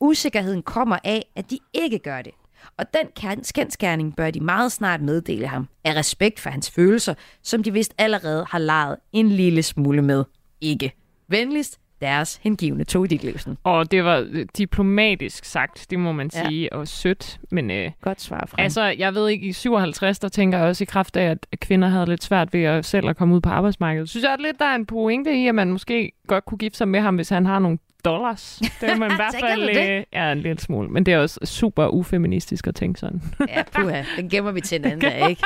Usikkerheden 0.00 0.62
kommer 0.62 0.98
af, 1.04 1.26
at 1.36 1.50
de 1.50 1.58
ikke 1.72 1.98
gør 1.98 2.22
det. 2.22 2.32
Og 2.76 2.84
den 2.94 3.34
kendskærning 3.54 4.16
bør 4.16 4.30
de 4.30 4.40
meget 4.40 4.72
snart 4.72 5.02
meddele 5.02 5.46
ham, 5.46 5.68
af 5.84 5.94
respekt 5.94 6.40
for 6.40 6.50
hans 6.50 6.70
følelser, 6.70 7.14
som 7.42 7.62
de 7.62 7.72
vist 7.72 7.94
allerede 7.98 8.46
har 8.48 8.58
leget 8.58 8.96
en 9.12 9.28
lille 9.28 9.62
smule 9.62 10.02
med. 10.02 10.24
Ikke. 10.60 10.92
Venligst, 11.28 11.78
deres 12.00 12.40
hengivne 12.42 12.84
Tove 12.84 13.06
Ditlevsen. 13.06 13.58
Og 13.64 13.90
det 13.90 14.04
var 14.04 14.26
øh, 14.30 14.46
diplomatisk 14.58 15.44
sagt, 15.44 15.86
det 15.90 15.98
må 15.98 16.12
man 16.12 16.30
Ja. 16.34 16.48
sige, 16.48 16.72
og 16.72 16.88
sødt. 16.88 17.38
Men 17.50 17.70
øh, 17.70 17.90
Godt 18.00 18.20
svar 18.20 18.44
fra 18.48 18.62
altså, 18.62 18.82
jeg 18.84 19.14
ved 19.14 19.28
ikke, 19.28 19.46
i 19.46 19.52
57, 19.52 20.18
der 20.18 20.28
tænker 20.28 20.58
jeg 20.58 20.66
også 20.66 20.84
i 20.84 20.86
kraft 20.86 21.16
af, 21.16 21.30
at 21.30 21.46
kvinder 21.60 21.88
havde 21.88 22.06
lidt 22.06 22.24
svært 22.24 22.52
ved 22.52 22.62
at 22.62 22.84
selv 22.84 23.08
at 23.08 23.16
komme 23.16 23.34
ud 23.34 23.40
på 23.40 23.48
arbejdsmarkedet. 23.48 24.08
Synes 24.08 24.24
jeg 24.24 24.36
lidt, 24.40 24.58
der 24.58 24.64
er 24.64 24.74
en 24.74 24.86
pointe 24.86 25.34
i, 25.42 25.46
at 25.46 25.54
man 25.54 25.72
måske 25.72 26.12
godt 26.26 26.44
kunne 26.44 26.58
gifte 26.58 26.78
sig 26.78 26.88
med 26.88 27.00
ham, 27.00 27.14
hvis 27.14 27.28
han 27.28 27.46
har 27.46 27.58
nogle 27.58 27.78
dollars. 28.04 28.60
Det 28.80 28.90
er 28.90 28.96
man 28.96 29.10
i 29.12 29.14
hvert 29.14 29.34
fald... 29.40 29.68
øh, 29.68 30.02
Ja, 30.12 30.32
en 30.32 30.38
lille 30.38 30.58
smule. 30.58 30.88
Men 30.88 31.06
det 31.06 31.14
er 31.14 31.18
også 31.18 31.40
super 31.44 31.86
ufeministisk 31.88 32.66
at 32.66 32.74
tænke 32.74 33.00
sådan. 33.00 33.22
Ja, 33.48 33.62
puha. 33.72 34.02
Den 34.16 34.28
gemmer 34.28 34.50
vi 34.52 34.60
til 34.60 34.78
en 34.78 34.84
anden 34.84 35.00
dag, 35.00 35.30
ikke? 35.30 35.42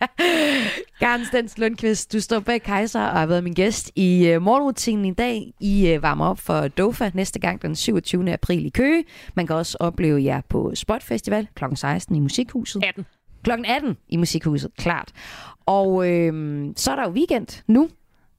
Garnstens 1.00 1.58
Lundqvist, 1.58 2.12
du 2.12 2.20
står 2.20 2.40
bag 2.40 2.62
Kaiser 2.62 3.00
og 3.02 3.18
har 3.18 3.26
været 3.26 3.44
min 3.44 3.52
gæst 3.54 3.90
i 3.96 4.34
uh, 4.36 4.42
morgenrutinen 4.42 5.04
i 5.04 5.14
dag. 5.14 5.52
I 5.60 5.94
uh, 5.96 6.02
varmer 6.02 6.26
op 6.26 6.38
for 6.38 6.68
Dofa 6.68 7.10
næste 7.14 7.38
gang 7.38 7.62
den 7.62 7.76
27. 7.76 8.32
april 8.32 8.66
i 8.66 8.68
Køge. 8.68 9.04
Man 9.34 9.46
kan 9.46 9.56
også 9.56 9.76
opleve 9.80 10.24
jer 10.24 10.40
på 10.48 10.72
Spot 10.74 11.02
Festival 11.02 11.48
kl. 11.54 11.64
16 11.74 12.16
i 12.16 12.18
Musikhuset. 12.18 12.84
18. 12.84 13.06
Klokken 13.44 13.66
18 13.66 13.96
i 14.08 14.16
Musikhuset, 14.16 14.70
klart. 14.78 15.08
Og 15.66 16.08
øh, 16.10 16.64
så 16.76 16.90
er 16.90 16.96
der 16.96 17.02
jo 17.02 17.10
weekend 17.10 17.62
nu. 17.66 17.88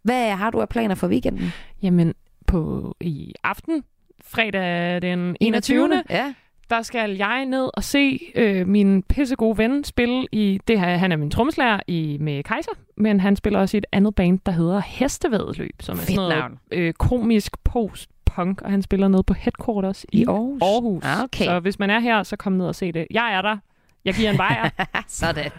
Hvad 0.03 0.31
har 0.31 0.49
du 0.49 0.61
af 0.61 0.69
planer 0.69 0.95
for 0.95 1.07
weekenden? 1.07 1.53
Jamen, 1.83 2.13
på 2.51 2.95
i 3.01 3.33
aften, 3.43 3.83
fredag 4.23 5.01
den 5.01 5.35
21. 5.39 6.03
Ja. 6.09 6.33
der 6.69 6.81
skal 6.81 7.15
jeg 7.17 7.45
ned 7.45 7.69
og 7.73 7.83
se 7.83 8.19
øh, 8.35 8.67
min 8.67 9.03
pissegode 9.03 9.57
ven 9.57 9.83
spille 9.83 10.27
i, 10.31 10.59
det 10.67 10.79
her, 10.79 10.97
han 10.97 11.11
er 11.11 11.15
min 11.15 11.31
trommeslager 11.31 11.79
i, 11.87 12.17
med 12.19 12.43
Kaiser, 12.43 12.71
men 12.97 13.19
han 13.19 13.35
spiller 13.35 13.59
også 13.59 13.77
i 13.77 13.79
et 13.79 13.85
andet 13.91 14.15
band, 14.15 14.39
der 14.45 14.51
hedder 14.51 14.79
Hestevædeløb, 14.85 15.75
som 15.81 15.97
er 15.97 16.01
sådan 16.01 16.15
noget 16.15 16.29
navn. 16.37 16.59
øh, 16.71 16.93
komisk 16.93 17.57
post-punk, 17.63 18.61
og 18.61 18.71
han 18.71 18.81
spiller 18.81 19.07
ned 19.07 19.23
på 19.23 19.33
Headquarters 19.33 20.05
i, 20.11 20.21
I 20.21 20.25
Aarhus? 20.27 20.61
Aarhus. 20.61 21.03
Ah, 21.05 21.23
okay. 21.23 21.45
Så 21.45 21.59
hvis 21.59 21.79
man 21.79 21.89
er 21.89 21.99
her, 21.99 22.23
så 22.23 22.35
kom 22.35 22.53
ned 22.53 22.65
og 22.65 22.75
se 22.75 22.91
det. 22.91 23.07
Jeg 23.11 23.33
er 23.33 23.41
der. 23.41 23.57
Jeg 24.05 24.13
giver 24.13 24.29
en 24.31 24.37
bajer. 24.37 24.69
Sådan. 25.07 25.51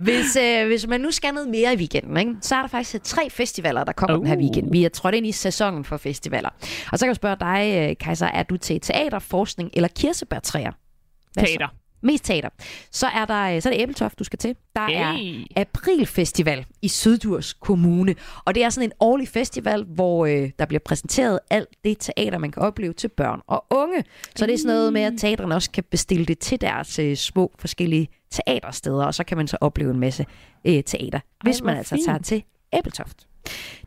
hvis, 0.00 0.36
øh, 0.36 0.66
hvis 0.66 0.86
man 0.86 1.00
nu 1.00 1.10
skal 1.10 1.34
noget 1.34 1.48
mere 1.48 1.74
i 1.74 1.76
weekenden, 1.76 2.16
ikke, 2.16 2.34
så 2.40 2.54
er 2.56 2.60
der 2.60 2.68
faktisk 2.68 3.02
tre 3.04 3.30
festivaler, 3.30 3.84
der 3.84 3.92
kommer 3.92 4.16
uh. 4.16 4.20
den 4.20 4.28
her 4.28 4.36
Uh. 4.36 4.42
weekend. 4.42 4.70
Vi 4.70 4.84
er 4.84 4.88
trådt 4.88 5.14
ind 5.14 5.26
i 5.26 5.32
sæsonen 5.32 5.84
for 5.84 5.96
festivaler. 5.96 6.50
Og 6.92 6.98
så 6.98 7.04
kan 7.04 7.08
jeg 7.08 7.16
spørge 7.16 7.36
dig, 7.40 7.88
øh, 7.90 7.96
Kajsa, 8.00 8.26
er 8.34 8.42
du 8.42 8.56
til 8.56 8.80
teater, 8.80 9.18
forskning 9.18 9.70
eller 9.72 9.88
kirsebærtræer? 9.88 10.72
Hvad 11.34 11.46
så? 11.46 11.68
Mest 12.04 12.24
teater. 12.24 12.48
Så 12.90 13.06
er, 13.06 13.24
der, 13.24 13.42
øh, 13.56 13.62
så 13.62 13.68
er 13.68 13.72
det 13.72 13.82
Æbeltoft, 13.82 14.18
du 14.18 14.24
skal 14.24 14.38
til. 14.38 14.56
Der 14.76 14.80
er 14.82 15.12
Hey. 15.12 15.44
Aprilfestival 15.56 16.66
i 16.82 16.88
Syddurs 16.88 17.52
Kommune. 17.52 18.14
Og 18.44 18.54
det 18.54 18.64
er 18.64 18.70
sådan 18.70 18.88
en 18.88 18.92
årlig 19.00 19.28
festival, 19.28 19.84
hvor 19.84 20.26
øh, 20.26 20.50
der 20.58 20.66
bliver 20.66 20.80
præsenteret 20.84 21.38
alt 21.50 21.68
det 21.84 21.96
teater, 22.00 22.38
man 22.38 22.50
kan 22.52 22.62
opleve 22.62 22.92
til 22.92 23.08
børn 23.08 23.40
og 23.46 23.64
unge. 23.70 24.04
Så 24.36 24.46
det 24.46 24.54
er 24.54 24.58
sådan 24.58 24.74
noget 24.74 24.92
med, 24.92 25.02
at 25.02 25.12
teatrene 25.18 25.54
også 25.54 25.70
kan 25.70 25.84
bestille 25.90 26.24
det 26.26 26.38
til 26.38 26.60
deres 26.60 26.98
øh, 26.98 27.16
små 27.16 27.52
forskellige 27.58 28.08
teatersteder, 28.30 29.04
og 29.04 29.14
så 29.14 29.24
kan 29.24 29.36
man 29.36 29.48
så 29.48 29.56
opleve 29.60 29.90
en 29.90 30.00
masse 30.00 30.26
øh, 30.64 30.82
teater, 30.84 31.20
hvis 31.42 31.58
hvor 31.58 31.66
man 31.66 31.76
altså 31.76 31.94
fint. 31.94 32.04
tager 32.04 32.18
til 32.18 32.42
Æbeltoft. 32.72 33.26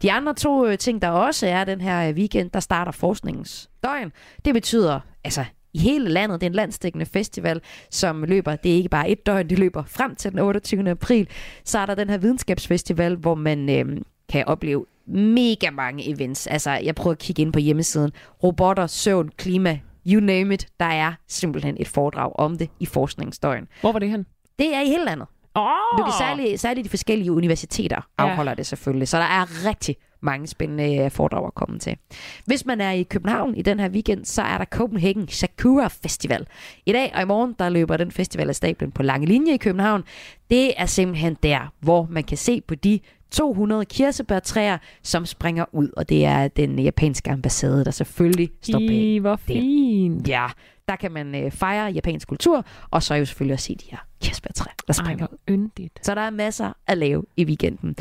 De 0.02 0.12
andre 0.12 0.34
to 0.34 0.66
øh, 0.68 0.78
ting, 0.78 1.02
der 1.02 1.10
også 1.10 1.48
er 1.48 1.64
den 1.64 1.82
her 1.82 2.10
øh, 2.10 2.16
weekend, 2.16 2.52
der 2.52 2.60
starter 2.60 2.92
forskningens 2.92 3.70
døgn. 3.84 4.12
Det 4.46 4.54
betyder, 4.54 5.00
altså 5.24 5.46
i 5.74 5.80
hele 5.80 6.10
landet, 6.10 6.42
det 6.42 6.46
er 6.48 6.50
en 6.50 6.56
landstækkende 6.56 7.06
festival, 7.06 7.62
som 7.92 8.24
løber, 8.24 8.56
det 8.56 8.72
er 8.72 8.76
ikke 8.76 8.90
bare 8.90 9.10
et 9.10 9.26
døgn, 9.26 9.50
det 9.50 9.60
løber 9.60 9.84
frem 9.88 10.16
til 10.16 10.32
den 10.32 10.40
28. 10.40 10.90
april. 10.90 11.28
Så 11.66 11.80
er 11.80 11.86
der 11.86 11.96
den 11.96 12.10
her 12.10 12.18
videnskabsfestival, 12.18 13.16
hvor 13.16 13.36
man 13.36 13.70
øh, 13.70 14.02
kan 14.30 14.46
opleve 14.48 14.86
mega 15.08 15.70
mange 15.72 16.10
events. 16.10 16.48
Altså, 16.48 16.72
jeg 16.72 16.96
prøver 16.96 17.12
at 17.12 17.20
kigge 17.20 17.42
ind 17.42 17.54
på 17.54 17.60
hjemmesiden. 17.60 18.12
Robotter, 18.44 18.88
søvn, 18.88 19.30
klima, 19.38 19.80
you 20.08 20.20
name 20.22 20.54
it. 20.54 20.68
Der 20.80 20.86
er 20.86 21.14
simpelthen 21.28 21.76
et 21.80 21.88
foredrag 21.88 22.32
om 22.36 22.58
det 22.58 22.70
i 22.80 22.86
forskningsdøgn. 22.86 23.68
Hvor 23.82 23.92
var 23.92 24.00
det 24.00 24.10
hen? 24.10 24.26
Det 24.60 24.76
er 24.76 24.82
i 24.82 24.86
hele 24.88 25.06
landet. 25.06 25.28
Åh! 25.56 25.64
Du 25.98 26.04
kan 26.04 26.14
særligt, 26.20 26.60
særligt 26.60 26.86
de 26.86 26.90
forskellige 26.90 27.32
universiteter 27.32 27.96
Ja. 28.20 28.24
afholder 28.30 28.54
det 28.54 28.66
selvfølgelig. 28.66 29.08
Så 29.08 29.18
der 29.18 29.24
er 29.24 29.70
rigtig 29.70 29.96
mange 30.22 30.48
spændende 30.48 30.98
øh, 30.98 31.12
foredrag 31.12 31.46
at 31.48 31.56
komme 31.56 31.80
til. 31.80 31.98
Hvis 32.46 32.66
man 32.66 32.82
er 32.82 32.92
i 32.92 33.04
København 33.04 33.56
i 33.56 33.62
den 33.62 33.80
her 33.80 33.90
weekend, 33.90 34.26
så 34.26 34.42
er 34.42 34.58
der 34.58 34.66
Copenhagen 34.66 35.28
Sakura 35.28 35.88
Festival. 35.88 36.48
I 36.86 36.92
dag 36.92 37.12
og 37.16 37.22
i 37.22 37.26
morgen, 37.26 37.56
der 37.60 37.70
løber 37.70 37.98
den 37.98 38.12
festival 38.12 38.50
af 38.50 38.56
stablen 38.56 38.92
på 38.92 39.04
Lange 39.04 39.28
Linje 39.28 39.54
i 39.54 39.58
København. 39.58 40.04
Det 40.50 40.74
er 40.78 40.86
simpelthen 40.86 41.38
der, 41.44 41.74
hvor 41.80 42.08
man 42.12 42.24
kan 42.24 42.38
se 42.38 42.62
på 42.62 42.76
de 42.76 43.00
200 43.32 43.86
kirsebærtræer, 43.86 44.78
som 45.04 45.26
springer 45.26 45.66
ud. 45.72 45.90
Og 45.98 46.10
det 46.10 46.26
er 46.26 46.48
den 46.48 46.80
japanske 46.80 47.32
ambassade, 47.32 47.86
der 47.86 47.92
selvfølgelig 47.92 48.50
står 48.62 48.80
bag. 48.80 48.92
I, 48.92 49.18
hvor 49.18 49.36
fint. 49.36 50.28
Ja, 50.28 50.48
der 50.88 50.96
kan 50.96 51.12
man 51.12 51.36
øh, 51.36 51.52
fejre 51.52 51.92
japansk 51.92 52.28
kultur, 52.28 52.66
og 52.92 53.04
så 53.04 53.14
er 53.14 53.18
jo 53.18 53.26
selvfølgelig 53.26 53.54
at 53.54 53.60
se 53.60 53.76
de 53.76 53.86
her 53.92 53.98
kirsebærtræer, 54.22 54.74
der 54.88 54.94
Ej, 55.00 55.04
springer 55.06 55.28
hvor 55.28 55.38
yndigt. 55.50 56.00
så 56.06 56.16
der 56.16 56.22
er 56.22 56.30
masser 56.30 56.74
at 56.88 56.98
lave 56.98 57.24
i 57.38 57.46
weekenden. 57.46 57.96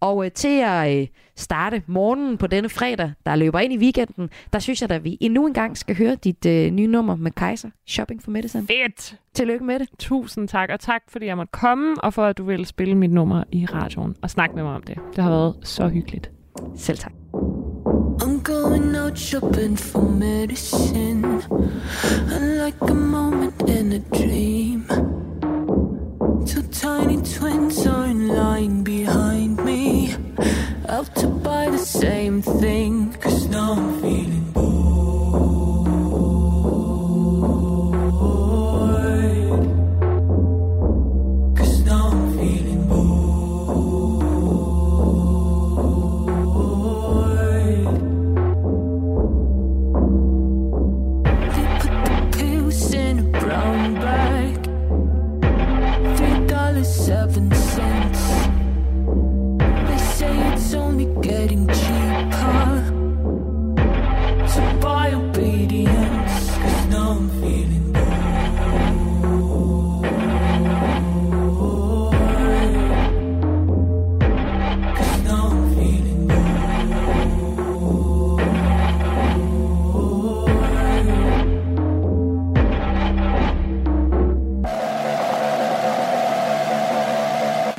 Og 0.00 0.24
øh, 0.24 0.30
til 0.30 0.60
at 0.60 1.00
øh, 1.00 1.06
starte 1.36 1.82
morgenen 1.86 2.38
på 2.38 2.46
denne 2.46 2.68
fredag, 2.68 3.12
der 3.26 3.36
løber 3.36 3.58
ind 3.60 3.72
i 3.72 3.78
weekenden, 3.78 4.30
der 4.52 4.58
synes 4.58 4.82
jeg, 4.82 4.90
at 4.90 5.04
vi 5.04 5.18
endnu 5.20 5.46
en 5.46 5.54
gang 5.54 5.76
skal 5.78 5.96
høre 5.96 6.14
dit 6.14 6.46
øh, 6.46 6.70
nye 6.70 6.86
nummer 6.86 7.16
med 7.16 7.30
Kaiser, 7.30 7.70
Shopping 7.86 8.22
for 8.22 8.30
Medicine. 8.30 8.66
Fedt! 8.66 9.16
Tillykke 9.34 9.64
med 9.64 9.78
det. 9.78 9.88
Tusind 9.98 10.48
tak, 10.48 10.68
og 10.72 10.80
tak 10.80 11.02
fordi 11.08 11.26
jeg 11.26 11.36
måtte 11.36 11.50
komme, 11.52 11.94
og 12.04 12.14
for 12.14 12.24
at 12.24 12.38
du 12.38 12.44
ville 12.44 12.66
spille 12.66 12.94
mit 12.94 13.10
nummer 13.10 13.44
i 13.52 13.66
radioen 13.66 14.16
og 14.22 14.30
snakke 14.30 14.54
med 14.54 14.62
mig 14.62 14.74
om 14.74 14.82
det. 14.82 14.98
Det 15.16 15.24
har 15.24 15.30
været 15.30 15.56
så 15.62 15.88
hyggeligt. 15.88 16.30
Selv 16.76 16.98
tak. 16.98 17.12
Going 18.42 18.96
out 18.96 19.16
shopping 19.16 19.76
for 19.76 20.02
medicine. 20.02 21.22
Like 22.58 22.80
a 22.80 22.94
moment 22.94 23.62
in 23.68 23.92
a 23.92 23.98
dream. 24.00 24.86
Two 26.44 26.62
tiny 26.72 27.22
twins 27.22 27.86
are 27.86 28.06
in 28.06 28.28
line 28.28 28.82
behind 28.82 29.64
me. 29.64 30.16
Out 30.88 31.14
to 31.16 31.28
buy 31.28 31.70
the 31.70 31.78
same 31.78 32.42
thing. 32.42 33.12
Cause 33.20 33.46
now 33.46 33.74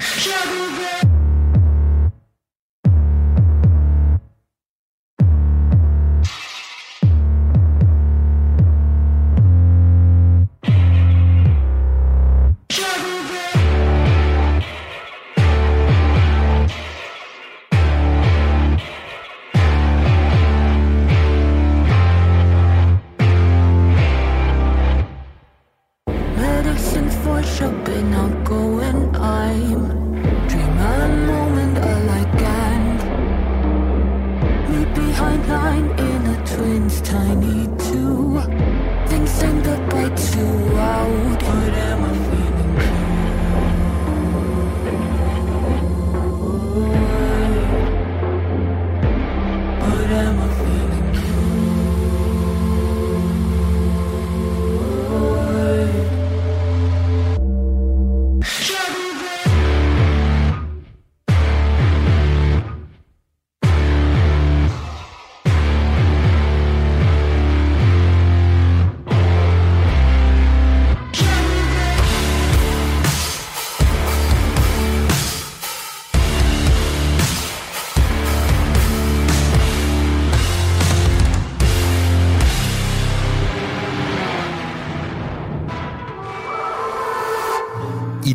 Medicine 0.03 0.72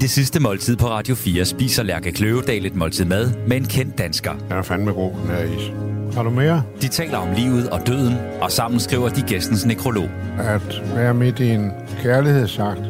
Det 0.08 0.14
sidste 0.14 0.40
måltid 0.40 0.76
på 0.76 0.86
Radio 0.86 1.14
4 1.14 1.44
spiser 1.44 1.82
Lærke 1.82 2.12
Kløvedal 2.12 2.66
et 2.66 2.74
måltid 2.74 3.04
mad 3.04 3.30
med 3.46 3.56
en 3.56 3.64
kendt 3.64 3.98
dansker. 3.98 4.32
Den 4.32 4.52
er 4.52 4.62
fandme 4.62 4.92
god, 4.92 5.12
den 5.12 5.30
her 5.30 5.42
is. 5.42 5.72
Har 6.14 6.22
du 6.22 6.30
mere? 6.30 6.62
De 6.82 6.88
taler 6.88 7.18
om 7.18 7.28
livet 7.36 7.70
og 7.70 7.86
døden, 7.86 8.14
og 8.40 8.52
sammen 8.52 8.80
skriver 8.80 9.08
de 9.08 9.22
gæstens 9.22 9.66
nekrolog. 9.66 10.08
At 10.38 10.82
være 10.94 11.14
midt 11.14 11.40
i 11.40 11.50
en 11.50 11.70
kærlighedsakt. 12.02 12.80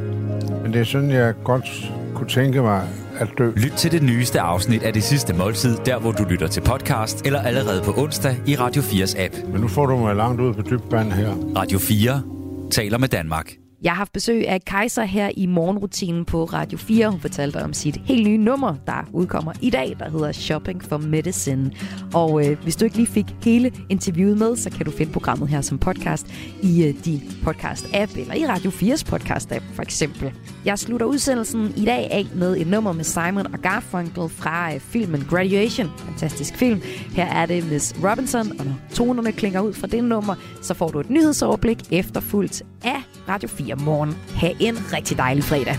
Men 0.63 0.73
det 0.73 0.81
er 0.81 0.85
sådan, 0.85 1.11
jeg 1.11 1.35
godt 1.45 1.93
kunne 2.15 2.29
tænke 2.29 2.63
mig 2.63 2.89
at 3.19 3.29
dø. 3.39 3.51
Lyt 3.57 3.73
til 3.73 3.93
det 3.93 4.03
nyeste 4.03 4.41
afsnit 4.41 4.83
af 4.83 4.93
Det 4.93 5.03
Sidste 5.03 5.35
Måltid, 5.35 5.77
der 5.87 5.99
hvor 5.99 6.13
du 6.13 6.25
lytter 6.25 6.47
til 6.49 6.61
podcast, 6.61 7.27
eller 7.27 7.41
allerede 7.41 7.83
på 7.85 7.95
onsdag 7.97 8.37
i 8.47 8.57
Radio 8.57 8.83
4's 8.83 9.21
app. 9.21 9.35
Men 9.53 9.61
nu 9.61 9.69
får 9.69 9.87
du 9.87 9.97
mig 9.97 10.17
langt 10.17 10.41
ud 10.41 10.55
på 10.55 10.63
dybt 10.63 10.93
vand 10.93 11.13
her. 11.13 11.31
Radio 11.57 11.79
4 11.79 12.23
taler 12.71 12.99
med 12.99 13.09
Danmark. 13.09 13.68
Jeg 13.83 13.93
har 13.93 13.97
haft 13.97 14.13
besøg 14.13 14.49
af 14.49 14.65
Kaiser 14.65 15.05
her 15.05 15.31
i 15.37 15.47
morgenrutinen 15.47 16.25
på 16.25 16.45
Radio 16.45 16.79
4. 16.79 17.11
Hun 17.11 17.21
fortalte 17.21 17.63
om 17.63 17.73
sit 17.73 17.97
helt 17.97 18.27
nye 18.27 18.39
nummer, 18.39 18.75
der 18.87 19.09
udkommer 19.13 19.53
i 19.61 19.71
dag, 19.71 19.97
der 19.99 20.11
hedder 20.11 20.33
Shopping 20.33 20.85
for 20.85 20.99
Medicine. 20.99 21.71
Og 22.15 22.47
øh, 22.47 22.63
hvis 22.63 22.77
du 22.77 22.85
ikke 22.85 22.97
lige 22.97 23.07
fik 23.07 23.27
hele 23.45 23.73
interviewet 23.89 24.39
med, 24.39 24.57
så 24.57 24.71
kan 24.71 24.87
du 24.87 24.91
finde 24.91 25.13
programmet 25.13 25.49
her 25.49 25.61
som 25.61 25.79
podcast 25.79 26.27
i 26.63 26.85
øh, 26.85 27.05
din 27.05 27.23
podcast-app, 27.47 28.21
eller 28.21 28.35
i 28.35 28.47
Radio 28.47 28.71
4's 28.71 29.05
podcast-app 29.13 29.75
for 29.75 29.83
eksempel. 29.83 30.33
Jeg 30.65 30.79
slutter 30.79 31.07
udsendelsen 31.07 31.73
i 31.77 31.85
dag 31.85 32.09
af 32.11 32.27
med 32.35 32.57
et 32.57 32.67
nummer 32.67 32.93
med 32.93 33.05
Simon 33.05 33.47
og 33.53 33.59
Garfunkel 33.59 34.29
fra 34.29 34.75
øh, 34.75 34.81
filmen 34.81 35.27
Graduation. 35.31 35.91
Fantastisk 35.99 36.57
film. 36.57 36.81
Her 37.15 37.27
er 37.27 37.47
det 37.47 37.71
Miss 37.71 37.95
Robinson, 38.05 38.61
og 38.61 38.67
når 38.67 38.75
tonerne 38.95 39.33
klinger 39.33 39.61
ud 39.61 39.73
fra 39.73 39.87
det 39.87 40.05
nummer, 40.05 40.35
så 40.63 40.75
får 40.75 40.89
du 40.89 41.01
et 41.01 41.11
nyhedsoverblik 41.11 41.79
efterfulgt 41.93 42.63
af 42.85 43.03
Radio 43.29 43.49
4 43.49 43.75
morgen. 43.77 44.17
Ha' 44.35 44.53
en 44.61 44.79
rigtig 44.93 45.19
dejlig 45.19 45.45
fredag. 45.45 45.77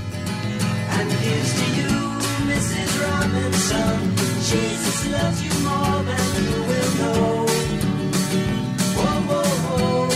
And 1.00 1.12
here's 1.12 1.52
to 1.60 1.66
you, 1.80 1.94
Mrs. 2.50 2.92
Robinson. 3.06 3.98
Jesus 4.52 5.00
loves 5.16 5.40
you 5.46 5.54
more 5.70 6.00
than 6.10 6.26
you 6.50 6.60
will 6.70 6.92
know. 7.00 7.46
Whoa, 8.98 9.20
whoa, 9.30 9.52
whoa. 9.66 10.10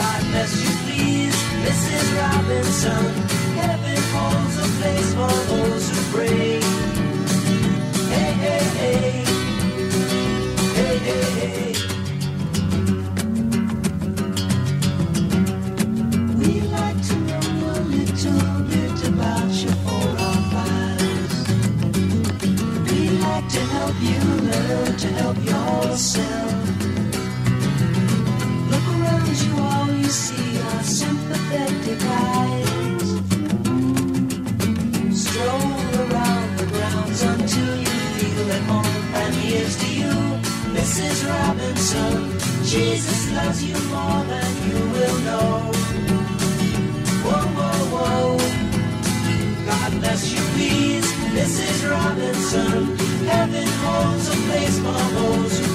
God 0.00 0.20
bless 0.30 0.52
you, 0.64 0.72
please, 0.84 1.36
Mrs. 1.66 2.06
Robinson. 2.20 3.04
Heaven 3.60 4.00
holds 4.14 4.56
a 4.64 4.68
place 4.78 5.10
for 5.18 5.34
those 5.50 5.84
who 5.90 5.98
pray. 6.16 6.65
Help 23.86 24.02
you 24.02 24.18
learn 24.50 24.96
to 24.96 25.08
help 25.20 25.36
yourself. 25.36 26.52
Look 28.70 28.86
around 28.94 29.36
you, 29.44 29.52
all 29.62 29.88
you 30.02 30.10
see 30.10 30.58
are 30.58 30.82
sympathetic 30.82 32.00
eyes. 32.02 33.08
Stroll 35.24 35.76
around 36.02 36.48
the 36.58 36.66
grounds 36.74 37.22
until 37.22 37.76
you 37.76 37.96
feel 38.18 38.50
at 38.58 38.62
home. 38.72 38.96
And 39.22 39.34
here's 39.36 39.76
to 39.82 39.88
you, 40.00 40.14
Mrs. 40.76 41.18
Robinson. 41.30 42.14
Jesus 42.64 43.32
loves 43.38 43.62
you 43.62 43.78
more 43.94 44.22
than 44.32 44.52
you 44.68 44.80
will 44.94 45.18
know. 45.28 45.72
Whoa, 47.24 47.46
whoa, 47.56 47.80
whoa. 47.94 48.36
God 49.70 49.90
bless 50.00 50.32
you, 50.32 50.40
please, 50.54 51.06
Mrs. 51.36 51.88
Robinson. 51.88 52.95
Heaven 53.56 53.72
holds 53.84 54.28
a 54.28 54.36
place 54.48 54.78
for 54.80 54.92
those 55.14 55.65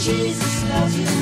Jesus 0.00 0.64
loves 0.70 0.98
you 0.98 1.19